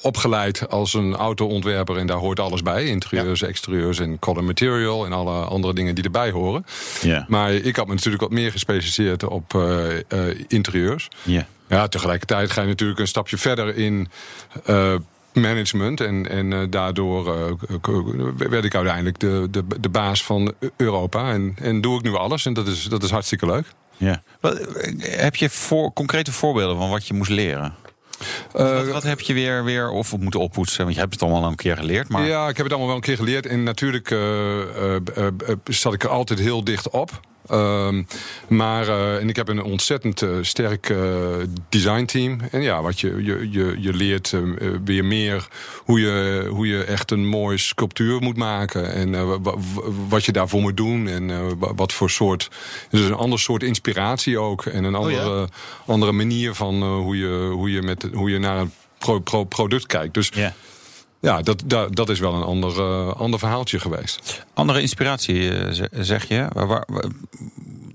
opgeleid 0.02 0.70
als 0.70 0.94
een 0.94 1.16
autoontwerper. 1.16 1.98
En 1.98 2.08
daar 2.08 2.18
hoort 2.18 2.40
alles 2.40 2.62
bij. 2.62 2.86
Interieurs, 2.86 3.42
exterieurs 3.42 4.00
en 4.00 4.20
color 4.20 4.44
material. 4.44 5.06
En 5.06 5.14
alle 5.14 5.42
andere 5.42 5.74
dingen 5.74 5.96
die 5.96 6.04
erbij 6.04 6.32
horen. 6.32 6.66
Ja. 7.02 7.26
Maar 7.28 7.54
ik 7.54 7.76
had 7.76 7.88
me 7.88 7.94
natuurlijk 7.94 8.24
wat 8.24 8.32
meer 8.32 8.52
gespecialiseerd 8.52 9.24
op 9.24 9.58
interieurs. 10.48 11.08
Ja. 11.24 11.48
Ja, 11.68 11.88
tegelijkertijd 11.88 12.52
ga 12.52 12.62
je 12.62 12.68
natuurlijk 12.68 13.00
een 13.00 13.08
stapje 13.08 13.38
verder 13.38 13.78
in 13.78 14.10
management. 15.34 16.02
En, 16.02 16.30
en 16.30 16.54
eh, 16.54 16.60
daardoor 16.70 17.36
eh, 17.36 17.52
werd 18.36 18.66
ik 18.66 18.76
uiteindelijk 18.76 19.20
de, 19.20 19.48
de, 19.52 19.64
de 19.80 19.90
baas 19.90 20.24
van 20.24 20.54
Europa. 20.78 21.32
En, 21.32 21.56
en 21.62 21.82
doe 21.82 21.98
ik 21.98 22.04
nu 22.04 22.16
alles. 22.16 22.46
En 22.46 22.54
dat 22.54 22.68
is, 22.68 22.84
dat 22.84 23.04
is 23.04 23.10
hartstikke 23.10 23.46
leuk. 23.46 23.66
Ja. 23.98 24.24
Wat, 24.40 24.58
eh, 24.60 24.94
heb 25.02 25.36
je 25.36 25.50
voor, 25.50 25.94
concrete 25.94 26.32
voorbeelden 26.32 26.78
van 26.78 26.90
wat 26.90 27.08
je 27.08 27.14
moest 27.14 27.30
leren? 27.30 27.74
Eh, 28.54 28.74
wat, 28.74 28.88
wat 28.88 29.04
heb 29.04 29.20
je 29.20 29.34
weer, 29.34 29.64
weer 29.64 29.90
of 29.90 30.18
moeten 30.18 30.40
oppoetsen? 30.40 30.84
Want 30.84 30.96
je 30.96 31.02
hebt 31.02 31.14
het 31.14 31.24
allemaal 31.24 31.50
een 31.50 31.56
keer 31.56 31.78
geleerd. 31.78 32.10
Maar 32.10 32.26
Ja, 32.28 32.48
ik 32.48 32.58
heb 32.58 32.66
het 32.66 32.70
allemaal 32.70 32.88
wel 32.88 32.96
een 32.96 33.02
keer 33.02 33.16
geleerd. 33.16 33.46
En 33.46 33.64
natuurlijk 33.64 34.12
eh, 34.12 35.38
zat 35.64 35.94
ik 35.94 36.04
er 36.04 36.10
altijd 36.10 36.40
heel 36.40 36.64
dicht 36.64 36.90
op. 36.90 37.20
Ehm, 37.52 38.04
maar, 38.48 38.88
eh, 38.88 39.16
en 39.16 39.30
ik 39.30 39.36
heb 39.36 39.48
een 39.48 39.64
ontzettend 39.64 40.22
eh, 40.22 40.30
sterk 40.42 40.90
eh, 40.90 40.98
designteam. 41.70 42.40
En 42.52 42.62
ja, 42.62 42.82
wat 42.82 43.00
je, 43.00 43.24
je, 43.24 43.48
je, 43.52 43.76
je 43.80 43.94
leert 43.94 44.34
eh, 44.34 44.40
eh, 44.42 44.74
weer 44.86 45.06
meer 45.06 45.48
hoe 45.84 46.00
je, 46.00 46.46
hoe 46.50 46.68
je 46.68 46.84
echt 46.84 47.12
een 47.12 47.28
mooie 47.28 47.58
sculptuur 47.58 48.22
moet 48.22 48.38
maken. 48.38 48.94
En 48.94 49.28
wa- 49.28 49.40
wa- 49.42 49.56
wat 50.10 50.26
je 50.26 50.32
daarvoor 50.32 50.62
moet 50.62 50.78
doen. 50.78 51.08
En 51.08 51.58
wa- 51.60 51.74
wat 51.76 51.94
voor 51.94 52.10
soort. 52.10 52.50
Dus 52.90 53.02
een 53.02 53.14
ander 53.14 53.40
soort 53.40 53.64
inspiratie 53.64 54.40
ook. 54.40 54.66
En 54.66 54.84
een 54.84 54.96
Oh 54.96 55.12
ja? 55.12 55.18
andere, 55.20 55.48
andere 55.86 56.12
manier 56.12 56.54
van 56.54 56.84
hoe, 56.84 57.18
je, 57.18 57.50
hoe, 57.54 57.72
je 57.72 57.82
met, 57.82 58.08
hoe 58.14 58.30
je 58.30 58.40
naar 58.40 58.58
een 58.58 58.72
pro- 58.98 59.20
pro- 59.20 59.44
product 59.44 59.86
kijkt. 59.86 60.14
Dus. 60.14 60.32
Ja, 61.22 61.42
dat, 61.42 61.64
dat, 61.66 61.96
dat 61.96 62.10
is 62.10 62.20
wel 62.20 62.34
een 62.34 62.44
ander, 62.44 62.80
eh, 62.80 63.14
ander 63.16 63.40
verhaaltje 63.40 63.80
geweest. 63.80 64.46
Andere 64.54 64.82
inspiratie, 64.82 65.52
eh, 65.58 65.72
ze- 65.72 65.90
zeg 66.00 66.28
je. 66.28 66.48
Waar, 66.54 66.86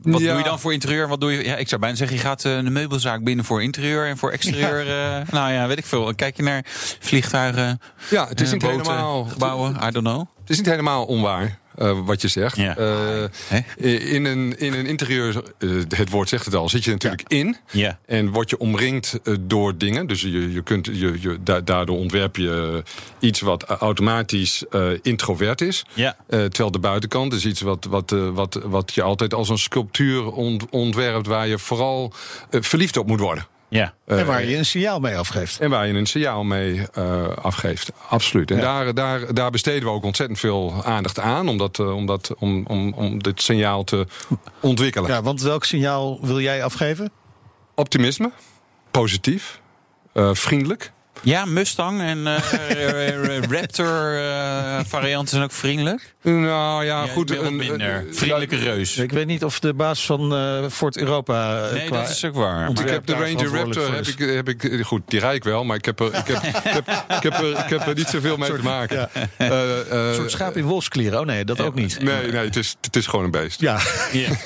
wat 0.03 0.21
Ja. 0.21 0.29
doe 0.29 0.39
je 0.39 0.45
dan 0.45 0.61
voor 0.61 0.73
interieur? 0.73 1.09
Wat 1.09 1.21
doe 1.21 1.33
je? 1.33 1.45
Ja, 1.45 1.57
ik 1.57 1.69
zou 1.69 1.81
bijna 1.81 1.97
zeggen, 1.97 2.17
je 2.17 2.23
gaat 2.23 2.45
eh, 2.45 2.57
een 2.57 2.73
meubelzaak 2.73 3.25
binnen 3.25 3.45
voor 3.45 3.63
interieur 3.63 4.07
en 4.07 4.17
voor 4.17 4.31
exterieur. 4.31 4.81
eh, 4.81 5.29
nou 5.33 5.53
ja, 5.53 5.67
weet 5.67 5.79
ik 5.79 5.87
veel. 5.87 6.15
Kijk 6.15 6.37
je 6.37 6.43
naar 6.43 6.63
vliegtuigen, 7.01 7.81
Ja, 8.11 8.29
het 8.29 8.41
is 8.41 8.47
eh, 8.47 8.53
niet 8.53 8.63
boten, 8.63 8.81
helemaal. 8.81 9.25
gebouwen, 9.25 9.71
I 9.75 9.91
don't 9.91 10.07
know. 10.07 10.19
Het 10.41 10.51
is 10.51 10.57
niet 10.57 10.67
helemaal 10.67 11.05
onwaar. 11.05 11.59
Eh, 11.77 11.99
wat 12.05 12.21
je 12.23 12.29
zegt. 12.29 12.57
Ja. 12.57 12.77
Eh, 12.77 14.13
in, 14.13 14.25
een, 14.25 14.59
in 14.59 14.73
een 14.73 14.87
interieur, 14.87 15.43
eh, 15.59 15.71
het 15.89 16.11
woord 16.11 16.29
zegt 16.29 16.45
het 16.45 16.55
al, 16.55 16.69
zit 16.69 16.85
je 16.85 16.91
natuurlijk 16.91 17.23
in. 17.29 17.57
Ja. 17.71 17.99
En 18.07 18.31
word 18.31 18.51
je 18.51 18.59
omringd 18.59 19.19
door 19.41 19.77
dingen. 19.79 20.07
Dus 20.07 20.21
je, 20.21 20.53
je 20.53 20.63
kunt, 20.63 20.87
je, 20.87 21.17
je, 21.21 21.39
da- 21.41 21.61
daardoor 21.61 21.97
ontwerp 21.97 22.37
je 22.37 22.83
iets 23.21 23.41
wat 23.41 23.63
automatisch 23.65 24.65
introvert 25.03 25.61
is. 25.61 25.85
Terwijl 26.29 26.71
de 26.71 26.79
buitenkant 26.79 27.33
is 27.33 27.47
iets 27.47 27.61
wat, 27.61 27.85
wat, 27.85 28.11
wat, 28.33 28.61
wat 28.65 28.95
je 28.95 29.03
altijd 29.03 29.35
als 29.35 29.49
een 29.49 29.59
sculptuur 29.59 30.33
ont- 30.33 30.71
ontwerpt... 30.71 31.27
waar 31.27 31.47
je 31.49 31.59
vooral 31.59 32.13
verliefd 32.51 32.97
op 32.97 33.07
moet 33.07 33.21
worden. 33.21 33.47
Ja. 33.69 33.95
Eh, 34.07 34.19
en 34.21 34.27
waar 34.27 34.45
je 34.45 34.57
een 34.57 34.67
signaal 34.67 35.01
mee 35.01 35.17
afgeeft. 35.17 35.61
En 35.61 35.71
waar 35.71 35.87
je 35.87 35.95
een 35.95 36.07
signaal 36.07 36.45
mee 36.45 36.83
eh, 36.93 37.29
afgeeft. 37.29 37.93
Absoluut. 38.09 38.51
En 38.51 38.61
daar, 38.61 38.95
daar, 38.95 39.35
daar 39.35 39.51
besteden 39.51 39.83
we 39.83 39.89
ook 39.95 40.05
ontzettend 40.05 40.39
veel 40.39 40.85
aandacht 40.85 41.21
aan. 41.21 41.49
Om, 41.49 41.59
dat, 41.59 41.79
eh, 41.79 41.95
om, 41.95 42.07
dat, 42.07 42.35
om, 42.39 42.65
om, 42.67 42.93
om 42.93 43.23
dit 43.23 43.43
signaal 43.43 43.85
te 43.85 44.07
ontwikkelen. 44.61 45.11
Ja, 45.11 45.23
want 45.23 45.43
welk 45.43 45.65
signaal 45.65 46.19
wil 46.23 46.41
jij 46.41 46.65
afgeven? 46.65 47.11
Optimisme. 47.75 48.31
Positief. 48.91 49.61
eh, 50.13 50.31
vriendelijk. 50.35 50.93
Ja, 51.23 51.45
Mustang 51.45 52.01
en 52.01 52.27
eh, 52.27 53.39
Raptor 53.51 54.17
eh, 54.19 54.81
varianten 54.87 55.29
zijn 55.29 55.43
ook 55.43 55.53
vriendelijk. 55.53 56.15
Nou 56.23 56.85
ja, 56.85 57.07
goed. 57.07 57.29
Ja, 57.31 57.37
een- 57.37 57.57
minder. 57.57 57.95
een- 57.95 58.15
Vriendelijke 58.15 58.57
reus. 58.57 58.97
Ik 58.97 59.13
weet 59.13 59.27
niet 59.27 59.45
of 59.45 59.61
de 59.61 59.75
baas 59.75 60.07
van 60.07 60.35
eh 60.35 60.65
Fort 60.71 60.97
Europa. 60.97 61.67
eh, 61.67 61.73
Nee, 61.73 61.87
qua- 61.87 62.01
dat 62.01 62.09
is 62.11 62.25
ook 62.25 62.35
waar. 62.35 62.69
Ont- 62.69 62.79
Ik 62.79 62.85
Maar, 62.85 62.95
heb 62.95 63.07
de 63.07 63.13
Ranger 63.13 63.49
Raptor, 63.51 63.95
heb 63.95 64.07
ik, 64.07 64.19
heb 64.19 64.49
ik, 64.49 64.85
goed, 64.87 65.03
die 65.07 65.21
rijd 65.21 65.37
ik 65.37 65.45
wel, 65.45 65.65
maar 65.65 65.77
ik 65.77 65.85
heb 65.85 66.01
er, 66.01 66.07
ik 66.07 66.27
heb, 66.27 66.43
ik 66.43 66.63
heb, 66.63 66.89
ik 67.09 67.23
heb 67.23 67.33
er, 67.39 67.51
ik 67.51 67.69
heb 67.69 67.87
er 67.87 67.95
niet 67.95 68.09
zoveel 68.09 68.37
mee 68.37 68.53
te 68.57 68.63
maken. 68.63 69.09
Eh, 69.37 69.47
eh, 69.81 69.87
Een 70.09 70.15
soort 70.15 70.31
schaap 70.31 70.57
in 70.57 70.65
wolfskleren. 70.65 71.21
Oh 71.21 71.27
nee, 71.27 71.45
dat 71.45 71.61
ook 71.61 71.75
niet. 71.75 72.01
Nee, 72.01 72.33
nee 72.33 72.45
het, 72.45 72.57
is, 72.57 72.77
het 72.81 72.97
is 72.97 73.07
gewoon 73.07 73.25
een 73.25 73.31
beest. 73.31 73.61
Ja, 73.61 73.79
ja. 74.13 74.29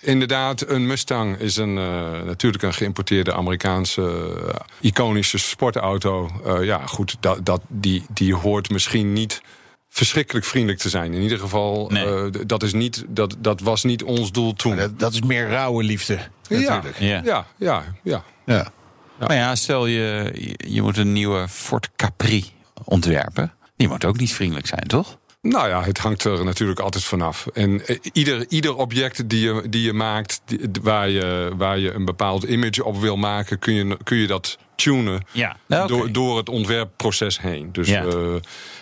Inderdaad, 0.00 0.68
een 0.68 0.86
Mustang 0.86 1.36
is 1.38 1.56
een, 1.56 1.78
eh, 1.78 2.22
natuurlijk 2.24 2.62
een 2.62 2.72
geïmporteerde 2.74 3.34
Amerikaanse 3.34 4.02
eh, 4.48 4.54
iconische 4.80 5.38
sportauto. 5.38 6.30
Eh, 6.46 6.64
ja, 6.64 6.86
goed, 6.86 7.16
dat, 7.20 7.44
dat, 7.46 7.60
die, 7.68 8.04
die 8.12 8.34
hoort 8.34 8.70
misschien 8.70 9.12
niet 9.12 9.42
verschrikkelijk 9.88 10.46
vriendelijk 10.46 10.80
te 10.80 10.88
zijn. 10.88 11.14
In 11.14 11.22
ieder 11.22 11.38
geval, 11.38 11.88
Nee. 11.92 12.04
eh, 12.04 12.26
dat, 12.46 12.62
is 12.62 12.72
niet, 12.72 13.04
dat, 13.08 13.36
dat 13.38 13.60
was 13.60 13.84
niet 13.84 14.02
ons 14.02 14.32
doel 14.32 14.52
toen. 14.52 14.76
dat, 14.76 14.98
dat 14.98 15.12
is 15.12 15.22
meer 15.22 15.48
rauwe 15.48 15.82
liefde. 15.82 16.18
ja, 16.48 16.58
Natuurlijk. 16.58 16.98
Ja. 16.98 17.20
ja, 17.24 17.46
ja, 17.56 17.84
ja. 18.02 18.24
Ja. 18.46 18.72
Maar 19.18 19.34
ja, 19.36 19.54
stel 19.54 19.86
je, 19.86 20.30
je- 20.34 20.72
je 20.74 20.82
moet 20.82 20.96
een 20.96 21.12
nieuwe 21.12 21.48
Ford 21.48 21.90
Capri 21.96 22.44
ontwerpen. 22.84 23.52
Die 23.76 23.88
moet 23.88 24.04
ook 24.04 24.18
niet 24.18 24.32
vriendelijk 24.32 24.66
zijn, 24.66 24.86
toch? 24.86 25.18
Nou 25.42 25.68
ja, 25.68 25.82
het 25.82 25.98
hangt 25.98 26.24
er 26.24 26.44
natuurlijk 26.44 26.80
altijd 26.80 27.04
vanaf. 27.04 27.46
En 27.46 27.86
eh, 27.86 27.96
ieder, 28.12 28.46
ieder 28.48 28.76
object 28.76 29.28
die 29.28 29.40
je, 29.40 29.62
die 29.68 29.82
je 29.82 29.92
maakt, 29.92 30.40
die- 30.44 30.60
waar, 30.82 31.08
je, 31.08 31.50
waar 31.56 31.78
je 31.78 31.92
een 31.92 32.04
bepaald 32.04 32.42
image 32.42 32.84
op 32.84 33.00
wil 33.00 33.16
maken, 33.16 33.58
kun 33.58 33.74
je, 33.74 33.96
kun 34.04 34.16
je 34.16 34.26
dat 34.26 34.58
tunen 34.74 35.24
Ja. 35.32 35.56
door, 35.86 36.12
door 36.12 36.36
het 36.36 36.48
ontwerpproces 36.48 37.40
heen. 37.40 37.68
Dus, 37.72 37.88
Ja. 37.88 38.04
eh, 38.04 38.34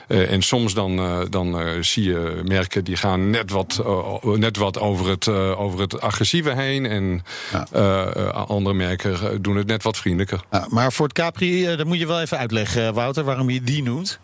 eh, 0.09 0.33
en 0.33 0.43
soms 0.43 0.75
dan, 0.75 0.99
eh, 0.99 1.21
dan 1.31 1.61
eh, 1.61 1.69
zie 1.81 2.05
je 2.05 2.41
merken 2.45 2.85
die 2.85 2.97
gaan 2.97 3.31
net 3.31 3.51
wat, 3.51 3.83
net 4.23 4.57
wat 4.57 4.79
over, 4.79 5.09
het, 5.09 5.27
eh, 5.27 5.61
over 5.61 5.81
het 5.81 6.01
agressieve 6.01 6.51
heen. 6.55 6.87
En 6.87 7.23
Ja. 7.73 8.03
andere 8.31 8.75
merken 8.75 9.43
doen 9.43 9.57
het 9.57 9.67
net 9.67 9.83
wat 9.83 9.97
vriendelijker. 9.97 10.41
Ja, 10.51 10.67
maar 10.71 10.91
Fort 10.91 11.13
Capri, 11.13 11.67
eh, 11.67 11.77
dat 11.77 11.87
moet 11.87 11.99
je 11.99 12.07
wel 12.07 12.21
even 12.21 12.39
uitleggen, 12.39 12.95
Wouter, 12.95 13.25
waarom 13.25 13.51
je 13.51 13.63
die 13.63 13.83
noemt. 13.83 14.19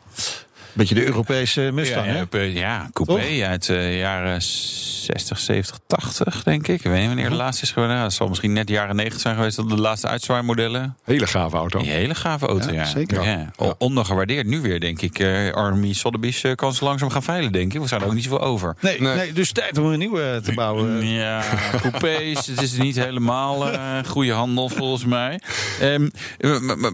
Beetje 0.75 0.95
de 0.95 1.05
Europese 1.05 1.71
Mustang, 1.73 2.07
ja, 2.07 2.27
hè? 2.31 2.39
ja, 2.39 2.89
coupé 2.93 3.47
uit 3.47 3.67
de 3.67 3.97
jaren 3.97 4.43
60, 4.43 5.39
70, 5.39 5.79
80, 5.87 6.43
denk 6.43 6.69
ik. 6.69 6.85
Ik 6.85 6.91
weet 6.91 6.99
niet 6.99 7.07
wanneer 7.07 7.29
de 7.29 7.35
laatste 7.35 7.63
is 7.63 7.71
geworden. 7.71 7.99
Het 7.99 8.13
zal 8.13 8.29
misschien 8.29 8.53
net 8.53 8.69
jaren 8.69 8.97
90 8.97 9.21
zijn 9.21 9.35
geweest. 9.35 9.57
Dat 9.57 9.69
de 9.69 9.77
laatste 9.77 10.09
uitzwaaimodellen. 10.09 10.97
Hele 11.05 11.27
gave 11.27 11.57
auto. 11.57 11.79
Die 11.79 11.91
hele 11.91 12.15
gave 12.15 12.47
auto, 12.47 12.67
ja. 12.67 12.73
Ja, 12.73 12.85
zeker. 12.85 13.25
Ja. 13.25 13.51
Ondergewaardeerd 13.79 14.47
nu 14.47 14.61
weer, 14.61 14.81
denk 14.81 15.03
ik. 15.03 15.19
Eh, 15.19 15.53
Army 15.53 15.93
Sotheby's 15.93 16.43
eh, 16.43 16.55
kan 16.55 16.75
ze 16.75 16.85
langzaam 16.85 17.11
gaan 17.11 17.23
veilen, 17.23 17.53
denk 17.53 17.75
ik. 17.75 17.81
We 17.81 17.87
zouden 17.87 18.09
ook 18.09 18.15
niet 18.15 18.25
zoveel 18.25 18.41
over. 18.41 18.77
Nee, 18.81 19.01
nee. 19.01 19.17
Nee. 19.17 19.33
dus 19.33 19.53
tijd 19.53 19.79
om 19.79 19.87
een 19.87 19.99
nieuwe 19.99 20.41
te 20.45 20.53
bouwen. 20.53 20.93
Ja, 21.15 21.43
coupés. 21.81 22.47
het 22.47 22.63
is 22.63 22.77
niet 22.77 22.97
helemaal 22.97 23.73
eh 23.73 23.99
goede 24.07 24.33
handel 24.33 24.69
volgens 24.69 25.05
mij. 25.05 25.41
Ehm, 25.81 26.09
eh, 26.39 26.51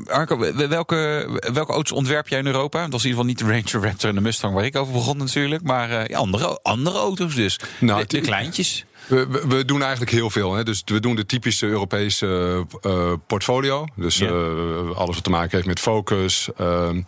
Arco, 0.07 0.39
welke, 0.69 1.29
welke 1.53 1.73
auto's 1.73 1.93
ontwerp 1.93 2.29
jij 2.29 2.39
in 2.39 2.47
Europa? 2.47 2.89
Dat 2.89 2.95
is 2.95 3.05
in 3.05 3.11
ieder 3.11 3.25
geval 3.25 3.25
niet 3.25 3.39
de 3.39 3.45
Ranger 3.45 3.70
Raptor 3.79 4.09
en 4.09 4.15
de 4.15 4.21
Mustang 4.21 4.55
waar 4.55 4.65
ik 4.65 4.77
over 4.77 4.93
begon 4.93 5.17
natuurlijk. 5.17 5.63
Maar 5.63 5.91
eh, 5.91 6.07
ja, 6.07 6.19
andere, 6.19 6.59
andere 6.63 6.99
auto's 6.99 7.35
dus. 7.35 7.61
Nou, 7.81 8.01
de, 8.01 8.07
de 8.07 8.21
kleintjes. 8.21 8.85
We, 9.11 9.27
we, 9.29 9.43
we 9.49 9.65
doen 9.65 9.81
eigenlijk 9.83 10.11
heel 10.11 10.31
veel. 10.31 10.55
Hè. 10.55 10.63
Dus 10.65 10.83
we 10.85 11.01
doen 11.01 11.17
de 11.17 11.27
typische 11.27 11.67
Europese 11.67 12.67
eh, 12.81 13.13
portfolio. 13.27 13.87
Dus 13.97 14.17
Ja. 14.19 14.27
eh, 14.27 14.97
alles 14.97 15.15
wat 15.15 15.25
te 15.25 15.31
maken 15.31 15.51
heeft 15.51 15.67
met 15.67 15.81
Focus, 15.81 16.49
ehm, 16.57 17.01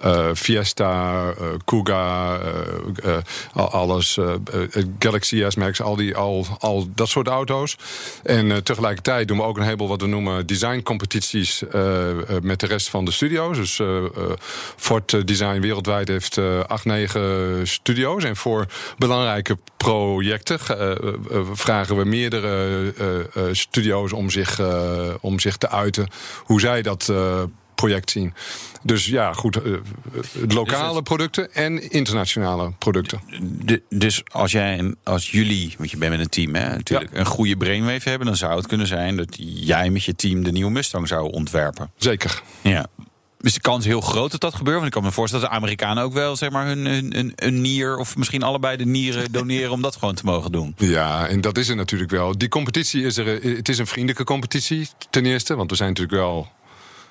eh, 0.00 0.28
Fiesta, 0.34 1.22
Kuga, 1.64 2.38
al- 3.54 3.70
alles, 3.70 4.18
Galaxy 4.98 5.44
S-Max, 5.48 5.80
al, 5.82 5.96
die, 5.96 6.16
al, 6.16 6.46
al 6.58 6.88
dat 6.94 7.08
soort 7.08 7.26
auto's. 7.28 7.76
En 8.22 8.62
tegelijkertijd 8.64 9.28
doen 9.28 9.36
we 9.36 9.42
ook 9.42 9.56
een 9.56 9.62
heleboel 9.64 9.88
wat 9.88 10.00
we 10.00 10.06
noemen 10.06 10.46
designcompetities 10.46 11.62
met 12.42 12.60
de 12.60 12.66
rest 12.66 12.88
van 12.90 13.04
de 13.04 13.10
studio's. 13.10 13.56
Dus 13.56 13.80
Ford 14.76 15.26
Design 15.26 15.60
wereldwijd 15.60 16.08
heeft 16.08 16.38
acht, 16.66 16.84
negen 16.84 17.66
studio's. 17.68 18.24
En 18.24 18.36
voor 18.36 18.66
belangrijke 18.98 19.58
projecten 19.76 20.58
vragen 21.52 21.96
we 21.96 22.04
meerdere 22.04 22.92
eh, 22.98 23.18
eh, 23.18 23.54
studio's 23.54 24.12
om 24.12 24.30
zich, 24.30 24.58
eh, 24.58 25.08
om 25.20 25.40
zich 25.40 25.56
te 25.56 25.68
uiten 25.70 26.08
hoe 26.44 26.60
zij 26.60 26.82
dat 26.82 27.08
eh, 27.08 27.42
project 27.74 28.10
zien. 28.10 28.34
Dus 28.82 29.06
ja, 29.06 29.32
goed, 29.32 29.62
eh, 29.62 29.72
lokale 30.48 31.02
producten 31.02 31.52
en 31.54 31.90
internationale 31.90 32.72
producten. 32.78 33.20
De- 33.64 33.82
dus 33.88 34.22
als 34.32 34.52
jij 34.52 34.78
en 34.78 34.96
als 35.04 35.30
jullie, 35.30 35.74
want 35.78 35.90
je 35.90 35.96
bent 35.96 36.10
met 36.10 36.20
een 36.20 36.28
team, 36.28 36.54
hè, 36.54 36.68
natuurlijk, 36.76 37.10
een 37.12 37.26
goede 37.26 37.56
brainwave 37.56 38.08
hebben, 38.08 38.26
dan 38.26 38.36
zou 38.36 38.56
het 38.56 38.66
kunnen 38.66 38.86
zijn 38.86 39.16
dat 39.16 39.36
jij 39.38 39.90
met 39.90 40.04
je 40.04 40.14
team 40.14 40.44
de 40.44 40.52
nieuwe 40.52 40.70
Mustang 40.70 41.08
zou 41.08 41.30
ontwerpen. 41.32 41.90
Zeker. 41.96 42.42
Ja. 42.62 42.86
Is 43.40 43.54
de 43.54 43.60
kans 43.60 43.84
heel 43.84 44.00
groot 44.00 44.30
dat 44.30 44.40
dat 44.40 44.54
gebeurt? 44.54 44.74
Want 44.76 44.86
ik 44.86 44.92
kan 44.92 45.02
me 45.02 45.12
voorstellen 45.12 45.44
dat 45.44 45.54
de 45.54 45.60
Amerikanen 45.60 46.02
ook 46.04 46.12
wel 46.12 46.36
zeg 46.36 46.50
maar, 46.50 46.66
hun, 46.66 46.86
hun, 46.86 47.12
hun, 47.14 47.32
hun 47.36 47.60
nier, 47.60 47.96
of 47.96 48.16
misschien 48.16 48.42
allebei 48.42 48.76
de 48.76 48.86
nieren 48.86 49.32
doneren 49.38 49.70
om 49.70 49.82
dat 49.82 49.96
gewoon 49.96 50.14
te 50.14 50.24
mogen 50.24 50.52
doen. 50.52 50.74
Ja, 50.78 51.26
en 51.28 51.40
dat 51.40 51.58
is 51.58 51.68
er 51.68 51.76
natuurlijk 51.76 52.10
wel. 52.10 52.38
Die 52.38 52.48
competitie 52.48 53.02
is 53.04 53.16
er. 53.16 53.40
eh, 53.42 53.56
Het 53.56 53.68
is 53.68 53.78
een 53.78 53.86
vriendelijke 53.86 54.24
competitie, 54.24 54.88
ten 55.10 55.26
eerste. 55.26 55.56
Want 55.56 55.70
we 55.70 55.76
zijn 55.76 55.88
natuurlijk 55.88 56.16
wel 56.18 56.48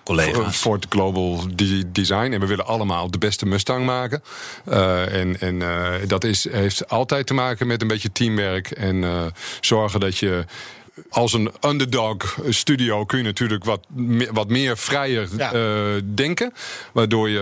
Collega's. 0.03 0.55
Ford 0.57 0.85
Global 0.89 1.43
de- 1.55 1.91
Design. 1.91 2.31
En 2.31 2.39
we 2.39 2.45
willen 2.45 2.65
allemaal 2.65 3.11
de 3.11 3.17
beste 3.17 3.45
Mustang 3.45 3.85
maken. 3.85 4.23
Eh, 4.65 5.13
en 5.21 5.39
en 5.39 5.61
eh, 5.61 5.93
dat 6.07 6.23
is, 6.23 6.49
heeft 6.51 6.89
altijd 6.89 7.27
te 7.27 7.33
maken 7.33 7.67
met 7.67 7.81
een 7.81 7.87
beetje 7.87 8.11
teamwerk. 8.11 8.71
En 8.71 9.05
zorgen 9.61 9.99
dat 9.99 10.17
je. 10.17 10.45
Als 11.09 11.33
een 11.33 11.51
underdog 11.65 12.39
studio 12.49 13.05
kun 13.05 13.17
je 13.17 13.23
natuurlijk 13.23 13.63
wat, 13.63 13.85
me- 13.89 14.29
wat 14.31 14.49
meer 14.49 14.77
vrijer 14.77 15.27
Ja. 15.37 15.53
eh, 15.53 16.01
denken. 16.13 16.53
Waardoor 16.91 17.29
je 17.29 17.39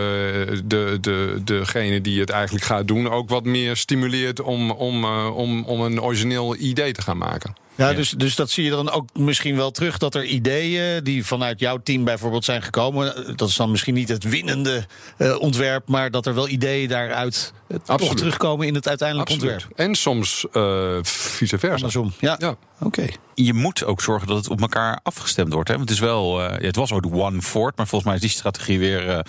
eh, 0.49 0.57
de, 0.65 0.97
de, 1.01 1.41
degene 1.43 2.01
die 2.01 2.19
het 2.19 2.29
eigenlijk 2.29 2.65
gaat 2.65 2.87
doen 2.87 3.09
ook 3.09 3.29
wat 3.29 3.43
meer 3.43 3.75
stimuleert 3.75 4.41
om, 4.41 4.71
om, 4.71 5.03
eh, 5.03 5.35
om, 5.37 5.63
om 5.65 5.81
een 5.81 6.01
origineel 6.01 6.55
idee 6.55 6.91
te 6.91 7.01
gaan 7.01 7.17
maken. 7.17 7.55
Ja, 7.77 7.93
dus, 7.93 8.09
dus 8.09 8.35
dat 8.35 8.49
zie 8.49 8.63
je 8.63 8.69
dan 8.69 8.89
ook 8.91 9.09
misschien 9.13 9.55
wel 9.55 9.71
terug. 9.71 9.97
Dat 9.97 10.15
er 10.15 10.23
ideeën 10.25 11.03
die 11.03 11.25
vanuit 11.25 11.59
jouw 11.59 11.77
team 11.83 12.03
bijvoorbeeld 12.03 12.45
zijn 12.45 12.61
gekomen. 12.61 13.15
eh, 13.27 13.35
Dat 13.35 13.49
is 13.49 13.55
dan 13.55 13.71
misschien 13.71 13.93
niet 13.93 14.09
het 14.09 14.23
winnende 14.23 14.85
eh, 15.17 15.39
ontwerp. 15.39 15.87
Maar 15.87 16.11
dat 16.11 16.25
er 16.25 16.33
wel 16.35 16.47
ideeën 16.47 16.87
daaruit 16.89 17.53
eh, 17.67 17.77
toch 17.97 18.15
terugkomen 18.15 18.67
in 18.67 18.75
het 18.75 18.87
uiteindelijk 18.87 19.29
Absoluut. 19.29 19.53
ontwerp. 19.53 19.79
En 19.79 19.95
soms 19.95 20.45
eh, 20.51 20.97
vice 21.01 21.57
versa. 21.59 21.75
Andersom. 21.75 22.13
Ja, 22.19 22.35
Ja. 22.39 22.55
oké. 22.79 23.05
Je 23.33 23.53
moet 23.53 23.83
ook 23.85 24.01
zorgen 24.01 24.27
dat 24.27 24.37
het 24.37 24.49
op 24.49 24.61
elkaar 24.61 24.99
afgestemd 25.03 25.53
wordt. 25.53 25.69
Hè? 25.69 25.75
Want 25.75 25.89
het 25.89 25.97
is 25.97 26.03
wel, 26.05 26.41
eh, 26.43 26.59
ja, 26.59 26.65
het 26.65 26.75
was 26.75 26.91
ook 26.91 27.05
One 27.11 27.41
Ford, 27.41 27.77
maar 27.77 27.87
volgens 27.87 28.03
mij 28.11 28.15
is 28.15 28.21
die 28.27 28.37
strategie 28.39 28.79
weer 28.79 29.09
eh, 29.09 29.19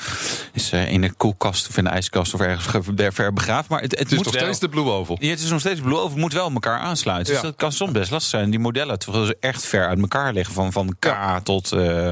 is, 0.53 0.73
in 0.73 1.01
de 1.01 1.13
koelkast 1.13 1.69
of 1.69 1.77
in 1.77 1.85
de 1.85 1.91
ijskast 1.91 2.35
of 2.35 2.41
ergens 2.41 2.67
ge- 2.67 2.83
ver- 2.83 3.13
ver 3.13 3.33
begraven. 3.33 3.67
Maar 3.69 3.81
het, 3.81 3.91
het, 3.91 3.99
Het 4.01 4.11
is 4.11 4.17
moet 4.17 4.25
nog 4.25 4.35
wel, 4.35 4.43
steeds 4.43 4.59
de 4.59 4.69
Blue 4.69 4.85
Oval. 4.85 5.17
Ja, 5.21 5.31
het 5.31 5.41
is 5.41 5.51
nog 5.51 5.61
steeds 5.61 5.81
Blue 5.81 5.99
Over, 5.99 6.19
moet 6.19 6.33
wel 6.33 6.51
elkaar 6.51 6.79
aansluiten. 6.79 7.33
Dus 7.33 7.43
dat 7.43 7.57
kan 7.57 7.73
soms 7.73 7.93
best 7.93 8.11
lastig 8.11 8.31
zijn. 8.31 8.38
Die 8.47 8.59
modellen, 8.59 8.99
terwijl 8.99 9.25
ze 9.25 9.37
echt 9.41 9.65
ver 9.67 9.87
uit 9.87 9.99
elkaar 10.01 10.33
liggen. 10.33 10.55
Van, 10.55 10.73
van 10.73 10.97
K 10.99 11.15
tot 11.43 11.73
eh, 11.73 12.11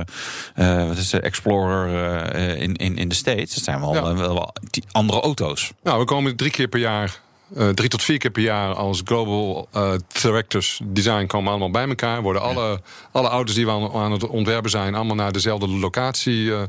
eh, 0.55 0.87
wat 0.89 0.97
is 0.97 1.11
de 1.11 1.21
Explorer 1.21 2.31
eh, 2.35 2.61
in, 2.63 2.75
in, 2.77 2.97
in 2.97 3.09
de 3.09 3.15
States. 3.15 3.55
Dat 3.55 3.65
zijn 3.65 3.81
wel, 3.81 3.95
Ja. 3.95 3.99
eh, 4.01 4.17
wel, 4.17 4.35
wel 4.35 4.53
die 4.71 4.85
andere 4.93 5.21
auto's. 5.21 5.73
Nou, 5.83 5.99
we 5.99 6.05
komen 6.05 6.37
drie 6.37 6.51
keer 6.51 6.69
per 6.69 6.81
jaar, 6.81 7.21
eh, 7.57 7.69
drie 7.69 7.89
tot 7.89 8.03
vier 8.03 8.19
keer 8.19 8.31
per 8.31 8.43
jaar 8.43 8.75
als 8.75 9.01
Global 9.05 9.69
eh, 9.73 9.93
Directors 10.23 10.81
Design 10.85 11.27
komen 11.27 11.51
allemaal 11.51 11.71
bij 11.71 11.89
elkaar. 11.89 12.23
Worden 12.23 12.43
alle, 12.43 12.81
alle 13.13 13.29
auto's 13.29 13.55
die 13.55 13.65
we 13.67 13.71
aan, 13.73 13.93
aan 13.93 14.13
het 14.13 14.27
ontwerpen 14.27 14.71
zijn, 14.71 14.95
allemaal 14.95 15.17
naar 15.17 15.33
dezelfde 15.33 15.69
locatie 15.69 16.53
eh, 16.53 16.63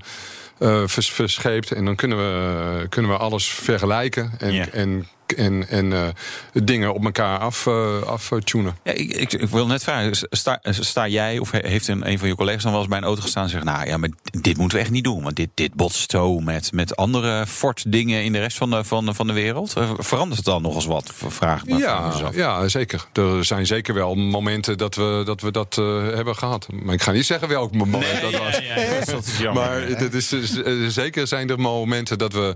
eh, 0.59 0.87
vers- 0.87 1.11
verscheept. 1.11 1.71
En 1.71 1.85
dan 1.85 1.95
kunnen 1.95 2.17
we, 2.17 2.85
kunnen 2.89 3.11
we 3.11 3.17
alles 3.17 3.47
vergelijken 3.49 4.31
en, 4.37 4.53
Ja. 4.53 4.67
en, 4.69 5.07
en, 5.31 5.69
en 5.69 5.93
eh, 5.93 6.07
dingen 6.53 6.93
op 6.93 7.05
elkaar 7.05 7.39
af, 7.39 7.67
eh, 7.67 8.01
aftunen. 8.01 8.77
Ja, 8.83 8.91
ik, 8.91 9.13
ik, 9.13 9.33
ik 9.33 9.49
wil 9.49 9.67
net 9.67 9.83
vragen, 9.83 10.27
sta, 10.29 10.59
sta 10.63 11.07
jij 11.07 11.39
of 11.39 11.51
heeft 11.51 11.87
een, 11.87 12.09
een 12.09 12.19
van 12.19 12.27
je 12.27 12.35
collega's 12.35 12.63
dan 12.63 12.71
wel 12.71 12.81
eens 12.81 12.89
bij 12.89 12.97
een 12.97 13.03
auto 13.03 13.21
gestaan 13.21 13.43
en 13.43 13.49
zegt, 13.49 13.63
nou 13.63 13.87
ja, 13.87 13.97
maar 13.97 14.09
dit 14.41 14.57
moeten 14.57 14.77
we 14.77 14.83
echt 14.83 14.93
niet 14.93 15.03
doen, 15.03 15.23
want 15.23 15.35
dit, 15.35 15.49
dit 15.53 15.73
botst 15.73 16.11
zo 16.11 16.39
met, 16.39 16.71
met 16.71 16.95
andere 16.95 17.47
Ford 17.47 17.91
dingen 17.91 18.23
in 18.23 18.31
de 18.31 18.39
rest 18.39 18.57
van 18.57 18.69
de, 18.69 18.83
van 18.83 19.15
van 19.15 19.27
de 19.27 19.33
wereld. 19.33 19.73
Eh, 19.73 19.91
Verandert 19.97 20.37
het 20.37 20.45
dan 20.45 20.61
nog 20.61 20.75
eens 20.75 20.85
wat? 20.85 21.11
Vraag 21.27 21.65
me 21.65 21.77
Ja, 21.77 22.11
ja, 22.33 22.67
zeker. 22.67 23.05
Er 23.13 23.45
zijn 23.45 23.65
zeker 23.65 23.93
wel 23.93 24.15
momenten 24.15 24.77
dat 24.77 24.95
we 24.95 25.21
dat, 25.25 25.41
we 25.41 25.51
dat 25.51 25.75
hebben 26.15 26.35
gehad. 26.35 26.67
Maar 26.83 26.93
ik 26.93 27.01
ga 27.01 27.11
niet 27.11 27.25
zeggen 27.25 27.47
welk 27.47 27.75
moment 27.75 28.21
dat 28.21 28.31
was. 28.31 28.61
dat 29.05 29.25
is 29.25 29.37
jammer. 29.37 29.63
Maar 29.63 29.81
het 29.81 30.13
is, 30.13 30.33
zeker 30.87 31.27
zijn 31.27 31.49
er 31.49 31.59
momenten 31.59 32.17
dat 32.17 32.33
we, 32.33 32.55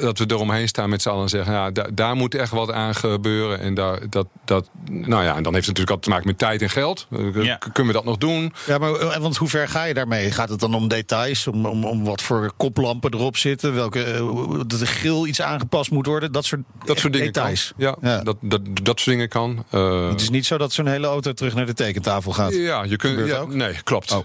dat 0.00 0.18
we 0.18 0.24
eromheen 0.28 0.68
staan 0.68 0.88
met 0.88 1.02
z'n 1.02 1.08
allen 1.08 1.22
en 1.22 1.28
zeggen... 1.28 1.55
Ja, 1.56 1.70
da- 1.70 1.86
daar 1.92 2.16
moet 2.16 2.34
echt 2.34 2.50
wat 2.52 2.72
aan 2.72 2.94
gebeuren. 2.94 3.60
En, 3.60 3.74
daar, 3.74 3.98
dat, 4.10 4.26
dat, 4.44 4.68
nou 4.90 5.24
ja, 5.24 5.36
en 5.36 5.42
dan 5.42 5.54
heeft 5.54 5.66
het 5.66 5.76
natuurlijk 5.78 5.90
altijd 5.90 6.02
te 6.02 6.10
maken 6.10 6.26
met 6.26 6.38
tijd 6.38 6.62
en 6.62 6.70
geld. 6.70 7.06
Eh, 7.10 7.44
Ja. 7.44 7.56
k- 7.56 7.68
Kunnen 7.72 7.92
we 7.92 7.98
dat 7.98 8.04
nog 8.08 8.16
doen? 8.18 8.52
Ja, 8.66 8.78
maar 8.78 8.92
eh, 8.94 9.16
want 9.16 9.36
hoe 9.36 9.48
ver 9.48 9.68
ga 9.68 9.84
je 9.84 9.94
daarmee? 9.94 10.30
Gaat 10.30 10.48
het 10.48 10.60
dan 10.60 10.74
om 10.74 10.88
details? 10.88 11.46
Om, 11.46 11.66
om, 11.66 11.84
om 11.84 12.04
wat 12.04 12.22
voor 12.22 12.52
koplampen 12.56 13.14
erop 13.14 13.36
zitten? 13.36 13.74
Welke, 13.74 14.02
eh, 14.02 14.58
dat 14.66 14.78
de 14.78 14.86
grill 14.86 15.24
iets 15.26 15.40
aangepast 15.42 15.90
moet 15.90 16.06
worden? 16.06 16.32
Dat 16.32 16.44
soort, 16.44 16.60
Dat 16.84 16.98
soort 16.98 17.12
dingen 17.12 17.32
details. 17.32 17.72
kan. 17.78 17.86
Ja, 18.02 18.08
Ja. 18.10 18.22
Dat, 18.22 18.36
dat, 18.40 18.60
dat 18.82 19.00
soort 19.00 19.16
dingen 19.16 19.28
kan. 19.28 19.64
Eh, 19.70 20.08
Het 20.08 20.20
is 20.20 20.30
niet 20.30 20.46
zo 20.46 20.58
dat 20.58 20.72
zo'n 20.72 20.86
hele 20.86 21.06
auto 21.06 21.32
terug 21.32 21.54
naar 21.54 21.66
de 21.66 21.74
tekentafel 21.74 22.32
gaat. 22.32 22.54
Ja, 22.54 22.82
je 22.82 22.96
kunt. 22.96 23.12
Gebeurt 23.12 23.30
Ja, 23.30 23.38
ook? 23.38 23.54
nee, 23.54 23.82
klopt. 23.84 24.12
Oh. 24.12 24.18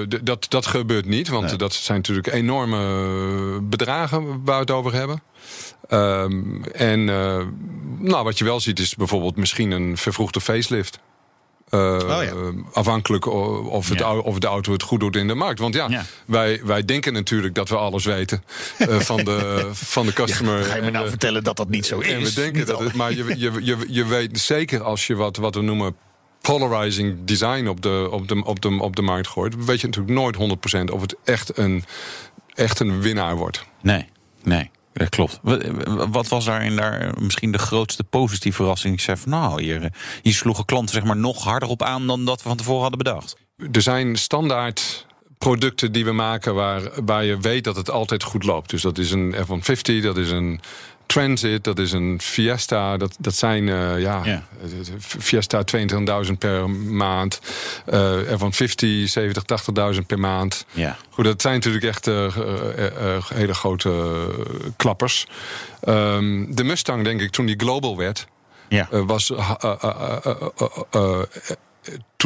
Eh, 0.00 0.06
d- 0.08 0.26
dat, 0.26 0.46
dat 0.48 0.66
gebeurt 0.66 1.06
niet, 1.06 1.28
want 1.28 1.46
Nee. 1.46 1.56
dat 1.56 1.74
zijn 1.74 1.96
natuurlijk 1.96 2.26
enorme 2.32 3.60
bedragen 3.62 4.24
waar 4.44 4.54
we 4.54 4.60
het 4.60 4.70
over 4.70 4.92
hebben. 4.92 5.22
Ehm, 5.88 6.62
en 6.62 7.08
eh, 7.08 7.40
nou, 7.98 8.24
wat 8.24 8.38
je 8.38 8.44
wel 8.44 8.60
ziet 8.60 8.78
is 8.78 8.94
bijvoorbeeld 8.94 9.36
misschien 9.36 9.70
een 9.70 9.96
vervroegde 9.96 10.40
facelift. 10.40 10.98
Eh, 11.68 11.80
Oh 11.80 12.22
ja. 12.22 12.32
Afhankelijk 12.72 13.26
of, 13.26 13.88
het, 13.88 13.98
Ja. 13.98 14.16
of 14.16 14.38
de 14.38 14.46
auto 14.46 14.72
het 14.72 14.82
goed 14.82 15.00
doet 15.00 15.16
in 15.16 15.28
de 15.28 15.34
markt. 15.34 15.58
Want 15.58 15.74
ja, 15.74 15.88
Ja. 15.88 16.04
Wij, 16.26 16.60
wij 16.64 16.84
denken 16.84 17.12
natuurlijk 17.12 17.54
dat 17.54 17.68
we 17.68 17.76
alles 17.76 18.04
weten 18.04 18.42
eh, 18.78 18.98
van, 19.10 19.24
de, 19.24 19.68
van 19.72 20.06
de 20.06 20.12
customer. 20.12 20.64
Ga 20.64 20.74
je 20.74 20.82
me 20.82 20.90
nou 20.90 21.08
vertellen 21.08 21.44
dat 21.44 21.56
dat 21.56 21.68
niet 21.68 21.86
zo 21.86 21.98
is? 21.98 22.12
en 22.12 22.22
we 22.22 22.34
denken 22.34 22.58
Niet 22.58 22.66
dat 22.66 22.78
het, 22.80 22.94
maar 22.94 23.12
je, 23.12 23.24
je, 23.36 23.52
je, 23.62 23.76
je 23.88 24.04
weet 24.06 24.38
zeker 24.40 24.82
als 24.82 25.06
je 25.06 25.14
wat, 25.14 25.36
wat 25.36 25.54
we 25.54 25.60
noemen 25.62 25.96
polarizing 26.40 27.16
design 27.24 27.66
op 27.66 27.80
de, 27.82 28.08
op, 28.10 28.28
de, 28.28 28.44
op, 28.44 28.60
de, 28.60 28.78
op 28.80 28.96
de 28.96 29.02
markt 29.02 29.28
gooit, 29.28 29.64
weet 29.64 29.80
je 29.80 29.86
natuurlijk 29.86 30.14
nooit 30.14 30.36
100% 30.88 30.92
of 30.92 31.00
het 31.00 31.16
echt 31.24 31.58
een, 31.58 31.84
echt 32.54 32.80
een 32.80 33.00
winnaar 33.00 33.36
wordt. 33.36 33.64
Nee, 33.82 34.06
nee. 34.42 34.70
Dat 34.96 35.08
klopt. 35.08 35.40
Wat, 36.10 36.28
was 36.28 36.44
daarin 36.44 36.76
daar 36.76 37.14
misschien 37.20 37.52
de 37.52 37.58
grootste 37.58 38.04
positieve 38.04 38.56
verrassing? 38.56 38.94
Ik 38.94 39.00
zei 39.00 39.16
van 39.16 39.30
nou, 39.30 39.62
hier, 39.62 39.92
hier 40.22 40.34
sloegen 40.34 40.64
klanten 40.64 40.94
zeg 40.94 41.04
maar 41.04 41.16
nog 41.16 41.44
harder 41.44 41.68
op 41.68 41.82
aan 41.82 42.06
dan 42.06 42.24
dat 42.24 42.42
we 42.42 42.48
van 42.48 42.56
tevoren 42.56 42.80
hadden 42.80 42.98
bedacht. 42.98 43.36
Er 43.72 43.82
zijn 43.82 44.16
standaard 44.16 45.06
producten 45.38 45.92
die 45.92 46.04
we 46.04 46.12
maken 46.12 46.54
waar, 46.54 47.04
waar 47.04 47.24
je 47.24 47.38
weet 47.38 47.64
dat 47.64 47.76
het 47.76 47.90
altijd 47.90 48.22
goed 48.22 48.44
loopt. 48.44 48.70
Dus 48.70 48.82
dat 48.82 48.98
is 48.98 49.10
een 49.10 49.34
F-150, 49.44 50.02
dat 50.02 50.16
is 50.16 50.30
een 50.30 50.60
Transit, 51.06 51.64
dat 51.64 51.78
is 51.78 51.92
een 51.92 52.18
Fiesta. 52.22 52.96
Dat, 52.96 53.16
dat 53.18 53.34
zijn, 53.34 53.68
eh, 53.68 54.00
ja, 54.00 54.42
Fiesta 54.98 55.62
22.000 56.26 56.32
per 56.38 56.70
maand. 56.70 57.40
eh 57.84 58.18
F-150 58.38 59.08
70, 59.08 59.42
80.000 59.94 60.06
per 60.06 60.18
maand. 60.18 60.66
Ja. 60.72 60.96
Goed, 61.10 61.24
dat 61.24 61.42
zijn 61.42 61.54
natuurlijk 61.54 61.84
echt 61.84 62.06
eh, 62.06 62.36
hele 63.34 63.54
grote 63.54 64.24
klappers. 64.76 65.26
Ehm, 65.80 66.44
de 66.54 66.64
Mustang, 66.64 67.04
denk 67.04 67.20
ik, 67.20 67.30
toen 67.30 67.46
die 67.46 67.58
global 67.58 67.96
werd, 67.96 68.26
Ja. 68.68 68.88
was. 68.90 69.32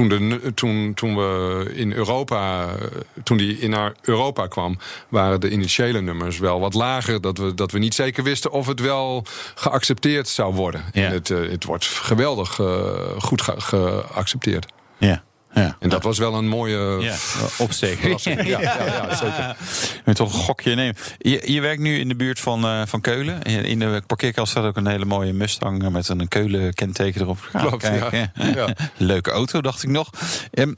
Toen, 0.08 0.28
de, 0.28 0.54
toen, 0.54 0.94
toen 0.94 1.16
we 1.16 1.70
in 1.74 1.92
Europa, 1.92 2.68
eh, 2.68 2.84
toen 3.22 3.36
die 3.36 3.58
in 3.58 3.70
naar 3.70 3.92
Europa 4.02 4.46
kwam, 4.46 4.78
waren 5.08 5.40
de 5.40 5.50
initiële 5.50 6.00
nummers 6.00 6.38
wel 6.38 6.60
wat 6.60 6.74
lager. 6.74 7.20
Dat 7.20 7.38
we, 7.38 7.54
dat 7.54 7.72
we 7.72 7.78
niet 7.78 7.94
zeker 7.94 8.22
wisten 8.24 8.50
of 8.50 8.66
het 8.66 8.80
wel 8.80 9.24
geaccepteerd 9.54 10.28
zou 10.28 10.54
worden. 10.54 10.84
Ja. 10.92 11.06
En 11.06 11.12
het, 11.12 11.30
eh, 11.30 11.38
het 11.50 11.64
wordt 11.64 11.84
geweldig 11.86 12.58
eh, 12.58 12.92
goed 13.18 13.42
ge- 13.42 13.60
geaccepteerd. 13.60 14.66
Ja. 14.98 15.22
Ja. 15.54 15.76
En 15.80 15.88
dat 15.88 16.02
was 16.02 16.18
wel 16.18 16.34
een 16.34 16.48
mooie 16.48 16.96
Ja, 17.00 17.14
opsteken. 17.58 17.98
verrassing. 18.00 18.42
Ja, 18.46 18.60
ja, 18.60 18.84
ja, 18.84 19.14
zeker. 19.16 19.56
Moet 20.04 20.16
toch 20.16 20.32
een 20.32 20.38
gokje 20.40 20.74
nemen. 20.74 20.96
Je, 21.18 21.52
je 21.52 21.60
werkt 21.60 21.80
nu 21.82 21.98
in 21.98 22.08
de 22.08 22.14
buurt 22.16 22.40
van, 22.40 22.64
eh, 22.64 22.82
van 22.86 23.00
Keulen. 23.00 23.42
In, 23.42 23.78
de 23.78 24.02
parkeerkast 24.06 24.50
staat 24.50 24.64
ook 24.64 24.76
een 24.76 24.86
hele 24.86 25.04
mooie 25.04 25.32
Mustang 25.32 25.88
met 25.90 26.08
een 26.08 26.28
Keulen 26.28 26.74
kenteken 26.74 27.20
erop. 27.20 27.48
Klopt, 27.52 27.76
kijken. 27.82 28.32
Ja. 28.54 28.74
Leuke 28.96 29.30
auto, 29.30 29.60
dacht 29.60 29.82
ik 29.82 29.88
nog. 29.88 30.10
Ehm, 30.50 30.72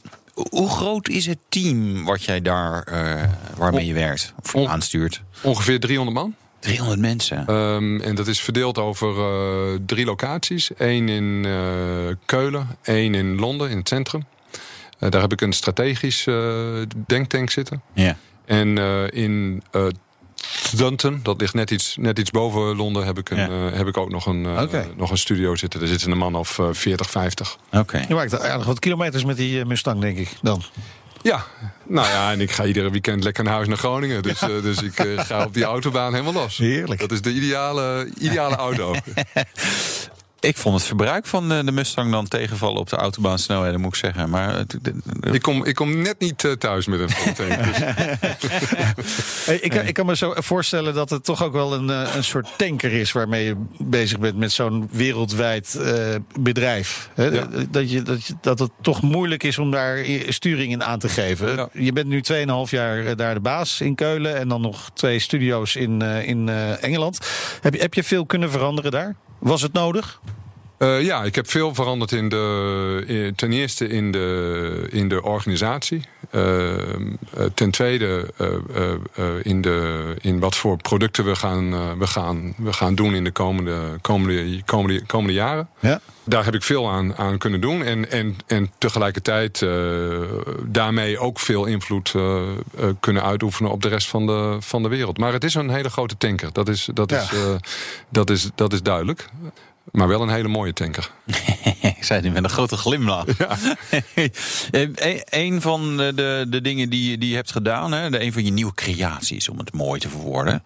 hoe 0.51 0.70
groot 0.70 1.09
is 1.09 1.27
het 1.27 1.39
team 1.49 2.05
wat 2.05 2.25
jij 2.25 2.43
daar, 2.43 2.83
eh, 2.83 3.23
waarmee 3.57 3.87
je 3.87 3.95
werkt? 3.95 4.35
Of 4.45 4.55
On- 4.55 4.68
aanstuurt? 4.68 5.23
Ongeveer 5.43 5.81
300 5.81 6.16
man. 6.16 6.35
300 6.61 7.01
mensen. 7.01 7.47
Ehm, 7.47 8.01
en 8.01 8.14
dat 8.14 8.27
is 8.27 8.41
verdeeld 8.41 8.79
over 8.79 9.09
eh, 9.18 9.79
drie 9.87 10.05
locaties. 10.05 10.70
Eén 10.77 11.09
in 11.09 11.45
eh, 11.45 11.53
Keulen, 12.27 12.66
één 12.83 13.14
in 13.14 13.35
Londen, 13.39 13.70
in 13.70 13.77
het 13.79 13.89
centrum. 13.89 14.25
Eh, 15.03 15.11
daar 15.11 15.20
heb 15.20 15.32
ik 15.32 15.40
een 15.40 15.53
strategisch 15.53 16.26
eh, 16.26 16.34
denktank 17.07 17.50
zitten. 17.50 17.82
ja. 17.92 18.16
En 18.44 18.78
eh, 18.78 19.22
in 19.22 19.62
eh 19.70 19.86
Dunton, 20.76 21.20
dat 21.22 21.40
ligt 21.40 21.55
net 21.55 21.70
iets, 21.70 21.96
net 22.00 22.18
iets 22.18 22.30
boven 22.30 22.76
Londen, 22.76 23.05
heb 23.05 23.18
ik, 23.18 23.30
een, 23.30 23.36
Ja. 23.36 23.50
heb 23.72 23.86
ik 23.86 23.96
ook 23.96 24.11
nog 24.11 24.26
een, 24.26 24.42
nog 24.96 25.11
een 25.11 25.18
studio 25.18 25.57
zitten. 25.57 25.80
Daar 25.80 25.88
zitten 25.88 26.11
een 26.11 26.18
man 26.18 26.34
of 26.34 26.59
eh, 26.59 26.68
40, 26.72 27.11
50. 27.11 27.57
Oké. 27.72 28.05
Je 28.09 28.14
maakt 28.14 28.40
aardig 28.40 28.66
wat 28.66 28.78
kilometers 28.78 29.24
met 29.24 29.36
die 29.36 29.64
Mustang, 29.64 30.00
denk 30.00 30.18
ik. 30.18 30.28
Dan. 30.42 30.62
Ja, 31.22 31.44
nou 31.86 32.09
ja, 32.09 32.32
en 32.32 32.40
ik 32.40 32.50
ga 32.50 32.64
iedere 32.64 32.90
weekend 32.90 33.24
lekker 33.24 33.44
naar 33.44 33.53
huis 33.53 33.68
naar 33.68 33.76
Groningen. 33.76 34.22
Dus, 34.22 34.38
dus 34.38 34.82
ik 34.82 34.92
ga 35.16 35.44
op 35.44 35.55
die 35.55 35.64
autobaan 35.64 36.12
helemaal 36.12 36.32
los. 36.42 36.57
Heerlijk. 36.59 37.00
Dat 37.00 37.12
is 37.12 37.22
de 37.22 37.32
ideale, 37.32 38.11
ideale 38.18 38.57
auto. 38.57 38.94
Ik 40.43 40.57
vond 40.57 40.74
het 40.74 40.84
verbruik 40.84 41.26
van 41.26 41.53
eh, 41.53 41.64
de 41.64 41.72
Mustang 41.72 42.11
dan 42.12 42.28
tegenvallen 42.28 42.80
op 42.80 42.88
de 42.88 42.97
autobaansnelheden, 42.97 43.80
moet 43.80 43.93
ik 43.95 43.99
zeggen. 43.99 44.30
Maar 44.30 44.66
de- 44.66 44.78
de- 44.82 45.32
Ik 45.32 45.43
kom, 45.43 45.64
ik 45.64 45.74
kom 45.74 46.03
net 46.03 46.18
niet 46.18 46.45
eh, 46.45 46.53
thuis 46.53 46.86
met 46.86 47.01
een 47.01 47.09
tank. 47.34 47.64
Dus 47.64 49.45
Hey, 49.47 49.57
ik, 49.57 49.70
kan- 49.70 49.86
ik 49.86 49.95
kan 49.95 50.07
me 50.07 50.16
zo 50.16 50.32
voorstellen 50.36 50.95
dat 50.95 51.11
het 51.11 51.24
toch 51.24 51.43
ook 51.43 51.53
wel 51.53 51.74
een, 51.74 51.90
eh, 51.90 52.14
een 52.14 52.24
soort 52.24 52.49
tanker 52.57 52.93
is 52.93 53.12
waarmee 53.12 53.45
je 53.45 53.57
bezig 53.78 54.18
bent 54.18 54.36
met 54.36 54.53
zo'n 54.53 54.88
wereldwijd 54.93 55.74
eh, 55.74 56.14
bedrijf. 56.40 57.11
Ja. 57.16 57.49
Dat, 57.70 57.90
je, 57.90 58.03
dat, 58.03 58.26
je, 58.26 58.34
dat 58.40 58.59
het 58.59 58.70
toch 58.80 59.03
moeilijk 59.03 59.43
is 59.43 59.59
om 59.59 59.70
daar 59.70 60.05
sturing 60.28 60.72
in 60.72 60.84
aan 60.84 60.99
te 60.99 61.09
geven. 61.09 61.57
Ja. 61.57 61.68
Je 61.72 61.93
bent 61.93 62.07
nu 62.07 62.22
2,5 62.32 62.70
jaar 62.70 63.07
eh, 63.07 63.16
daar 63.16 63.34
de 63.34 63.40
baas 63.40 63.80
in 63.80 63.95
Keulen 63.95 64.36
en 64.36 64.49
dan 64.49 64.61
nog 64.61 64.90
twee 64.95 65.18
studio's 65.18 65.74
in, 65.76 66.03
eh, 66.03 66.28
in 66.28 66.49
eh, 66.49 66.82
Engeland. 66.84 67.18
Heb 67.61 67.74
je, 67.74 67.80
heb 67.80 67.95
je 67.95 68.03
veel 68.05 68.26
kunnen 68.26 68.51
veranderen 68.51 68.90
daar? 68.90 69.14
Was 69.43 69.62
het 69.62 69.72
nodig? 69.72 70.20
Eh, 70.83 71.03
ja, 71.03 71.22
ik 71.24 71.35
heb 71.35 71.51
veel 71.51 71.74
veranderd 71.74 72.12
in 72.12 72.28
de, 72.28 73.05
in- 73.07 73.35
ten 73.35 73.53
eerste 73.53 73.89
in 73.89 74.11
de, 74.12 74.87
in 74.91 75.09
de 75.09 75.22
organisatie. 75.22 76.01
Eh, 76.30 76.72
eh, 76.72 77.07
ten 77.55 77.70
tweede 77.70 78.30
in, 79.43 79.61
de, 79.61 80.14
in 80.20 80.39
wat 80.41 80.57
voor 80.57 80.76
producten 80.76 81.24
we 81.24 81.37
gaan, 81.37 81.99
we 81.99 82.07
gaan, 82.07 82.55
we 82.57 82.72
gaan 82.72 82.95
doen 82.95 83.14
in 83.14 83.24
de 83.24 83.30
komende, 83.30 83.78
komende, 84.01 84.62
komende, 84.64 85.07
komende 85.07 85.33
jaren. 85.33 85.68
Ja. 85.80 86.01
Daar 86.24 86.45
heb 86.45 86.55
ik 86.55 86.62
veel 86.62 86.91
aan, 86.91 87.16
aan 87.16 87.39
kunnen 87.39 87.61
doen. 87.61 87.83
En, 87.83 88.11
en, 88.11 88.37
en 88.47 88.70
tegelijkertijd 88.78 89.66
daarmee 90.64 91.18
ook 91.18 91.39
veel 91.39 91.64
invloed 91.64 92.14
kunnen 93.01 93.22
uitoefenen 93.22 93.70
op 93.70 93.83
de 93.83 93.89
rest 93.89 94.09
van 94.09 94.26
de, 94.26 94.57
van 94.61 94.83
de 94.83 94.89
wereld. 94.89 95.18
Maar 95.18 95.33
het 95.33 95.45
is 95.45 95.55
een 95.55 95.70
hele 95.70 95.91
grote 95.91 96.16
tanker. 96.16 96.53
Dat 96.53 96.68
is, 96.68 96.89
dat 96.95 97.11
Ja. 97.11 97.20
is, 97.20 97.30
dat 98.09 98.30
is, 98.30 98.49
dat 98.55 98.72
is 98.72 98.83
duidelijk. 98.83 99.28
Maar 99.93 100.09
wel 100.09 100.22
een 100.22 100.28
hele 100.28 100.49
mooie 100.49 100.72
tanker. 100.72 101.11
ik 101.97 102.05
zei 102.05 102.20
het 102.22 102.32
met 102.32 102.45
een 102.45 102.51
grote 102.51 102.76
glimlach. 102.76 103.24
een 105.30 105.61
van 105.61 105.97
de, 105.97 106.12
de, 106.14 106.47
de 106.49 106.61
dingen 106.61 106.90
die, 106.90 107.11
je- 107.11 107.18
die 107.18 107.28
je 107.28 107.34
hebt 107.34 107.53
gedaan, 107.53 107.93
hè, 107.93 108.11
de, 108.11 108.22
een 108.22 108.32
van 108.32 108.45
je 108.45 108.51
nieuwe 108.53 108.74
creaties, 108.74 109.49
om 109.49 109.59
het 109.59 109.72
mooi 109.72 110.01
te 110.01 110.09
verwoorden. 110.09 110.62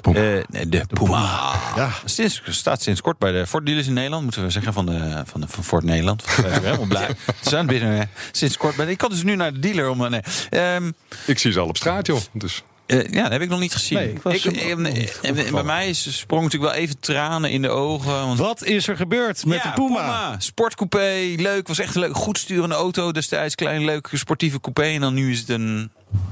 Puma. 0.00 0.18
Eh, 0.18 0.42
de, 0.68 0.84
Puma. 0.92 1.52
Ja. 1.76 1.90
Sinds, 2.04 2.42
staat 2.46 2.82
sinds 2.82 3.00
kort 3.00 3.18
bij 3.18 3.32
de 3.32 3.46
Ford 3.46 3.66
dealers 3.66 3.86
in 3.86 3.92
Nederland, 3.92 4.22
moeten 4.22 4.42
we 4.42 4.50
zeggen, 4.50 4.72
van, 4.72 4.86
de, 4.86 5.22
van, 5.26 5.40
de, 5.40 5.48
van 5.48 5.64
Ford 5.64 5.84
Nederland. 5.84 6.24
We 6.24 6.32
zijn 6.48 6.62
helemaal 6.64 6.86
blij. 6.96 7.08
Ze 7.42 7.48
zijn 7.48 7.66
binnen, 7.66 8.10
sinds 8.32 8.56
kort 8.56 8.76
bij. 8.76 8.86
Ik 8.86 8.98
kan 8.98 9.10
dus 9.10 9.22
nu 9.22 9.36
naar 9.36 9.52
de 9.52 9.58
dealer 9.58 9.88
om. 9.88 10.04
eh, 10.04 10.10
Nee. 10.10 10.20
Ehm, 10.50 10.90
Ik 11.26 11.38
zie 11.38 11.52
ze 11.52 11.60
al 11.60 11.66
op 11.68 11.76
straat, 11.76 12.06
joh. 12.06 12.20
Dus 12.32 12.62
eh, 12.88 13.12
ja, 13.12 13.22
dat 13.22 13.32
heb 13.32 13.40
ik 13.42 13.48
nog 13.48 13.60
niet 13.60 13.72
gezien. 13.72 13.98
Nee, 13.98 14.12
ik 14.12 14.22
was 14.22 15.50
bij 15.50 15.62
mij 15.62 15.88
is, 15.88 16.18
sprong 16.18 16.42
natuurlijk 16.42 16.72
wel 16.72 16.82
even 16.82 16.98
tranen 17.00 17.50
in 17.50 17.62
de 17.62 17.68
ogen. 17.68 18.12
Want 18.12 18.38
Wat 18.38 18.64
is 18.64 18.88
er 18.88 18.96
gebeurd 18.96 19.44
met 19.44 19.62
ja, 19.62 19.70
de 19.74 19.82
Puma? 19.82 20.34
Sportcoupé, 20.38 21.34
leuk. 21.36 21.68
Was 21.68 21.78
echt 21.78 21.94
een 21.94 22.00
leuk, 22.00 22.16
goed 22.16 22.38
sturende 22.38 22.74
auto 22.74 23.12
destijds. 23.12 23.54
Klein, 23.54 23.84
leuk, 23.84 24.08
sportieve 24.12 24.60
coupé. 24.60 24.82
En 24.82 25.00
dan 25.00 25.14
nu 25.14 25.30
is 25.32 25.38
het 25.38 25.48
een 25.48 25.90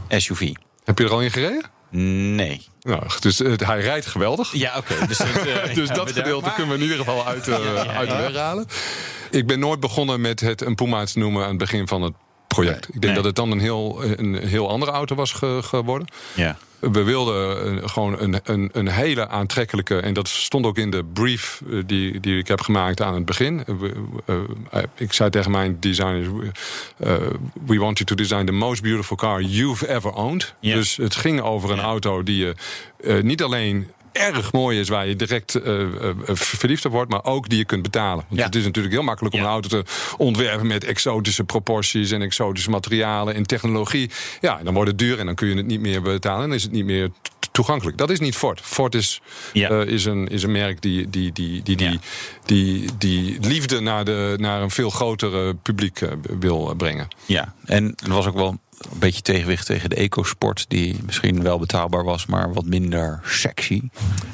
SUV. 0.08 0.52
heb 0.84 0.98
je 0.98 1.04
er 1.04 1.10
al 1.10 1.20
in 1.22 1.30
gereden? 1.30 1.62
Nee. 2.34 2.66
Nou, 2.80 3.02
dus 3.20 3.40
eh, 3.40 3.52
hij 3.56 3.80
rijdt 3.80 4.06
geweldig. 4.06 4.52
Ja, 4.52 4.76
oké. 4.76 5.06
Dus, 5.06 5.18
dat, 5.18 5.26
eh, 5.46 5.74
Dus 5.74 5.88
ja, 5.88 5.94
dat 5.94 6.12
gedeelte 6.12 6.44
Maar- 6.44 6.54
kunnen 6.54 6.72
we 6.72 6.78
in 6.78 6.82
ieder 6.90 6.98
geval 7.04 7.26
uit, 7.26 7.46
ja, 7.46 7.56
uit 7.86 8.08
de 8.08 8.16
weg 8.16 8.34
halen. 8.36 8.66
Ik 9.30 9.46
ben 9.46 9.58
nooit 9.58 9.80
begonnen 9.80 10.20
met 10.20 10.40
het 10.40 10.60
een 10.60 10.74
Puma 10.74 11.04
te 11.04 11.18
noemen 11.18 11.42
aan 11.42 11.48
het 11.48 11.58
begin 11.58 11.88
van 11.88 12.02
het 12.02 12.14
project. 12.62 12.84
Ik 12.86 12.92
denk 12.92 13.04
Nee. 13.04 13.14
dat 13.14 13.24
het 13.24 13.34
dan 13.36 13.50
een 13.50 13.60
heel, 13.60 14.02
een 14.16 14.34
heel 14.34 14.68
andere 14.70 14.90
auto 14.92 15.14
was 15.14 15.32
ge- 15.32 15.60
geworden. 15.62 16.08
Ja. 16.34 16.56
We 16.80 17.02
wilden 17.02 17.80
eh, 17.82 17.88
gewoon 17.88 18.20
een, 18.20 18.40
een, 18.44 18.70
een 18.72 18.88
hele 18.88 19.28
aantrekkelijke, 19.28 19.98
en 20.00 20.14
dat 20.14 20.28
stond 20.28 20.66
ook 20.66 20.78
in 20.78 20.90
de 20.90 21.04
brief 21.12 21.62
eh, 21.70 21.78
die, 21.86 22.20
die 22.20 22.38
ik 22.38 22.48
heb 22.48 22.60
gemaakt 22.60 23.02
aan 23.02 23.14
het 23.14 23.24
begin. 23.24 23.64
Eh, 24.26 24.82
ik 24.94 25.12
zei 25.12 25.30
tegen 25.30 25.50
mijn 25.50 25.76
designers: 25.80 26.28
We 27.66 27.78
want 27.78 27.98
you 27.98 28.04
to 28.04 28.14
design 28.14 28.44
the 28.44 28.52
most 28.52 28.82
beautiful 28.82 29.16
car 29.16 29.42
you've 29.42 29.88
ever 29.88 30.12
owned. 30.12 30.54
Ja. 30.60 30.74
Dus 30.74 30.96
het 30.96 31.14
ging 31.16 31.40
over 31.40 31.70
een 31.70 31.80
auto 31.80 32.22
die 32.22 32.36
je 32.36 32.54
niet 33.22 33.42
alleen 33.42 33.90
erg 34.16 34.52
mooi 34.52 34.80
is, 34.80 34.88
waar 34.88 35.06
je 35.06 35.16
direct 35.16 35.54
eh, 35.54 35.80
eh, 35.82 35.88
verliefd 36.32 36.84
op 36.84 36.92
wordt, 36.92 37.10
maar 37.10 37.24
ook 37.24 37.48
die 37.48 37.58
je 37.58 37.64
kunt 37.64 37.82
betalen. 37.82 38.24
Want 38.28 38.40
Ja. 38.40 38.46
het 38.46 38.54
is 38.54 38.64
natuurlijk 38.64 38.94
heel 38.94 39.02
makkelijk 39.04 39.34
om 39.34 39.40
Ja. 39.40 39.46
een 39.46 39.52
auto 39.52 39.68
te 39.68 39.82
ontwerpen 40.16 40.66
met 40.66 40.84
exotische 40.84 41.44
proporties 41.44 42.10
en 42.10 42.22
exotische 42.22 42.70
materialen 42.70 43.34
en 43.34 43.46
technologie. 43.46 44.10
Ja, 44.40 44.60
dan 44.62 44.74
wordt 44.74 44.90
het 44.90 44.98
duur 44.98 45.18
en 45.18 45.26
dan 45.26 45.34
kun 45.34 45.48
je 45.48 45.54
het 45.56 45.66
niet 45.66 45.80
meer 45.80 46.02
betalen 46.02 46.42
en 46.42 46.48
dan 46.48 46.56
is 46.56 46.62
het 46.62 46.72
niet 46.72 46.84
meer 46.84 47.10
toegankelijk. 47.52 47.98
Dat 47.98 48.10
is 48.10 48.20
niet 48.20 48.36
Ford. 48.36 48.60
Ford 48.62 48.94
is, 48.94 49.20
Ja. 49.52 49.68
eh, 49.68 49.86
is, 49.86 50.04
een, 50.04 50.28
is 50.28 50.42
een 50.42 50.52
merk 50.52 50.82
die, 50.82 51.10
die, 51.10 51.32
die, 51.32 51.62
die, 51.62 51.76
die, 51.76 51.90
Ja. 51.90 51.98
die, 52.44 52.88
die 52.98 53.36
liefde 53.40 53.80
naar, 53.80 54.04
de, 54.04 54.34
naar 54.38 54.62
een 54.62 54.70
veel 54.70 54.90
grotere 54.90 55.54
publiek 55.54 56.00
eh, 56.00 56.12
wil 56.38 56.74
brengen. 56.76 57.08
ja. 57.26 57.54
En 57.64 57.94
er 58.04 58.12
was 58.12 58.26
ook 58.26 58.34
wel 58.34 58.58
een 58.78 58.98
beetje 58.98 59.22
tegenwicht 59.22 59.66
tegen 59.66 59.90
de 59.90 59.96
ecosport. 59.96 60.64
Die 60.68 60.96
misschien 61.04 61.42
wel 61.42 61.58
betaalbaar 61.58 62.04
was, 62.04 62.26
maar 62.26 62.52
wat 62.52 62.64
minder 62.64 63.20
sexy. 63.24 63.82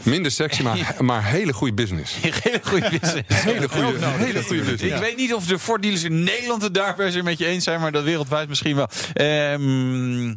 Minder 0.02 0.30
sexy, 0.30 0.62
maar, 0.62 0.94
maar 1.04 1.24
hele 1.36 1.52
goede 1.52 1.74
business. 1.74 2.16
Hele 2.20 2.60
goede 2.62 2.90
business. 2.90 3.42
Hele 3.44 3.68
goede, 3.68 4.06
hele 4.06 4.42
goede 4.42 4.62
business. 4.62 4.82
Ik 4.82 4.96
weet 4.96 5.16
niet 5.16 5.34
of 5.34 5.46
de 5.46 5.58
Ford 5.58 5.82
dealers 5.82 6.02
in 6.02 6.22
Nederland 6.22 6.62
het 6.62 6.74
daar 6.74 6.94
per 6.94 7.12
se 7.12 7.22
met 7.22 7.38
je 7.38 7.46
eens 7.46 7.64
zijn, 7.64 7.80
maar 7.80 7.92
dat 7.92 8.04
wereldwijd 8.04 8.48
misschien 8.48 8.76
wel. 8.76 8.88
Ehm, 9.14 10.34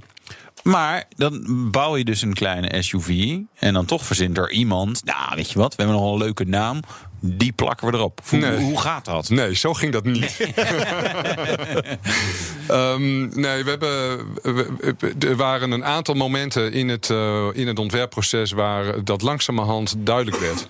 maar 0.63 1.03
dan 1.15 1.71
bouw 1.71 1.97
je 1.97 2.05
dus 2.05 2.21
een 2.21 2.33
kleine 2.33 2.81
SUV 2.83 3.37
en 3.59 3.73
dan 3.73 3.85
toch 3.85 4.05
verzint 4.05 4.37
er 4.37 4.51
iemand. 4.51 5.03
Nou, 5.03 5.35
weet 5.35 5.51
je 5.51 5.59
wat? 5.59 5.75
We 5.75 5.83
hebben 5.83 6.01
nog 6.01 6.11
een 6.11 6.17
leuke 6.17 6.45
naam. 6.45 6.79
Die 7.27 7.51
plakken 7.51 7.87
we 7.91 7.93
erop. 7.97 8.19
Hoe, 8.29 8.39
Nee. 8.39 8.57
hoe 8.57 8.79
gaat 8.79 9.05
dat? 9.05 9.29
Nee, 9.29 9.55
zo 9.55 9.73
ging 9.73 9.91
dat 9.93 10.03
niet. 10.05 10.37
Ehm, 12.67 13.39
nee, 13.39 13.63
we 13.63 13.69
hebben, 13.69 14.17
we- 14.41 14.93
we- 14.99 15.27
er 15.27 15.35
waren 15.35 15.71
een 15.71 15.85
aantal 15.85 16.15
momenten 16.15 16.71
in 16.73 16.89
het, 16.89 17.09
eh, 17.09 17.47
in 17.53 17.67
het 17.67 17.79
ontwerpproces 17.79 18.51
waar 18.51 19.03
dat 19.03 19.21
langzamerhand 19.21 19.95
duidelijk 19.97 20.37
werd. 20.37 20.67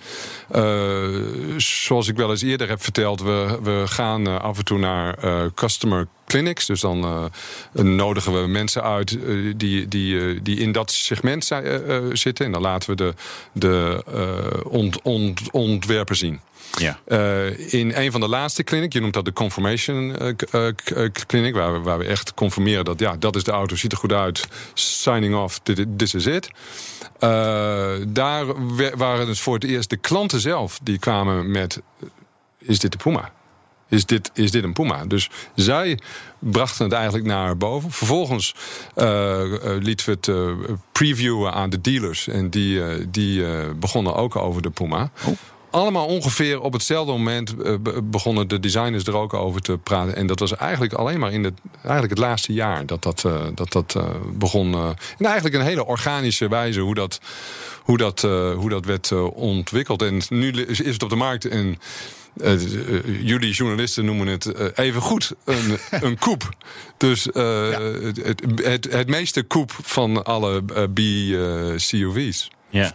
Eh, 0.50 1.56
zoals 1.56 2.08
ik 2.08 2.16
wel 2.16 2.30
eens 2.30 2.42
eerder 2.42 2.68
heb 2.68 2.82
verteld, 2.82 3.20
we, 3.22 3.58
we 3.62 3.82
gaan 3.86 4.26
eh, 4.26 4.40
af 4.40 4.58
en 4.58 4.64
toe 4.64 4.78
naar 4.78 5.14
customer 5.54 6.06
clinics. 6.26 6.66
Dus 6.66 6.80
dan 6.80 7.04
eh, 7.04 7.84
nodigen 7.84 8.40
we 8.40 8.48
mensen 8.48 8.82
uit 8.82 9.18
eh, 9.18 9.34
die, 9.56 9.88
die, 9.88 10.20
eh, 10.20 10.38
die 10.42 10.58
in 10.58 10.72
dat 10.72 10.90
segment 10.90 11.44
zi- 11.44 11.80
zitten. 12.12 12.44
En 12.44 12.52
dan 12.52 12.60
laten 12.60 12.90
we 12.90 12.96
de, 12.96 13.14
de 13.52 14.02
ont, 14.68 15.02
ont, 15.02 15.50
ontwerpen 15.50 16.16
zien. 16.16 16.40
Ja. 16.78 16.98
In 17.56 17.92
een 17.94 18.12
van 18.12 18.20
de 18.20 18.28
laatste 18.28 18.64
clinic, 18.64 18.92
je 18.92 19.00
noemt 19.00 19.14
dat 19.14 19.24
de 19.24 19.32
confirmation 19.32 20.16
clinic, 21.26 21.54
waar 21.54 21.72
we, 21.72 21.78
waar 21.78 21.98
we 21.98 22.04
echt 22.04 22.34
confirmeren 22.34 22.84
dat 22.84 23.00
ja, 23.00 23.16
dat 23.18 23.36
is 23.36 23.44
de 23.44 23.50
auto, 23.50 23.76
ziet 23.76 23.92
er 23.92 23.98
goed 23.98 24.12
uit, 24.12 24.48
signing 24.74 25.34
off, 25.34 25.60
this 25.96 26.14
is 26.14 26.26
it. 26.26 26.50
Daar 28.08 28.44
waren 28.96 29.28
het 29.28 29.38
voor 29.38 29.54
het 29.54 29.64
eerst 29.64 29.90
de 29.90 29.96
klanten 29.96 30.40
zelf 30.40 30.78
die 30.82 30.98
kwamen 30.98 31.50
met, 31.50 31.80
is 32.58 32.78
dit 32.78 32.92
de 32.92 32.98
Puma? 32.98 33.32
Is 33.88 34.06
dit, 34.06 34.30
is 34.34 34.50
dit 34.50 34.64
een 34.64 34.72
Puma? 34.72 35.04
Dus 35.04 35.30
zij 35.54 35.98
brachten 36.38 36.84
het 36.84 36.94
eigenlijk 36.94 37.24
naar 37.26 37.56
boven. 37.56 37.90
Vervolgens 37.90 38.54
eh, 38.94 39.42
lieten 39.80 40.06
we 40.06 40.12
het 40.12 40.28
eh, 40.28 40.74
previewen 40.92 41.52
aan 41.52 41.70
de 41.70 41.80
dealers. 41.80 42.28
En 42.28 42.50
die, 42.50 42.80
die 43.10 43.44
begonnen 43.74 44.14
ook 44.14 44.36
over 44.36 44.62
de 44.62 44.70
Puma. 44.70 45.10
allemaal 45.70 46.06
ongeveer 46.06 46.60
op 46.60 46.72
hetzelfde 46.72 47.12
moment 47.12 47.56
be- 47.82 48.02
begonnen 48.02 48.48
de 48.48 48.60
designers 48.60 49.04
er 49.04 49.16
ook 49.16 49.34
over 49.34 49.60
te 49.60 49.78
praten. 49.78 50.16
En 50.16 50.26
dat 50.26 50.38
was 50.38 50.56
eigenlijk 50.56 50.92
alleen 50.92 51.18
maar 51.18 51.32
in 51.32 51.44
het, 51.44 51.54
eigenlijk 51.82 52.10
het 52.10 52.18
laatste 52.18 52.52
jaar 52.52 52.86
dat 52.86 53.02
dat, 53.02 53.24
dat, 53.54 53.72
dat 53.72 53.96
begon. 54.32 54.74
en 55.18 55.24
eigenlijk 55.24 55.54
een 55.54 55.60
hele 55.60 55.86
organische 55.86 56.48
wijze 56.48 56.80
hoe 56.80 56.94
dat, 56.94 57.20
hoe 57.82 57.96
dat, 57.96 58.20
hoe 58.56 58.68
dat 58.68 58.84
werd 58.84 59.12
ontwikkeld. 59.32 60.02
En 60.02 60.20
nu 60.28 60.50
is 60.52 60.78
het 60.78 61.02
op 61.02 61.10
de 61.10 61.16
markt 61.16 61.44
en. 61.44 61.78
Eh, 62.40 62.52
eh, 62.52 62.60
jullie 63.26 63.52
journalisten 63.52 64.04
noemen 64.04 64.26
het 64.26 64.46
eh, 64.46 64.66
even 64.74 65.00
goed 65.00 65.32
een, 65.44 65.78
een 66.06 66.18
koep. 66.18 66.48
Dus 66.96 67.30
eh, 67.30 67.70
het, 68.02 68.16
het, 68.24 68.42
het, 68.62 68.92
het 68.92 69.08
meeste 69.08 69.42
koep 69.42 69.72
van 69.82 70.24
alle 70.24 70.62
eh, 70.74 70.82
B-CUV's. 70.94 72.48
Ja. 72.70 72.92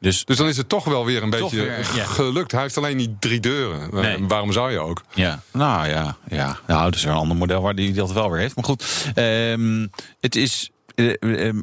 Dus, 0.00 0.24
Dus 0.24 0.36
dan 0.36 0.48
is 0.48 0.56
het 0.56 0.68
toch 0.68 0.84
wel 0.84 1.04
weer 1.04 1.22
een 1.22 1.30
beetje 1.30 1.56
weer, 1.56 1.78
ja. 1.94 2.04
gelukt. 2.04 2.52
Hij 2.52 2.60
heeft 2.62 2.76
alleen 2.76 2.96
niet 2.96 3.20
drie 3.20 3.40
deuren. 3.40 3.88
Nee. 3.92 4.26
Waarom 4.26 4.52
zou 4.52 4.70
je 4.72 4.78
ook? 4.78 5.02
ja, 5.14 5.42
nou 5.52 5.88
ja, 5.88 6.16
ja. 6.28 6.58
Nou, 6.66 6.84
dat 6.84 6.94
is 6.94 7.04
een 7.04 7.12
ander 7.12 7.36
model 7.36 7.62
waar 7.62 7.74
die 7.74 7.92
dat 7.92 8.12
wel 8.12 8.30
weer 8.30 8.40
heeft. 8.40 8.54
Maar 8.56 8.64
goed, 8.64 8.84
ehm, 9.14 9.86
het 10.20 10.36
is. 10.36 10.70
eh, 10.94 11.12
ehm, 11.20 11.60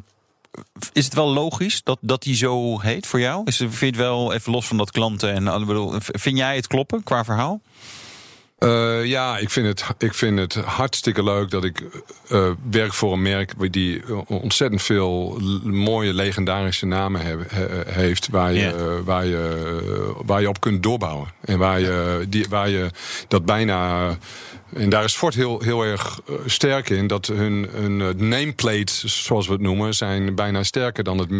is 0.92 1.04
het 1.04 1.14
wel 1.14 1.28
logisch 1.28 1.82
dat, 1.82 1.98
dat 2.00 2.22
die 2.22 2.36
zo 2.36 2.80
heet 2.80 3.06
voor 3.06 3.20
jou? 3.20 3.42
Is, 3.44 3.56
vind 3.56 3.78
je 3.78 3.86
het 3.86 3.96
wel 3.96 4.32
even 4.32 4.52
los 4.52 4.66
van 4.66 4.76
dat 4.76 4.90
klanten 4.90 5.34
en 5.34 5.66
bedoel, 5.66 5.94
vind 5.98 6.38
jij 6.38 6.56
het 6.56 6.66
kloppen 6.66 7.02
qua 7.02 7.24
verhaal? 7.24 7.60
Eh, 8.58 9.04
ja, 9.04 9.38
ik 9.38 9.50
vind, 9.50 9.66
het, 9.66 9.84
ik 9.98 10.14
vind 10.14 10.38
het 10.38 10.54
hartstikke 10.54 11.22
leuk 11.22 11.50
dat 11.50 11.64
ik 11.64 11.82
eh, 12.28 12.50
werk 12.70 12.92
voor 12.92 13.12
een 13.12 13.22
merk 13.22 13.72
die 13.72 14.02
ontzettend 14.26 14.82
veel 14.82 15.40
mooie 15.62 16.14
legendarische 16.14 16.86
namen 16.86 17.20
he- 17.20 17.92
heeft. 17.92 18.28
Waar 18.28 18.52
je, 18.52 19.00
waar, 19.04 19.26
je, 19.26 20.14
waar 20.24 20.40
je 20.40 20.48
op 20.48 20.60
kunt 20.60 20.82
doorbouwen. 20.82 21.28
En 21.40 21.58
waar 21.58 21.80
je, 21.80 22.26
die, 22.28 22.46
waar 22.48 22.68
je 22.68 22.90
dat 23.28 23.44
bijna. 23.44 24.16
En 24.76 24.88
daar 24.88 25.04
is 25.04 25.14
Ford 25.14 25.34
heel, 25.34 25.60
heel 25.60 25.82
erg 25.82 26.20
eh, 26.28 26.34
sterk 26.46 26.90
in. 26.90 27.06
Dat 27.06 27.26
hun, 27.26 27.68
hun 27.72 28.00
eh, 28.00 28.08
nameplates, 28.14 29.24
zoals 29.24 29.46
we 29.46 29.52
het 29.52 29.62
noemen, 29.62 29.94
zijn 29.94 30.34
bijna 30.34 30.62
sterker 30.62 31.04
dan 31.04 31.18
het 31.18 31.30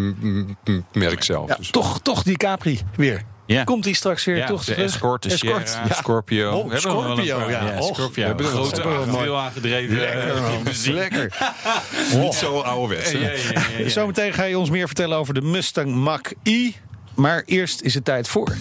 merk 0.93 1.23
zelf. 1.25 1.49
Ja, 1.49 1.55
Dus- 1.57 1.71
toch, 1.71 2.01
toch 2.03 2.23
die 2.23 2.37
Capri 2.37 2.81
weer. 2.97 3.23
Ja. 3.47 3.65
Komt 3.65 3.85
die 3.85 3.95
straks 3.95 4.25
weer 4.25 4.37
Ja, 4.37 4.47
toch 4.47 4.65
de 4.65 4.73
terug? 4.73 4.87
Escort, 4.93 5.23
de 5.23 5.29
Escort, 5.31 5.69
Sierra, 5.69 5.87
ja. 5.89 5.95
Scorpio. 5.95 6.51
Oh, 6.53 6.71
We 6.71 6.79
Scorpio, 6.81 7.39
paar. 7.39 7.51
ja. 7.51 7.81
Scorpio. 7.83 8.11
we 8.15 8.21
hebben 8.21 8.47
er 8.47 8.53
Grote, 8.53 8.83
een 8.83 9.09
mooi. 9.09 9.23
veel 9.25 9.39
aangedreven. 9.39 9.97
Lekker, 9.97 10.37
eh. 10.37 10.93
Lekker. 10.93 11.37
Niet 12.21 12.35
zo 12.35 12.59
ouderwets. 12.61 13.13
hè? 13.13 13.19
Ja, 13.19 13.31
ja, 13.31 13.37
ja, 13.53 13.79
ja. 13.79 13.89
Zometeen 13.89 14.33
ga 14.33 14.45
je 14.45 14.59
ons 14.59 14.71
meer 14.71 14.87
vertellen 14.87 15.17
over 15.19 15.35
de 15.35 15.41
Mustang 15.43 15.95
Mach-E. 15.95 16.71
Maar 17.15 17.43
eerst 17.47 17.81
is 17.81 17.95
het 17.95 18.05
tijd 18.05 18.29
voor. 18.29 18.57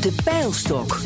De 0.00 0.14
pijlstok. 0.24 0.98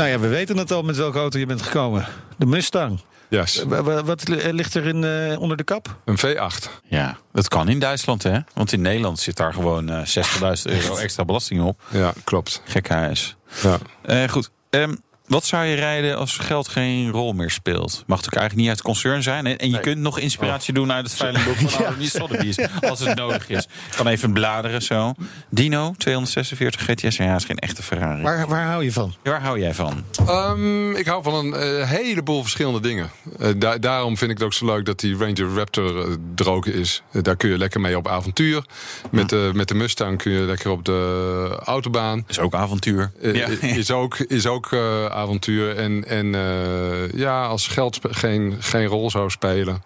Nou 0.00 0.12
ja, 0.12 0.18
we 0.18 0.28
weten 0.28 0.56
het 0.56 0.72
al 0.72 0.82
met 0.82 0.96
welke 0.96 1.18
auto 1.18 1.38
je 1.38 1.46
bent 1.46 1.62
gekomen. 1.62 2.06
De 2.38 2.46
Mustang. 2.46 3.00
Yes. 3.28 3.62
Wa- 3.62 3.82
wa- 3.82 4.04
Wat 4.04 4.28
li- 4.28 4.52
ligt 4.52 4.74
er 4.74 4.86
in, 4.86 5.04
eh, 5.04 5.40
onder 5.40 5.56
de 5.56 5.64
kap? 5.64 5.96
Een 6.04 6.18
V8. 6.18 6.70
Ja, 6.84 7.18
dat 7.32 7.48
kan 7.48 7.68
in 7.68 7.78
Duitsland, 7.78 8.22
hè? 8.22 8.38
Want 8.54 8.72
in 8.72 8.80
Nederland 8.80 9.18
zit 9.18 9.36
daar 9.36 9.52
gewoon 9.54 9.88
eh 9.90 10.04
60.000 10.04 10.62
euro 10.72 10.96
extra 11.04 11.24
belasting 11.24 11.62
op. 11.62 11.80
Ja, 11.90 12.12
klopt. 12.24 12.62
Gek 12.64 12.88
huis. 12.88 13.36
Ja. 13.62 13.78
Eh, 14.02 14.28
goed. 14.28 14.50
Ehm, 14.70 14.94
wat 15.30 15.44
zou 15.44 15.64
je 15.64 15.74
rijden 15.74 16.16
als 16.18 16.36
geld 16.38 16.68
geen 16.68 17.10
rol 17.10 17.32
meer 17.32 17.50
speelt? 17.50 18.04
Mag 18.06 18.18
het 18.18 18.26
ook 18.26 18.34
eigenlijk 18.34 18.54
niet 18.54 18.68
uit 18.68 18.76
het 18.76 18.86
concern 18.86 19.22
zijn. 19.22 19.46
En, 19.46 19.58
en 19.58 19.70
je 19.70 19.80
kunt 19.80 19.98
nog 19.98 20.18
inspiratie 20.18 20.74
doen 20.74 20.92
uit 20.92 21.06
het 21.06 21.14
veilingboek 21.16 21.56
van 21.56 21.86
Adonis 21.86 22.10
Sotheby's. 22.10 22.56
Als 22.80 23.00
het 23.00 23.16
nodig 23.16 23.48
is. 23.48 23.62
Ik 23.64 23.96
kan 23.96 24.06
even 24.06 24.32
bladeren 24.32 24.82
zo. 24.82 25.12
Dino, 25.50 25.94
246 25.98 26.80
GTS. 26.80 27.16
Ja, 27.16 27.34
is 27.36 27.44
geen 27.44 27.58
echte 27.58 27.82
Ferrari. 27.82 28.22
Waar, 28.22 28.48
waar 28.48 28.66
hou 28.66 28.84
je 28.84 28.92
van? 28.92 29.14
Waar 29.22 29.42
hou 29.42 29.58
jij 29.60 29.74
van? 29.74 30.04
Ehm, 30.26 30.90
ik 30.94 31.06
hou 31.06 31.22
van 31.22 31.34
een 31.34 31.54
eh, 31.54 31.90
heleboel 31.90 32.42
verschillende 32.42 32.80
dingen. 32.80 33.10
Eh, 33.38 33.48
da- 33.56 33.78
daarom 33.78 34.16
vind 34.16 34.30
ik 34.30 34.36
het 34.36 34.46
ook 34.46 34.52
zo 34.52 34.66
leuk 34.66 34.84
dat 34.84 35.00
die 35.00 35.16
Ranger 35.16 35.54
Raptor 35.54 36.18
ook 36.44 36.66
is. 36.66 37.02
Daar 37.22 37.36
kun 37.36 37.50
je 37.50 37.58
lekker 37.58 37.80
mee 37.80 37.96
op 37.96 38.08
avontuur. 38.08 38.64
Met, 39.10 39.28
de 39.28 39.50
met 39.54 39.68
de 39.68 39.74
Mustang 39.74 40.18
kun 40.18 40.32
je 40.32 40.40
lekker 40.40 40.70
op 40.70 40.84
de 40.84 41.60
autobaan. 41.64 42.24
Is 42.28 42.38
ook 42.38 42.54
avontuur. 42.54 43.12
Ja. 43.22 43.46
Is 43.60 43.90
ook, 43.90 44.18
is 44.18 44.46
ook 44.46 44.72
eh, 44.72 45.06
avontuur. 45.20 45.76
En, 45.76 46.04
en 46.08 46.34
eh, 46.34 47.12
ja, 47.12 47.46
als 47.46 47.66
geld 47.68 47.98
geen, 48.02 48.56
geen 48.60 48.86
rol 48.86 49.10
zou 49.10 49.30
spelen. 49.30 49.82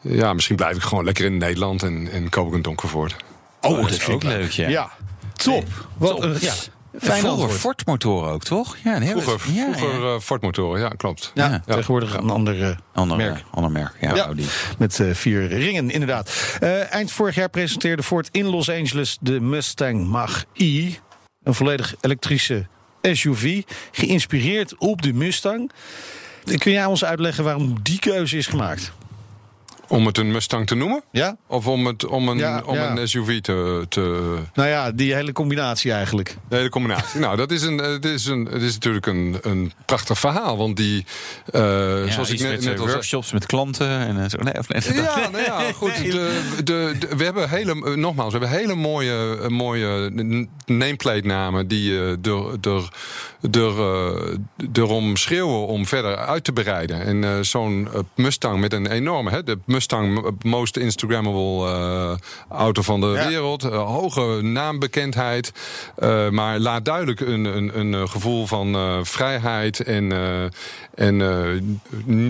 Ja, 0.00 0.32
misschien 0.32 0.56
blijf 0.56 0.76
ik 0.76 0.82
gewoon 0.82 1.04
lekker 1.04 1.24
in 1.24 1.36
Nederland 1.36 1.82
en, 1.82 2.08
en 2.12 2.28
koop 2.28 2.48
ik 2.48 2.54
een 2.54 2.62
Donkervoort. 2.62 3.16
Oh, 3.60 3.80
dat 3.82 3.90
is 3.90 4.08
ook 4.08 4.22
leuk, 4.22 4.50
ja. 4.50 4.68
Ja, 4.68 4.90
top. 5.36 5.64
Wat, 5.96 6.10
Top. 6.10 6.22
een- 6.22 6.36
ja, 6.40 6.52
fijn 6.52 7.18
Vroeger 7.20 7.28
antwoord. 7.28 7.52
Ford 7.52 7.86
motoren 7.86 8.30
ook, 8.32 8.42
toch? 8.42 8.76
Ja, 8.84 8.96
een 8.96 9.02
hele- 9.02 9.20
Vroeger, 9.20 9.52
ja, 9.52 9.72
vroeger 9.76 10.00
ja. 10.06 10.14
eh, 10.14 10.20
Ford-motoren, 10.20 10.80
ja, 10.80 10.88
klopt. 10.88 11.30
Ja, 11.34 11.48
Ja. 11.66 11.74
tegenwoordig 11.74 12.14
een 12.16 12.30
ander 12.30 12.62
eh, 12.70 12.76
Ander 12.92 13.16
merk. 13.16 13.32
merk. 13.32 13.44
Ander 13.50 13.70
merk, 13.70 13.92
ja. 14.00 14.14
Ja. 14.14 14.24
Audi. 14.24 14.44
Met 14.78 15.00
eh, 15.00 15.10
vier 15.14 15.46
ringen, 15.46 15.90
inderdaad. 15.90 16.56
Eh, 16.60 16.92
eind 16.92 17.12
vorig 17.12 17.34
jaar 17.34 17.48
presenteerde 17.50 18.02
Ford 18.02 18.28
in 18.30 18.46
Los 18.46 18.70
Angeles 18.70 19.18
de 19.20 19.40
Mustang 19.40 20.06
Mach-E. 20.06 20.90
Een 21.42 21.54
volledig 21.54 21.94
elektrische 22.00 22.66
SUV, 23.02 23.62
geïnspireerd 23.92 24.74
op 24.78 25.02
de 25.02 25.12
Mustang. 25.12 25.70
Kun 26.58 26.72
jij 26.72 26.84
ons 26.84 27.04
uitleggen 27.04 27.44
waarom 27.44 27.76
die 27.82 27.98
keuze 27.98 28.36
is 28.36 28.46
gemaakt? 28.46 28.92
Om 29.90 30.06
het 30.06 30.18
een 30.18 30.30
Mustang 30.30 30.66
te 30.66 30.74
noemen? 30.74 31.02
Ja? 31.12 31.36
Of 31.46 31.66
om, 31.66 31.86
het, 31.86 32.06
om, 32.06 32.28
een, 32.28 32.38
Ja, 32.38 32.62
om 32.66 32.74
ja. 32.74 32.96
een 32.96 33.08
SUV 33.08 33.40
te, 33.40 33.86
te. 33.88 34.34
Nou 34.54 34.68
ja, 34.68 34.90
die 34.92 35.14
hele 35.14 35.32
combinatie 35.32 35.92
eigenlijk. 35.92 36.36
De 36.48 36.56
hele 36.56 36.68
combinatie. 36.68 37.20
nou, 37.20 37.36
dat 37.36 37.50
is, 37.50 37.62
een, 37.62 37.78
het 37.78 38.04
is, 38.04 38.26
een, 38.26 38.44
het 38.50 38.62
is 38.62 38.72
natuurlijk 38.72 39.06
een, 39.06 39.38
een 39.42 39.72
prachtig 39.86 40.18
verhaal. 40.18 40.56
Want 40.56 40.76
die. 40.76 41.04
eh, 41.52 41.60
Ja, 42.06 42.10
zoals 42.12 42.30
ik 42.30 42.40
net, 42.40 42.50
met 42.50 42.60
net 42.60 42.72
eh, 42.72 42.78
zei. 42.80 42.90
workshops 42.92 43.32
met 43.32 43.46
klanten 43.46 43.88
en 43.88 44.22
eh, 44.22 44.28
zo. 44.28 44.38
Nee, 44.42 44.58
of 44.58 44.68
nee. 44.68 44.94
Ja, 45.02 45.28
nou 45.32 45.44
ja, 45.44 45.72
goed. 45.72 45.96
De, 45.96 46.40
de, 46.64 46.94
de- 46.98 47.16
we 47.16 47.24
hebben 47.24 47.48
hele, 47.48 47.96
nogmaals, 47.96 48.32
we 48.32 48.38
hebben 48.38 48.58
hele 48.58 48.74
mooie, 48.74 49.48
mooie 49.48 50.10
nameplate 50.66 51.26
namen 51.26 51.68
die 51.68 51.90
eh, 51.92 52.10
er, 52.10 52.58
er, 52.60 52.88
er, 53.50 53.78
eh, 53.80 54.36
erom 54.72 55.16
schreeuwen 55.16 55.66
om 55.66 55.86
verder 55.86 56.16
uit 56.16 56.44
te 56.44 56.52
bereiden. 56.52 57.00
En 57.04 57.24
eh, 57.24 57.30
zo'n 57.40 57.88
Mustang 58.14 58.60
met 58.60 58.72
een 58.72 58.86
enorme, 58.86 59.30
hè, 59.30 59.42
de 59.42 59.50
Mustang 59.52 59.78
eh, 59.86 60.16
most 60.42 60.76
Instagrammable 60.76 61.66
eh, 61.66 62.16
auto 62.58 62.82
van 62.82 63.00
de 63.00 63.06
Ja. 63.06 63.28
wereld. 63.28 63.64
Eh, 63.64 63.82
hoge 63.86 64.38
naambekendheid. 64.42 65.52
eh, 65.96 66.28
maar 66.28 66.58
laat 66.58 66.84
duidelijk 66.84 67.20
een, 67.20 67.44
een, 67.44 67.78
een 67.80 68.08
gevoel 68.08 68.46
van 68.46 68.76
vrijheid 69.06 69.80
en, 69.80 70.12
en 70.94 71.80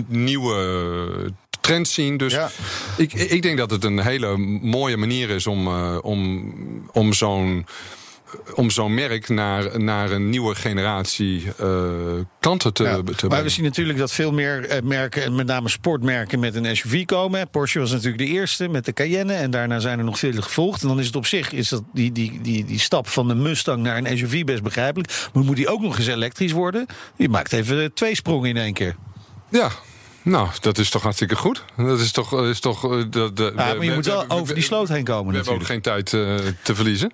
nieuwe 0.07 1.33
trends 1.61 1.93
zien. 1.93 2.17
Dus 2.17 2.33
Ja. 2.33 2.49
ik, 2.97 3.13
ik 3.13 3.41
denk 3.41 3.57
dat 3.57 3.71
het 3.71 3.83
een 3.83 3.99
hele 3.99 4.37
mooie 4.61 4.97
manier 4.97 5.29
is 5.29 5.47
om, 5.47 5.67
om, 5.97 6.43
om 6.91 7.13
zo'n 7.13 7.65
om 8.55 8.69
zo'n 8.69 8.93
merk 8.93 9.29
naar, 9.29 9.81
naar 9.81 10.11
een 10.11 10.29
nieuwe 10.29 10.55
generatie 10.55 11.43
eh, 11.57 11.67
klanten 12.39 12.73
te, 12.73 12.83
Ja, 12.83 12.89
te 12.95 13.03
maar 13.03 13.13
brengen. 13.15 13.43
we 13.43 13.49
zien 13.49 13.63
natuurlijk 13.63 13.97
dat 13.97 14.11
veel 14.11 14.31
meer 14.31 14.65
eh, 14.65 14.81
merken, 14.81 15.23
en 15.23 15.35
met 15.35 15.47
name 15.47 15.69
sportmerken, 15.69 16.39
met 16.39 16.55
een 16.55 16.75
SUV 16.75 17.05
komen. 17.05 17.49
Porsche 17.49 17.79
was 17.79 17.91
natuurlijk 17.91 18.17
de 18.17 18.29
eerste 18.29 18.67
met 18.67 18.85
de 18.85 18.93
Cayenne. 18.93 19.33
En 19.33 19.51
daarna 19.51 19.79
zijn 19.79 19.99
er 19.99 20.05
nog 20.05 20.19
vele 20.19 20.41
gevolgd. 20.41 20.81
En 20.81 20.87
dan 20.87 20.99
is 20.99 21.05
het 21.05 21.15
op 21.15 21.25
zich 21.25 21.51
is 21.51 21.69
dat 21.69 21.83
die, 21.93 22.11
die, 22.11 22.39
die, 22.41 22.65
die 22.65 22.79
stap 22.79 23.07
van 23.07 23.27
de 23.27 23.35
Mustang 23.35 23.83
naar 23.83 23.97
een 23.97 24.17
SUV 24.17 24.43
best 24.43 24.63
begrijpelijk. 24.63 25.29
Maar 25.33 25.43
moet 25.43 25.55
die 25.55 25.67
ook 25.69 25.81
nog 25.81 25.97
eens 25.97 26.07
elektrisch 26.07 26.51
worden? 26.51 26.85
Je 27.15 27.29
maakt 27.29 27.53
even 27.53 27.81
eh, 27.81 27.89
twee 27.93 28.15
sprongen 28.15 28.49
in 28.49 28.57
één 28.57 28.73
keer. 28.73 28.95
Ja. 29.49 29.69
Nou, 30.23 30.47
dat 30.59 30.77
is 30.77 30.89
toch 30.89 31.01
hartstikke 31.01 31.35
goed. 31.35 31.63
Dat 31.77 31.99
is 31.99 32.11
toch. 32.11 32.43
Is 32.43 32.59
toch 32.59 33.07
dat, 33.09 33.31
Ja, 33.37 33.51
maar 33.55 33.83
je 33.83 33.91
moet 33.93 34.05
wel 34.05 34.29
over 34.29 34.53
die 34.53 34.63
sloot 34.63 34.87
heen 34.87 35.03
komen 35.03 35.31
We 35.31 35.35
hebben 35.35 35.53
ook 35.53 35.59
natuurlijk. 35.59 35.85
geen 35.85 36.03
tijd 36.03 36.09
te 36.63 36.75
verliezen. 36.75 37.13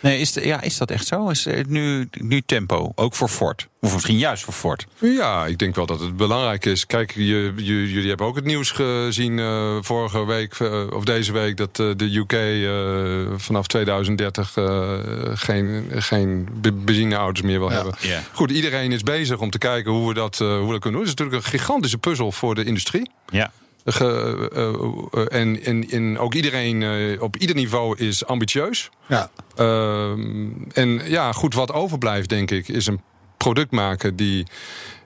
Nee, 0.00 0.18
is, 0.20 0.32
de- 0.32 0.46
ja, 0.46 0.60
is 0.60 0.76
dat 0.78 0.90
echt 0.90 1.06
zo? 1.06 1.28
Is 1.28 1.44
het 1.44 1.68
nu, 1.68 2.08
nu 2.10 2.40
tempo? 2.46 2.92
Ook 2.94 3.14
voor 3.14 3.28
Ford? 3.28 3.68
Of 3.80 3.92
misschien 3.92 4.18
juist 4.18 4.44
voor 4.44 4.54
Ford? 4.54 4.86
Ja, 4.98 5.46
ik 5.46 5.58
denk 5.58 5.74
wel 5.74 5.86
dat 5.86 6.00
het 6.00 6.16
belangrijk 6.16 6.64
is. 6.64 6.86
Kijk, 6.86 7.12
je, 7.14 7.52
je- 7.56 7.90
jullie 7.92 8.08
hebben 8.08 8.26
ook 8.26 8.36
het 8.36 8.44
nieuws 8.44 8.70
gezien 8.70 9.38
eh, 9.38 9.76
vorige 9.80 10.24
week 10.26 10.54
eh, 10.54 10.86
of 10.90 11.04
deze 11.04 11.32
week 11.32 11.56
dat 11.56 11.78
eh, 11.80 11.90
de 11.96 12.16
UK 12.16 12.32
eh, 12.32 13.38
vanaf 13.38 13.66
2030 13.66 14.56
eh, 14.56 14.98
geen, 15.34 15.84
geen 15.94 16.48
be- 16.52 16.72
benzineauto's 16.72 17.42
meer 17.42 17.58
wil 17.58 17.70
hebben. 17.70 17.94
Goed, 18.32 18.50
iedereen 18.50 18.92
is 18.92 19.02
bezig 19.02 19.38
om 19.38 19.50
te 19.50 19.58
kijken 19.58 19.92
hoe 19.92 20.08
we 20.08 20.14
dat, 20.14 20.40
eh, 20.40 20.46
hoe 20.48 20.66
we 20.66 20.72
dat 20.72 20.80
kunnen 20.80 21.00
doen. 21.00 21.08
Het 21.08 21.08
is 21.08 21.14
natuurlijk 21.24 21.44
een 21.44 21.50
gigantische 21.58 21.98
puzzel 21.98 22.32
voor 22.32 22.54
de 22.54 22.64
industrie. 22.64 23.10
Ja. 23.30 23.50
Ge- 23.92 24.48
eh, 24.54 25.22
eh, 25.22 25.40
en, 25.40 25.64
en, 25.64 25.90
en 25.90 26.18
ook 26.18 26.34
iedereen 26.34 26.82
eh, 26.82 27.22
op 27.22 27.36
ieder 27.36 27.56
niveau 27.56 27.98
is 27.98 28.26
ambitieus. 28.26 28.90
Ja. 29.06 29.30
Ehm, 29.56 30.48
en 30.72 31.00
ja, 31.04 31.32
goed, 31.32 31.54
wat 31.54 31.72
overblijft, 31.72 32.28
denk 32.28 32.50
ik, 32.50 32.68
is 32.68 32.86
een 32.86 33.00
product 33.36 33.70
maken 33.70 34.16
die 34.16 34.46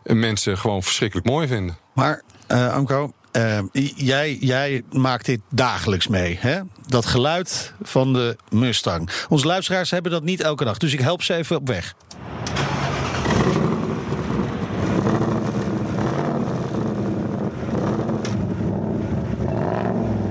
mensen 0.03 0.59
gewoon 0.59 0.83
verschrikkelijk 0.83 1.29
mooi 1.29 1.47
vinden. 1.47 1.77
Maar, 1.95 2.23
Anko, 2.49 3.13
jij, 3.95 4.37
jij 4.41 4.83
maakt 4.91 5.27
dit 5.27 5.41
dagelijks 5.51 6.09
mee, 6.09 6.39
hè? 6.41 6.61
Dat 6.87 7.07
geluid 7.07 7.73
van 7.83 8.13
de 8.13 8.37
Mustang. 8.51 9.11
Onze 9.29 9.47
luisteraars 9.47 9.91
hebben 9.91 10.13
dat 10.13 10.23
niet 10.23 10.41
elke 10.41 10.65
dag, 10.65 10.79
dus 10.79 10.93
ik 10.93 11.01
help 11.01 11.23
ze 11.23 11.35
even 11.35 11.57
op 11.57 11.69
weg. 11.69 11.95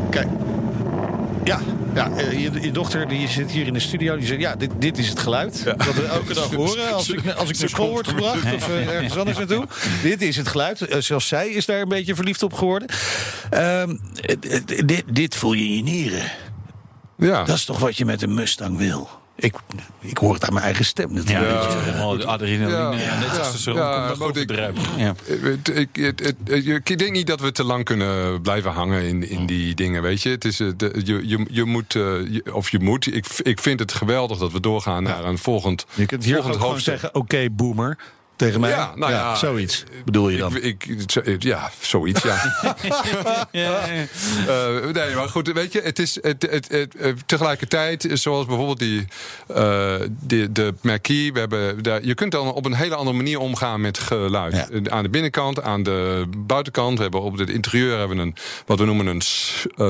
Kijk. 0.10 0.28
Ja, 1.52 1.60
ja 1.94 2.10
eh, 2.18 2.42
je, 2.42 2.62
je 2.62 2.72
dochter 2.72 3.08
die 3.08 3.28
zit 3.28 3.52
hier 3.52 3.68
in 3.68 3.74
de 3.74 3.80
studio. 3.80 4.18
Die 4.18 4.28
zegt, 4.28 4.40
ja, 4.40 4.56
dit, 4.56 4.72
dit 4.80 4.98
is 4.98 5.10
het 5.10 5.20
geluid 5.20 5.64
dat 5.64 5.94
we 5.94 6.06
elke 6.06 6.34
dag 6.34 6.54
horen 6.62 6.94
als 6.94 7.10
ik, 7.10 7.32
als 7.32 7.50
ik 7.50 7.60
naar 7.60 7.70
school 7.70 7.90
word 7.90 8.08
gebracht 8.08 8.54
of 8.54 8.70
eh, 8.70 8.88
ergens 8.88 9.18
anders 9.18 9.38
naartoe. 9.38 9.68
Dit 10.04 10.22
is 10.22 10.38
het 10.38 10.48
geluid. 10.48 10.82
Eh, 10.82 11.00
zelfs 11.00 11.28
zij 11.28 11.50
is 11.50 11.66
daar 11.66 11.82
een 11.82 11.90
beetje 11.90 12.16
verliefd 12.16 12.44
op 12.44 12.54
geworden. 12.54 12.88
Ehm, 13.50 13.96
eh, 14.16 14.36
eh, 14.50 14.62
dit, 14.86 15.04
dit 15.08 15.36
voel 15.36 15.54
je 15.54 15.64
in 15.64 15.76
je 15.76 15.84
nieren. 15.84 16.32
Ja. 17.18 17.44
Dat 17.44 17.56
is 17.56 17.66
toch 17.66 17.80
wat 17.80 17.98
je 17.98 18.06
met 18.06 18.22
een 18.22 18.34
Mustang 18.34 18.78
wil? 18.78 19.21
Ik, 19.42 19.56
ik 20.00 20.18
hoor 20.18 20.34
het 20.34 20.46
aan 20.46 20.54
mijn 20.54 20.66
eigen 20.66 20.86
stem 20.86 21.14
natuurlijk. 21.14 21.50
Ja, 21.64 21.80
helemaal 21.80 22.18
de 22.18 22.26
adrenaline. 22.26 23.04
Ja. 23.04 23.20
Net 23.20 23.40
als 23.40 23.52
de 23.52 23.58
zon 23.58 23.76
Ja, 23.76 24.14
komt 24.20 24.38
ik-. 24.38 24.52
Ja. 24.98 25.14
Het- 25.26 25.68
Ik, 25.78 25.90
het- 25.92 26.20
het- 26.20 26.36
het- 26.46 26.66
ik 26.90 26.98
denk 27.00 27.12
niet 27.12 27.28
dat 27.28 27.40
we 27.42 27.52
te 27.52 27.64
lang 27.64 27.84
kunnen 27.86 28.42
blijven 28.42 28.72
hangen 28.72 29.04
in, 29.04 29.30
in 29.30 29.46
die 29.46 29.76
dingen, 29.76 30.02
weet 30.02 30.22
je. 30.22 30.30
Het 30.30 30.46
is, 30.46 30.60
eh, 30.60 30.68
de- 30.78 31.02
je, 31.04 31.28
je, 31.28 31.46
je 31.50 31.64
moet, 31.64 31.96
eh, 31.96 32.02
je- 32.30 32.54
of 32.56 32.70
je 32.70 32.80
moet, 32.80 33.16
ik, 33.16 33.26
ik 33.42 33.60
vind 33.60 33.80
het 33.80 33.94
geweldig 33.94 34.38
dat 34.38 34.52
we 34.52 34.60
doorgaan 34.60 35.04
naar 35.04 35.26
een 35.26 35.38
volgend, 35.38 35.86
Je 35.94 36.06
kunt 36.06 36.24
hier 36.24 36.32
ook 36.36 36.42
volgend 36.42 36.56
gewoon 36.62 36.72
hoofdstuk. 36.74 37.00
zeggen, 37.00 37.20
oké 37.20 37.48
boomer, 37.52 37.98
tegen 38.46 38.60
mij. 38.60 38.70
Ja, 38.70 38.92
nou 38.96 39.12
ja, 39.12 39.36
zoiets 39.36 39.84
bedoel 40.06 40.30
je 40.30 40.38
dan. 40.38 40.56
Ik, 40.62 40.86
ik, 41.24 41.44
ja, 41.44 41.72
zoiets, 41.80 42.22
ja. 43.52 43.84
Eh, 44.48 44.86
nee, 44.94 45.16
maar 45.16 45.30
goed, 45.30 45.52
weet 45.52 45.72
je, 45.74 45.82
het 45.82 46.00
is 46.00 46.16
het, 46.22 46.48
het, 46.52 46.68
het, 46.72 46.96
eh, 46.96 47.14
tegelijkertijd, 47.26 48.08
zoals 48.14 48.46
bijvoorbeeld 48.46 48.80
die, 48.80 49.08
eh, 49.48 49.56
de, 50.20 50.52
de 50.52 50.74
Marquis, 50.82 51.32
we 51.32 51.40
hebben 51.40 51.84
daar, 51.84 52.04
je 52.04 52.14
kunt 52.14 52.32
dan 52.32 52.54
op 52.54 52.66
een 52.66 52.74
hele 52.74 52.96
andere 52.96 53.18
manier 53.18 53.40
omgaan 53.40 53.82
met 53.82 53.98
geluid. 54.00 54.54
Ja. 54.54 54.68
Eh, 54.70 54.92
Aan 54.94 55.04
de 55.04 55.10
binnenkant, 55.10 55.62
aan 55.62 55.84
de 55.84 56.26
buitenkant, 56.38 56.96
we 56.98 57.02
hebben 57.04 57.22
op 57.22 57.38
het 57.38 57.50
interieur 57.50 57.98
hebben 57.98 58.18
we 58.18 58.24
een, 58.24 58.36
wat 58.66 58.80
we 58.80 58.86
noemen 58.86 59.06
een 59.08 59.22
eh, 59.78 59.90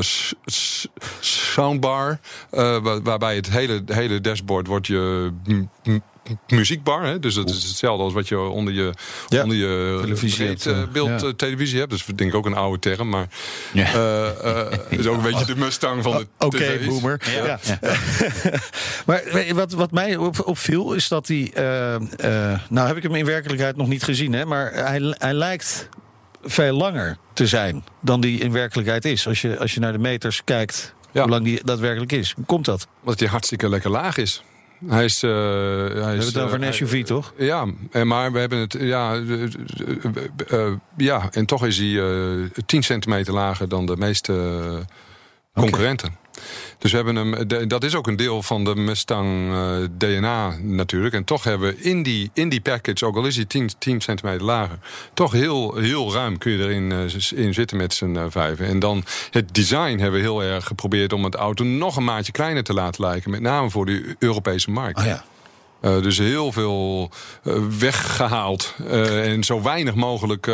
soundbar, 1.20 2.20
eh, 2.52 2.78
waar- 2.78 3.02
waarbij 3.02 3.36
het 3.36 3.50
hele, 3.50 3.84
hele 3.86 4.22
dashboard 4.22 4.68
wordt 4.68 4.88
je 4.88 5.32
m- 5.46 5.70
m- 5.84 6.02
muziekbar. 6.48 7.04
Hè? 7.06 7.20
Dus 7.20 7.34
dat 7.36 7.50
is 7.50 7.64
hetzelfde 7.64 8.04
als 8.04 8.14
wat 8.14 8.28
je 8.28 8.40
onder 8.40 8.74
je, 8.74 8.94
Ja, 9.28 9.44
onder 9.44 9.58
je 9.58 9.98
televisie 10.02 10.46
hebt, 10.48 10.64
breed, 10.64 10.76
eh, 10.76 10.82
eh, 10.82 10.90
beeld 10.90 11.22
ja. 11.22 11.28
eh, 11.28 11.34
televisie 11.34 11.80
hebt. 11.80 11.92
Dus 11.92 12.06
denk 12.06 12.30
ik 12.30 12.36
ook 12.36 12.46
een 12.46 12.54
oude 12.56 12.80
term. 12.80 13.10
Maar 13.10 13.28
Ja. 13.74 13.94
eh, 13.94 14.28
eh, 14.72 14.80
is 14.90 15.08
ook 15.08 15.16
een 15.18 15.22
beetje 15.24 15.46
de 15.46 15.56
Mustang 15.56 16.04
van 16.04 16.12
de 16.18 16.28
Oké, 16.46 16.80
boomer. 16.86 17.22
Ja. 17.36 17.60
Ja. 17.64 17.80
maar 19.06 19.24
wat, 19.54 19.72
wat 19.74 19.92
mij 19.92 20.16
op, 20.16 20.48
opviel 20.48 20.94
is 20.94 21.08
dat 21.08 21.28
hij. 21.28 21.52
eh, 21.54 21.96
eh, 21.96 22.60
nou 22.70 22.88
heb 22.88 22.98
ik 22.98 23.04
hem 23.04 23.16
in 23.16 23.26
werkelijkheid 23.26 23.76
nog 23.76 23.88
niet 23.88 24.04
gezien, 24.04 24.34
hè, 24.34 24.46
maar 24.46 24.72
hij, 24.74 25.16
hij 25.18 25.34
lijkt 25.34 25.90
veel 26.44 26.74
langer 26.76 27.18
te 27.34 27.48
zijn 27.48 27.84
dan 28.02 28.22
die 28.22 28.40
in 28.40 28.52
werkelijkheid 28.52 29.06
is. 29.06 29.28
Als 29.28 29.42
je, 29.42 29.58
als 29.60 29.74
je 29.74 29.80
naar 29.80 29.92
de 29.92 29.98
meters 30.00 30.42
kijkt, 30.44 30.94
Ja. 31.12 31.22
hoe 31.22 31.30
lang 31.30 31.44
die 31.46 31.60
daadwerkelijk 31.64 32.12
is. 32.12 32.34
Hoe 32.36 32.46
komt 32.46 32.66
dat? 32.66 32.88
Omdat 33.04 33.20
hij 33.20 33.30
hartstikke 33.30 33.70
lekker 33.70 33.90
laag 33.92 34.18
is. 34.18 34.44
Hij 34.88 35.04
is. 35.06 35.24
eh, 35.24 35.30
hij 35.30 35.38
We 35.38 35.94
is 35.96 36.04
hebben 36.04 36.26
het 36.26 36.38
over 36.38 36.62
eh, 36.62 36.68
een 36.68 36.74
SUV, 36.74 37.04
toch? 37.04 37.34
Ja, 37.38 37.66
en 37.92 38.08
maar 38.08 38.32
we 38.32 38.40
hebben 38.40 38.60
het. 38.60 38.76
Ja, 38.80 39.14
eh, 39.16 39.44
eh, 39.44 40.68
eh, 40.68 40.74
ja 40.98 41.28
en 41.32 41.46
toch 41.46 41.66
is 41.66 41.78
hij 41.78 42.00
eh 42.00 42.50
10 42.66 42.84
centimeter 42.84 43.34
lager 43.34 43.70
dan 43.70 43.86
de 43.86 43.98
meeste 43.98 44.34
eh, 44.34 45.62
concurrenten. 45.62 46.16
Dus 46.78 46.92
we 46.92 46.98
hebben 46.98 47.16
hem. 47.16 47.48
Dat 47.68 47.84
is 47.84 47.96
ook 47.96 48.08
een 48.08 48.16
deel 48.16 48.44
van 48.44 48.64
de 48.64 48.76
Mustang 48.76 49.54
eh, 49.54 49.88
DNA 49.98 50.56
natuurlijk. 50.62 51.14
En 51.14 51.24
toch 51.24 51.44
hebben 51.44 51.70
we 51.70 51.82
in 51.82 52.04
die, 52.04 52.32
in 52.34 52.50
die 52.50 52.62
package, 52.62 53.06
ook 53.06 53.16
al 53.16 53.26
is 53.26 53.36
hij 53.36 53.46
10, 53.46 53.70
10 53.80 54.02
centimeter 54.02 54.44
lager, 54.46 54.78
toch 55.14 55.32
heel, 55.32 55.76
heel 55.76 56.14
ruim 56.14 56.38
kun 56.38 56.52
je 56.52 56.64
erin 56.64 56.92
eh, 56.92 57.40
in 57.46 57.54
zitten 57.54 57.78
met 57.78 57.94
z'n 57.94 58.16
eh, 58.16 58.26
vijven. 58.30 58.66
En 58.66 58.80
dan 58.80 59.04
het 59.32 59.56
design 59.56 59.98
hebben 59.98 60.12
we 60.12 60.26
heel 60.26 60.44
erg 60.44 60.66
geprobeerd 60.66 61.14
om 61.14 61.24
het 61.24 61.36
auto 61.36 61.64
nog 61.64 61.96
een 61.96 62.04
maatje 62.04 62.32
kleiner 62.32 62.64
te 62.64 62.74
laten 62.74 63.04
lijken. 63.04 63.32
Met 63.32 63.42
name 63.42 63.70
voor 63.70 63.86
de 63.86 64.16
Europese 64.20 64.72
markt. 64.72 65.00
Oh 65.00 65.06
ja. 65.06 65.24
Dus 65.82 66.18
heel 66.18 66.52
veel 66.52 67.10
eh, 67.44 67.54
weggehaald. 67.80 68.76
eh, 68.88 69.32
en 69.32 69.44
zo 69.44 69.62
weinig 69.62 69.96
mogelijk 69.96 70.52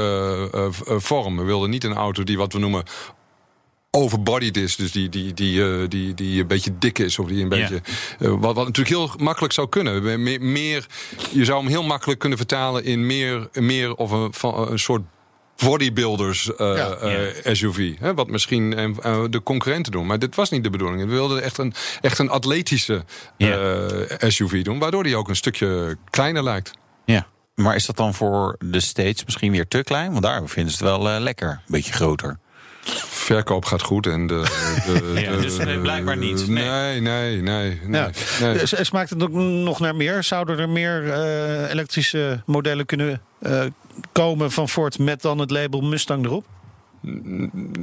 vorm. 0.98 1.38
We 1.38 1.44
wilden 1.44 1.70
niet 1.70 1.84
een 1.84 1.96
auto 1.96 2.24
die 2.24 2.38
wat 2.38 2.54
we 2.54 2.60
noemen 2.60 2.84
overbodied 4.02 4.58
is. 4.58 4.76
Dus 4.76 4.92
die, 4.92 5.10
die, 5.10 5.34
die, 5.34 5.64
eh, 5.64 5.88
die, 5.88 6.14
die 6.14 6.42
een 6.42 6.48
beetje 6.48 6.78
dik 6.80 7.00
is. 7.00 7.20
Of 7.20 7.28
die 7.28 7.44
een 7.44 7.50
beetje. 7.50 7.82
eh, 8.20 8.30
wat, 8.30 8.56
wat 8.56 8.66
natuurlijk 8.66 8.88
heel 8.96 9.12
makkelijk 9.18 9.54
zou 9.54 9.70
kunnen. 9.70 10.24
Meer, 10.24 10.42
meer, 10.42 10.86
je 11.32 11.46
zou 11.46 11.60
hem 11.60 11.68
heel 11.70 11.84
makkelijk 11.84 12.20
kunnen 12.20 12.38
vertalen 12.38 12.84
in 12.84 13.06
meer, 13.06 13.48
meer 13.54 13.96
of 13.96 14.12
een, 14.12 14.34
van, 14.34 14.72
een 14.72 14.80
soort 14.80 15.02
bodybuilders 15.64 16.56
eh, 16.56 16.76
Ja. 17.44 17.54
SUV. 17.54 17.94
Hè, 18.00 18.14
wat 18.14 18.28
misschien 18.28 18.70
de 19.30 19.42
concurrenten 19.44 19.92
doen. 19.92 20.06
Maar 20.06 20.20
dit 20.20 20.36
was 20.36 20.50
niet 20.50 20.64
de 20.64 20.70
bedoeling. 20.70 21.02
We 21.02 21.08
wilden 21.08 21.44
echt 21.44 21.58
een, 21.58 21.74
echt 22.02 22.20
een 22.20 22.30
atletische 22.30 23.04
eh, 23.38 24.30
SUV 24.30 24.62
doen. 24.64 24.80
Waardoor 24.80 25.04
die 25.04 25.16
ook 25.16 25.30
een 25.30 25.36
stukje 25.36 25.98
kleiner 26.10 26.44
lijkt. 26.44 26.72
Ja. 27.06 27.28
Maar 27.56 27.76
is 27.76 27.86
dat 27.86 27.98
dan 27.98 28.14
voor 28.14 28.56
de 28.60 28.80
States 28.80 29.26
misschien 29.26 29.52
weer 29.52 29.68
te 29.68 29.84
klein? 29.84 30.12
Want 30.12 30.24
daar 30.24 30.48
vinden 30.48 30.74
ze 30.74 30.84
het 30.86 30.94
wel 30.98 31.20
lekker. 31.20 31.50
Een 31.50 31.60
beetje 31.68 31.94
groter. 31.94 32.40
Verkoop 33.10 33.66
gaat 33.66 33.82
goed 33.82 34.08
en 34.08 34.28
de. 34.28 34.42
de, 34.86 35.12
Ja, 35.22 35.32
de- 35.36 35.42
dus 35.42 35.58
nee, 35.58 35.80
blijkbaar 35.80 36.18
niet. 36.18 36.48
Nee. 36.48 36.64
Nee, 36.70 37.02
nee, 37.02 37.42
nee. 37.42 37.80
nee, 37.86 38.00
Ja. 38.02 38.10
nee. 38.42 38.54
Dus, 38.58 38.86
Smaakt 38.86 39.10
het 39.10 39.24
ook 39.24 39.32
nog 39.32 39.80
naar 39.80 39.96
meer? 39.96 40.24
Zouden 40.24 40.60
er 40.60 40.70
meer 40.70 41.12
eh, 41.12 41.70
elektrische 41.72 42.42
modellen 42.46 42.86
kunnen 42.86 43.22
eh, 43.40 43.62
komen 44.12 44.52
van 44.52 44.70
Ford 44.70 45.00
met 45.00 45.22
dan 45.22 45.40
het 45.40 45.52
label 45.52 45.82
Mustang 45.82 46.26
erop? 46.26 46.46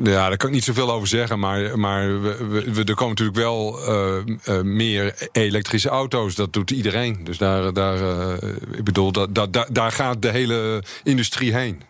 Ja, 0.02 0.28
daar 0.28 0.36
kan 0.36 0.48
ik 0.48 0.54
niet 0.54 0.64
zoveel 0.64 0.92
over 0.92 1.08
zeggen. 1.08 1.38
Maar, 1.38 1.78
maar 1.78 2.22
we, 2.22 2.64
we, 2.72 2.84
er 2.84 2.94
komen 2.94 3.08
natuurlijk 3.08 3.36
wel 3.38 3.78
eh, 3.86 4.16
eh, 4.58 4.62
meer 4.64 5.28
elektrische 5.32 5.88
auto's. 5.88 6.34
Dat 6.34 6.52
doet 6.52 6.70
iedereen. 6.70 7.18
Dus 7.24 7.38
daar, 7.38 7.72
daar, 7.72 8.28
eh, 8.38 8.48
ik 8.72 8.84
bedoel, 8.84 9.12
dat, 9.12 9.34
dat, 9.34 9.52
daar, 9.52 9.66
daar 9.72 9.92
gaat 9.92 10.22
de 10.22 10.30
hele 10.30 10.82
industrie 11.04 11.54
heen. 11.54 11.82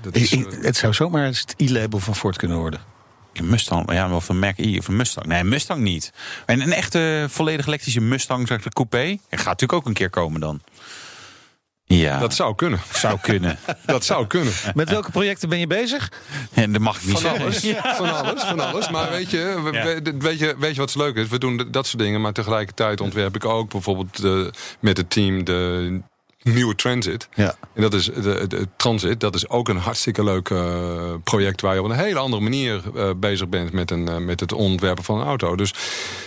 Dat 0.00 0.14
is, 0.14 0.32
Ik- 0.32 0.46
ik- 0.52 0.58
het 0.62 0.76
zou 0.76 0.92
zomaar 0.94 1.24
het 1.24 1.54
i-label 1.58 1.98
van 1.98 2.16
Ford 2.16 2.36
kunnen 2.36 2.56
worden. 2.58 2.80
Een 3.32 3.48
Mustang, 3.48 3.92
ja, 3.92 4.14
of 4.14 4.28
een 4.28 4.38
Mac 4.38 4.54
E 4.58 4.78
of 4.78 4.88
een 4.88 4.96
Mustang. 4.96 5.26
Nee, 5.26 5.44
Mustang 5.44 5.80
niet. 5.80 6.12
En 6.46 6.60
een 6.60 6.72
echte 6.72 7.26
volledig 7.28 7.66
elektrische 7.66 8.00
Mustang, 8.00 8.48
zeg 8.48 8.64
ik, 8.64 8.72
coupé. 8.72 9.18
Gaat 9.30 9.44
natuurlijk 9.44 9.72
ook 9.72 9.86
een 9.86 9.92
keer 9.92 10.10
komen 10.10 10.40
dan. 10.40 10.60
Ja, 11.88 12.18
dat 12.18 12.34
zou 12.34 12.54
kunnen. 12.54 12.80
zou 12.92 13.18
kunnen. 13.20 13.58
Dat 13.86 14.04
zou 14.04 14.26
kunnen. 14.26 14.52
Met 14.74 14.88
welke 14.90 15.10
projecten 15.10 15.48
ben 15.48 15.58
je 15.58 15.66
bezig? 15.66 16.12
En 16.54 16.72
dat 16.72 16.80
mag 16.82 16.96
ik 16.96 17.02
niet 17.02 17.12
Van 17.12 17.20
zeggen. 17.20 17.40
alles, 17.42 17.96
van 17.96 18.14
alles, 18.24 18.42
van 18.42 18.60
alles. 18.60 18.90
Maar 18.90 19.10
weet 19.10 19.30
je, 19.30 19.60
we- 19.64 19.70
we- 20.02 20.14
weet 20.18 20.38
je, 20.38 20.54
weet 20.58 20.74
je 20.74 20.80
wat 20.80 20.90
zo 20.90 20.98
leuk 20.98 21.16
is? 21.16 21.28
We 21.28 21.38
doen 21.38 21.68
dat 21.70 21.86
soort 21.86 22.02
dingen, 22.02 22.20
maar 22.20 22.32
tegelijkertijd 22.32 23.00
ontwerp 23.00 23.34
ik 23.34 23.44
ook 23.44 23.70
bijvoorbeeld 23.70 24.20
de, 24.20 24.50
met 24.80 24.96
het 24.96 25.10
team 25.10 25.44
de 25.44 26.00
nieuwe 26.54 26.74
Transit. 26.74 27.28
Ja. 27.34 27.54
En 27.74 27.82
dat 27.82 27.94
is 27.94 28.04
de, 28.04 28.44
de 28.48 28.68
Transit. 28.76 29.20
Dat 29.20 29.34
is 29.34 29.48
ook 29.48 29.68
een 29.68 29.76
hartstikke 29.76 30.24
leuk 30.24 30.50
eh, 30.50 31.14
project 31.24 31.60
waar 31.60 31.74
je 31.74 31.82
op 31.82 31.90
een 31.90 31.96
hele 31.96 32.18
andere 32.18 32.42
manier 32.42 32.82
eh, 32.96 33.10
bezig 33.16 33.48
bent 33.48 33.72
met, 33.72 33.90
een, 33.90 34.08
eh, 34.08 34.16
met 34.16 34.40
het 34.40 34.52
ontwerpen 34.52 35.04
van 35.04 35.20
een 35.20 35.26
auto. 35.26 35.56
Dus 35.56 35.74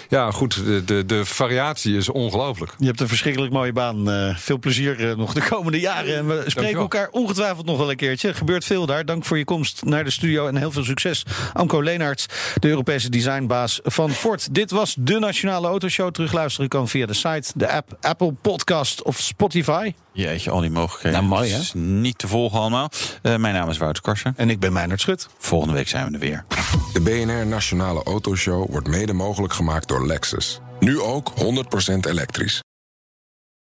ja, 0.10 0.32
goed, 0.32 0.66
de, 0.66 0.84
de, 0.84 1.06
de 1.06 1.26
variatie 1.26 1.98
is 1.98 2.10
ongelooflijk. 2.10 2.74
Je 2.78 2.86
hebt 2.86 3.00
een 3.00 3.08
verschrikkelijk 3.08 3.54
mooie 3.54 3.74
baan. 3.74 4.08
Veel 4.38 4.60
plezier 4.60 5.18
nog 5.18 5.34
de 5.34 5.48
komende 5.50 5.80
jaren. 5.80 6.16
En 6.16 6.28
we 6.28 6.44
spreken 6.46 6.80
elkaar 6.80 7.10
ongetwijfeld 7.12 7.66
nog 7.66 7.78
wel 7.78 7.90
een 7.90 7.96
keertje. 7.96 8.28
Er 8.28 8.36
gebeurt 8.36 8.66
veel 8.66 8.86
daar. 8.86 9.06
Dank 9.06 9.26
voor 9.26 9.38
je 9.38 9.46
komst 9.46 9.84
naar 9.86 10.04
de 10.04 10.10
studio 10.10 10.48
en 10.48 10.56
heel 10.56 10.72
veel 10.72 10.84
succes. 10.84 11.26
Amco 11.54 11.82
Leenaerts, 11.82 12.26
de 12.60 12.68
Europese 12.68 13.10
designbaas 13.10 13.80
van 13.84 14.12
Ford. 14.12 14.54
Dit 14.54 14.72
was 14.72 14.96
de 15.00 15.20
Nationale 15.20 15.68
Autoshow. 15.68 16.12
Terugluisteren 16.12 16.70
kan 16.70 16.88
via 16.88 17.06
de 17.06 17.14
site, 17.14 17.52
de 17.56 17.72
app, 17.72 17.98
Apple 18.02 18.34
Podcast 18.34 19.04
of 19.04 19.20
Spotify. 19.20 19.94
Jeetje, 20.20 20.50
al 20.52 20.62
die 20.62 20.70
mogelijkheden. 20.70 21.20
Nou, 21.20 21.34
mooi, 21.34 21.52
hè? 21.52 21.60
Is 21.60 21.74
niet 21.76 22.18
te 22.18 22.28
volgen 22.28 22.60
allemaal. 22.60 22.90
Eh, 23.22 23.36
mijn 23.36 23.54
naam 23.54 23.70
is 23.70 23.78
Wouter 23.78 24.04
Karsen. 24.04 24.34
En 24.38 24.50
ik 24.50 24.60
ben 24.60 24.74
Meijnerd 24.74 25.02
Schut. 25.02 25.30
Volgende 25.38 25.74
week 25.74 25.88
zijn 25.88 26.06
we 26.08 26.14
er 26.14 26.20
weer. 26.20 26.46
De 26.94 27.02
BNR 27.02 27.48
Nationale 27.48 28.04
Autoshow 28.04 28.70
wordt 28.70 28.88
mede 28.88 29.14
mogelijk 29.14 29.54
gemaakt 29.54 29.88
door 29.88 30.08
Lexus. 30.08 30.60
Nu 30.80 31.00
ook 31.00 31.34
100% 31.36 32.06
elektrisch. 32.08 32.62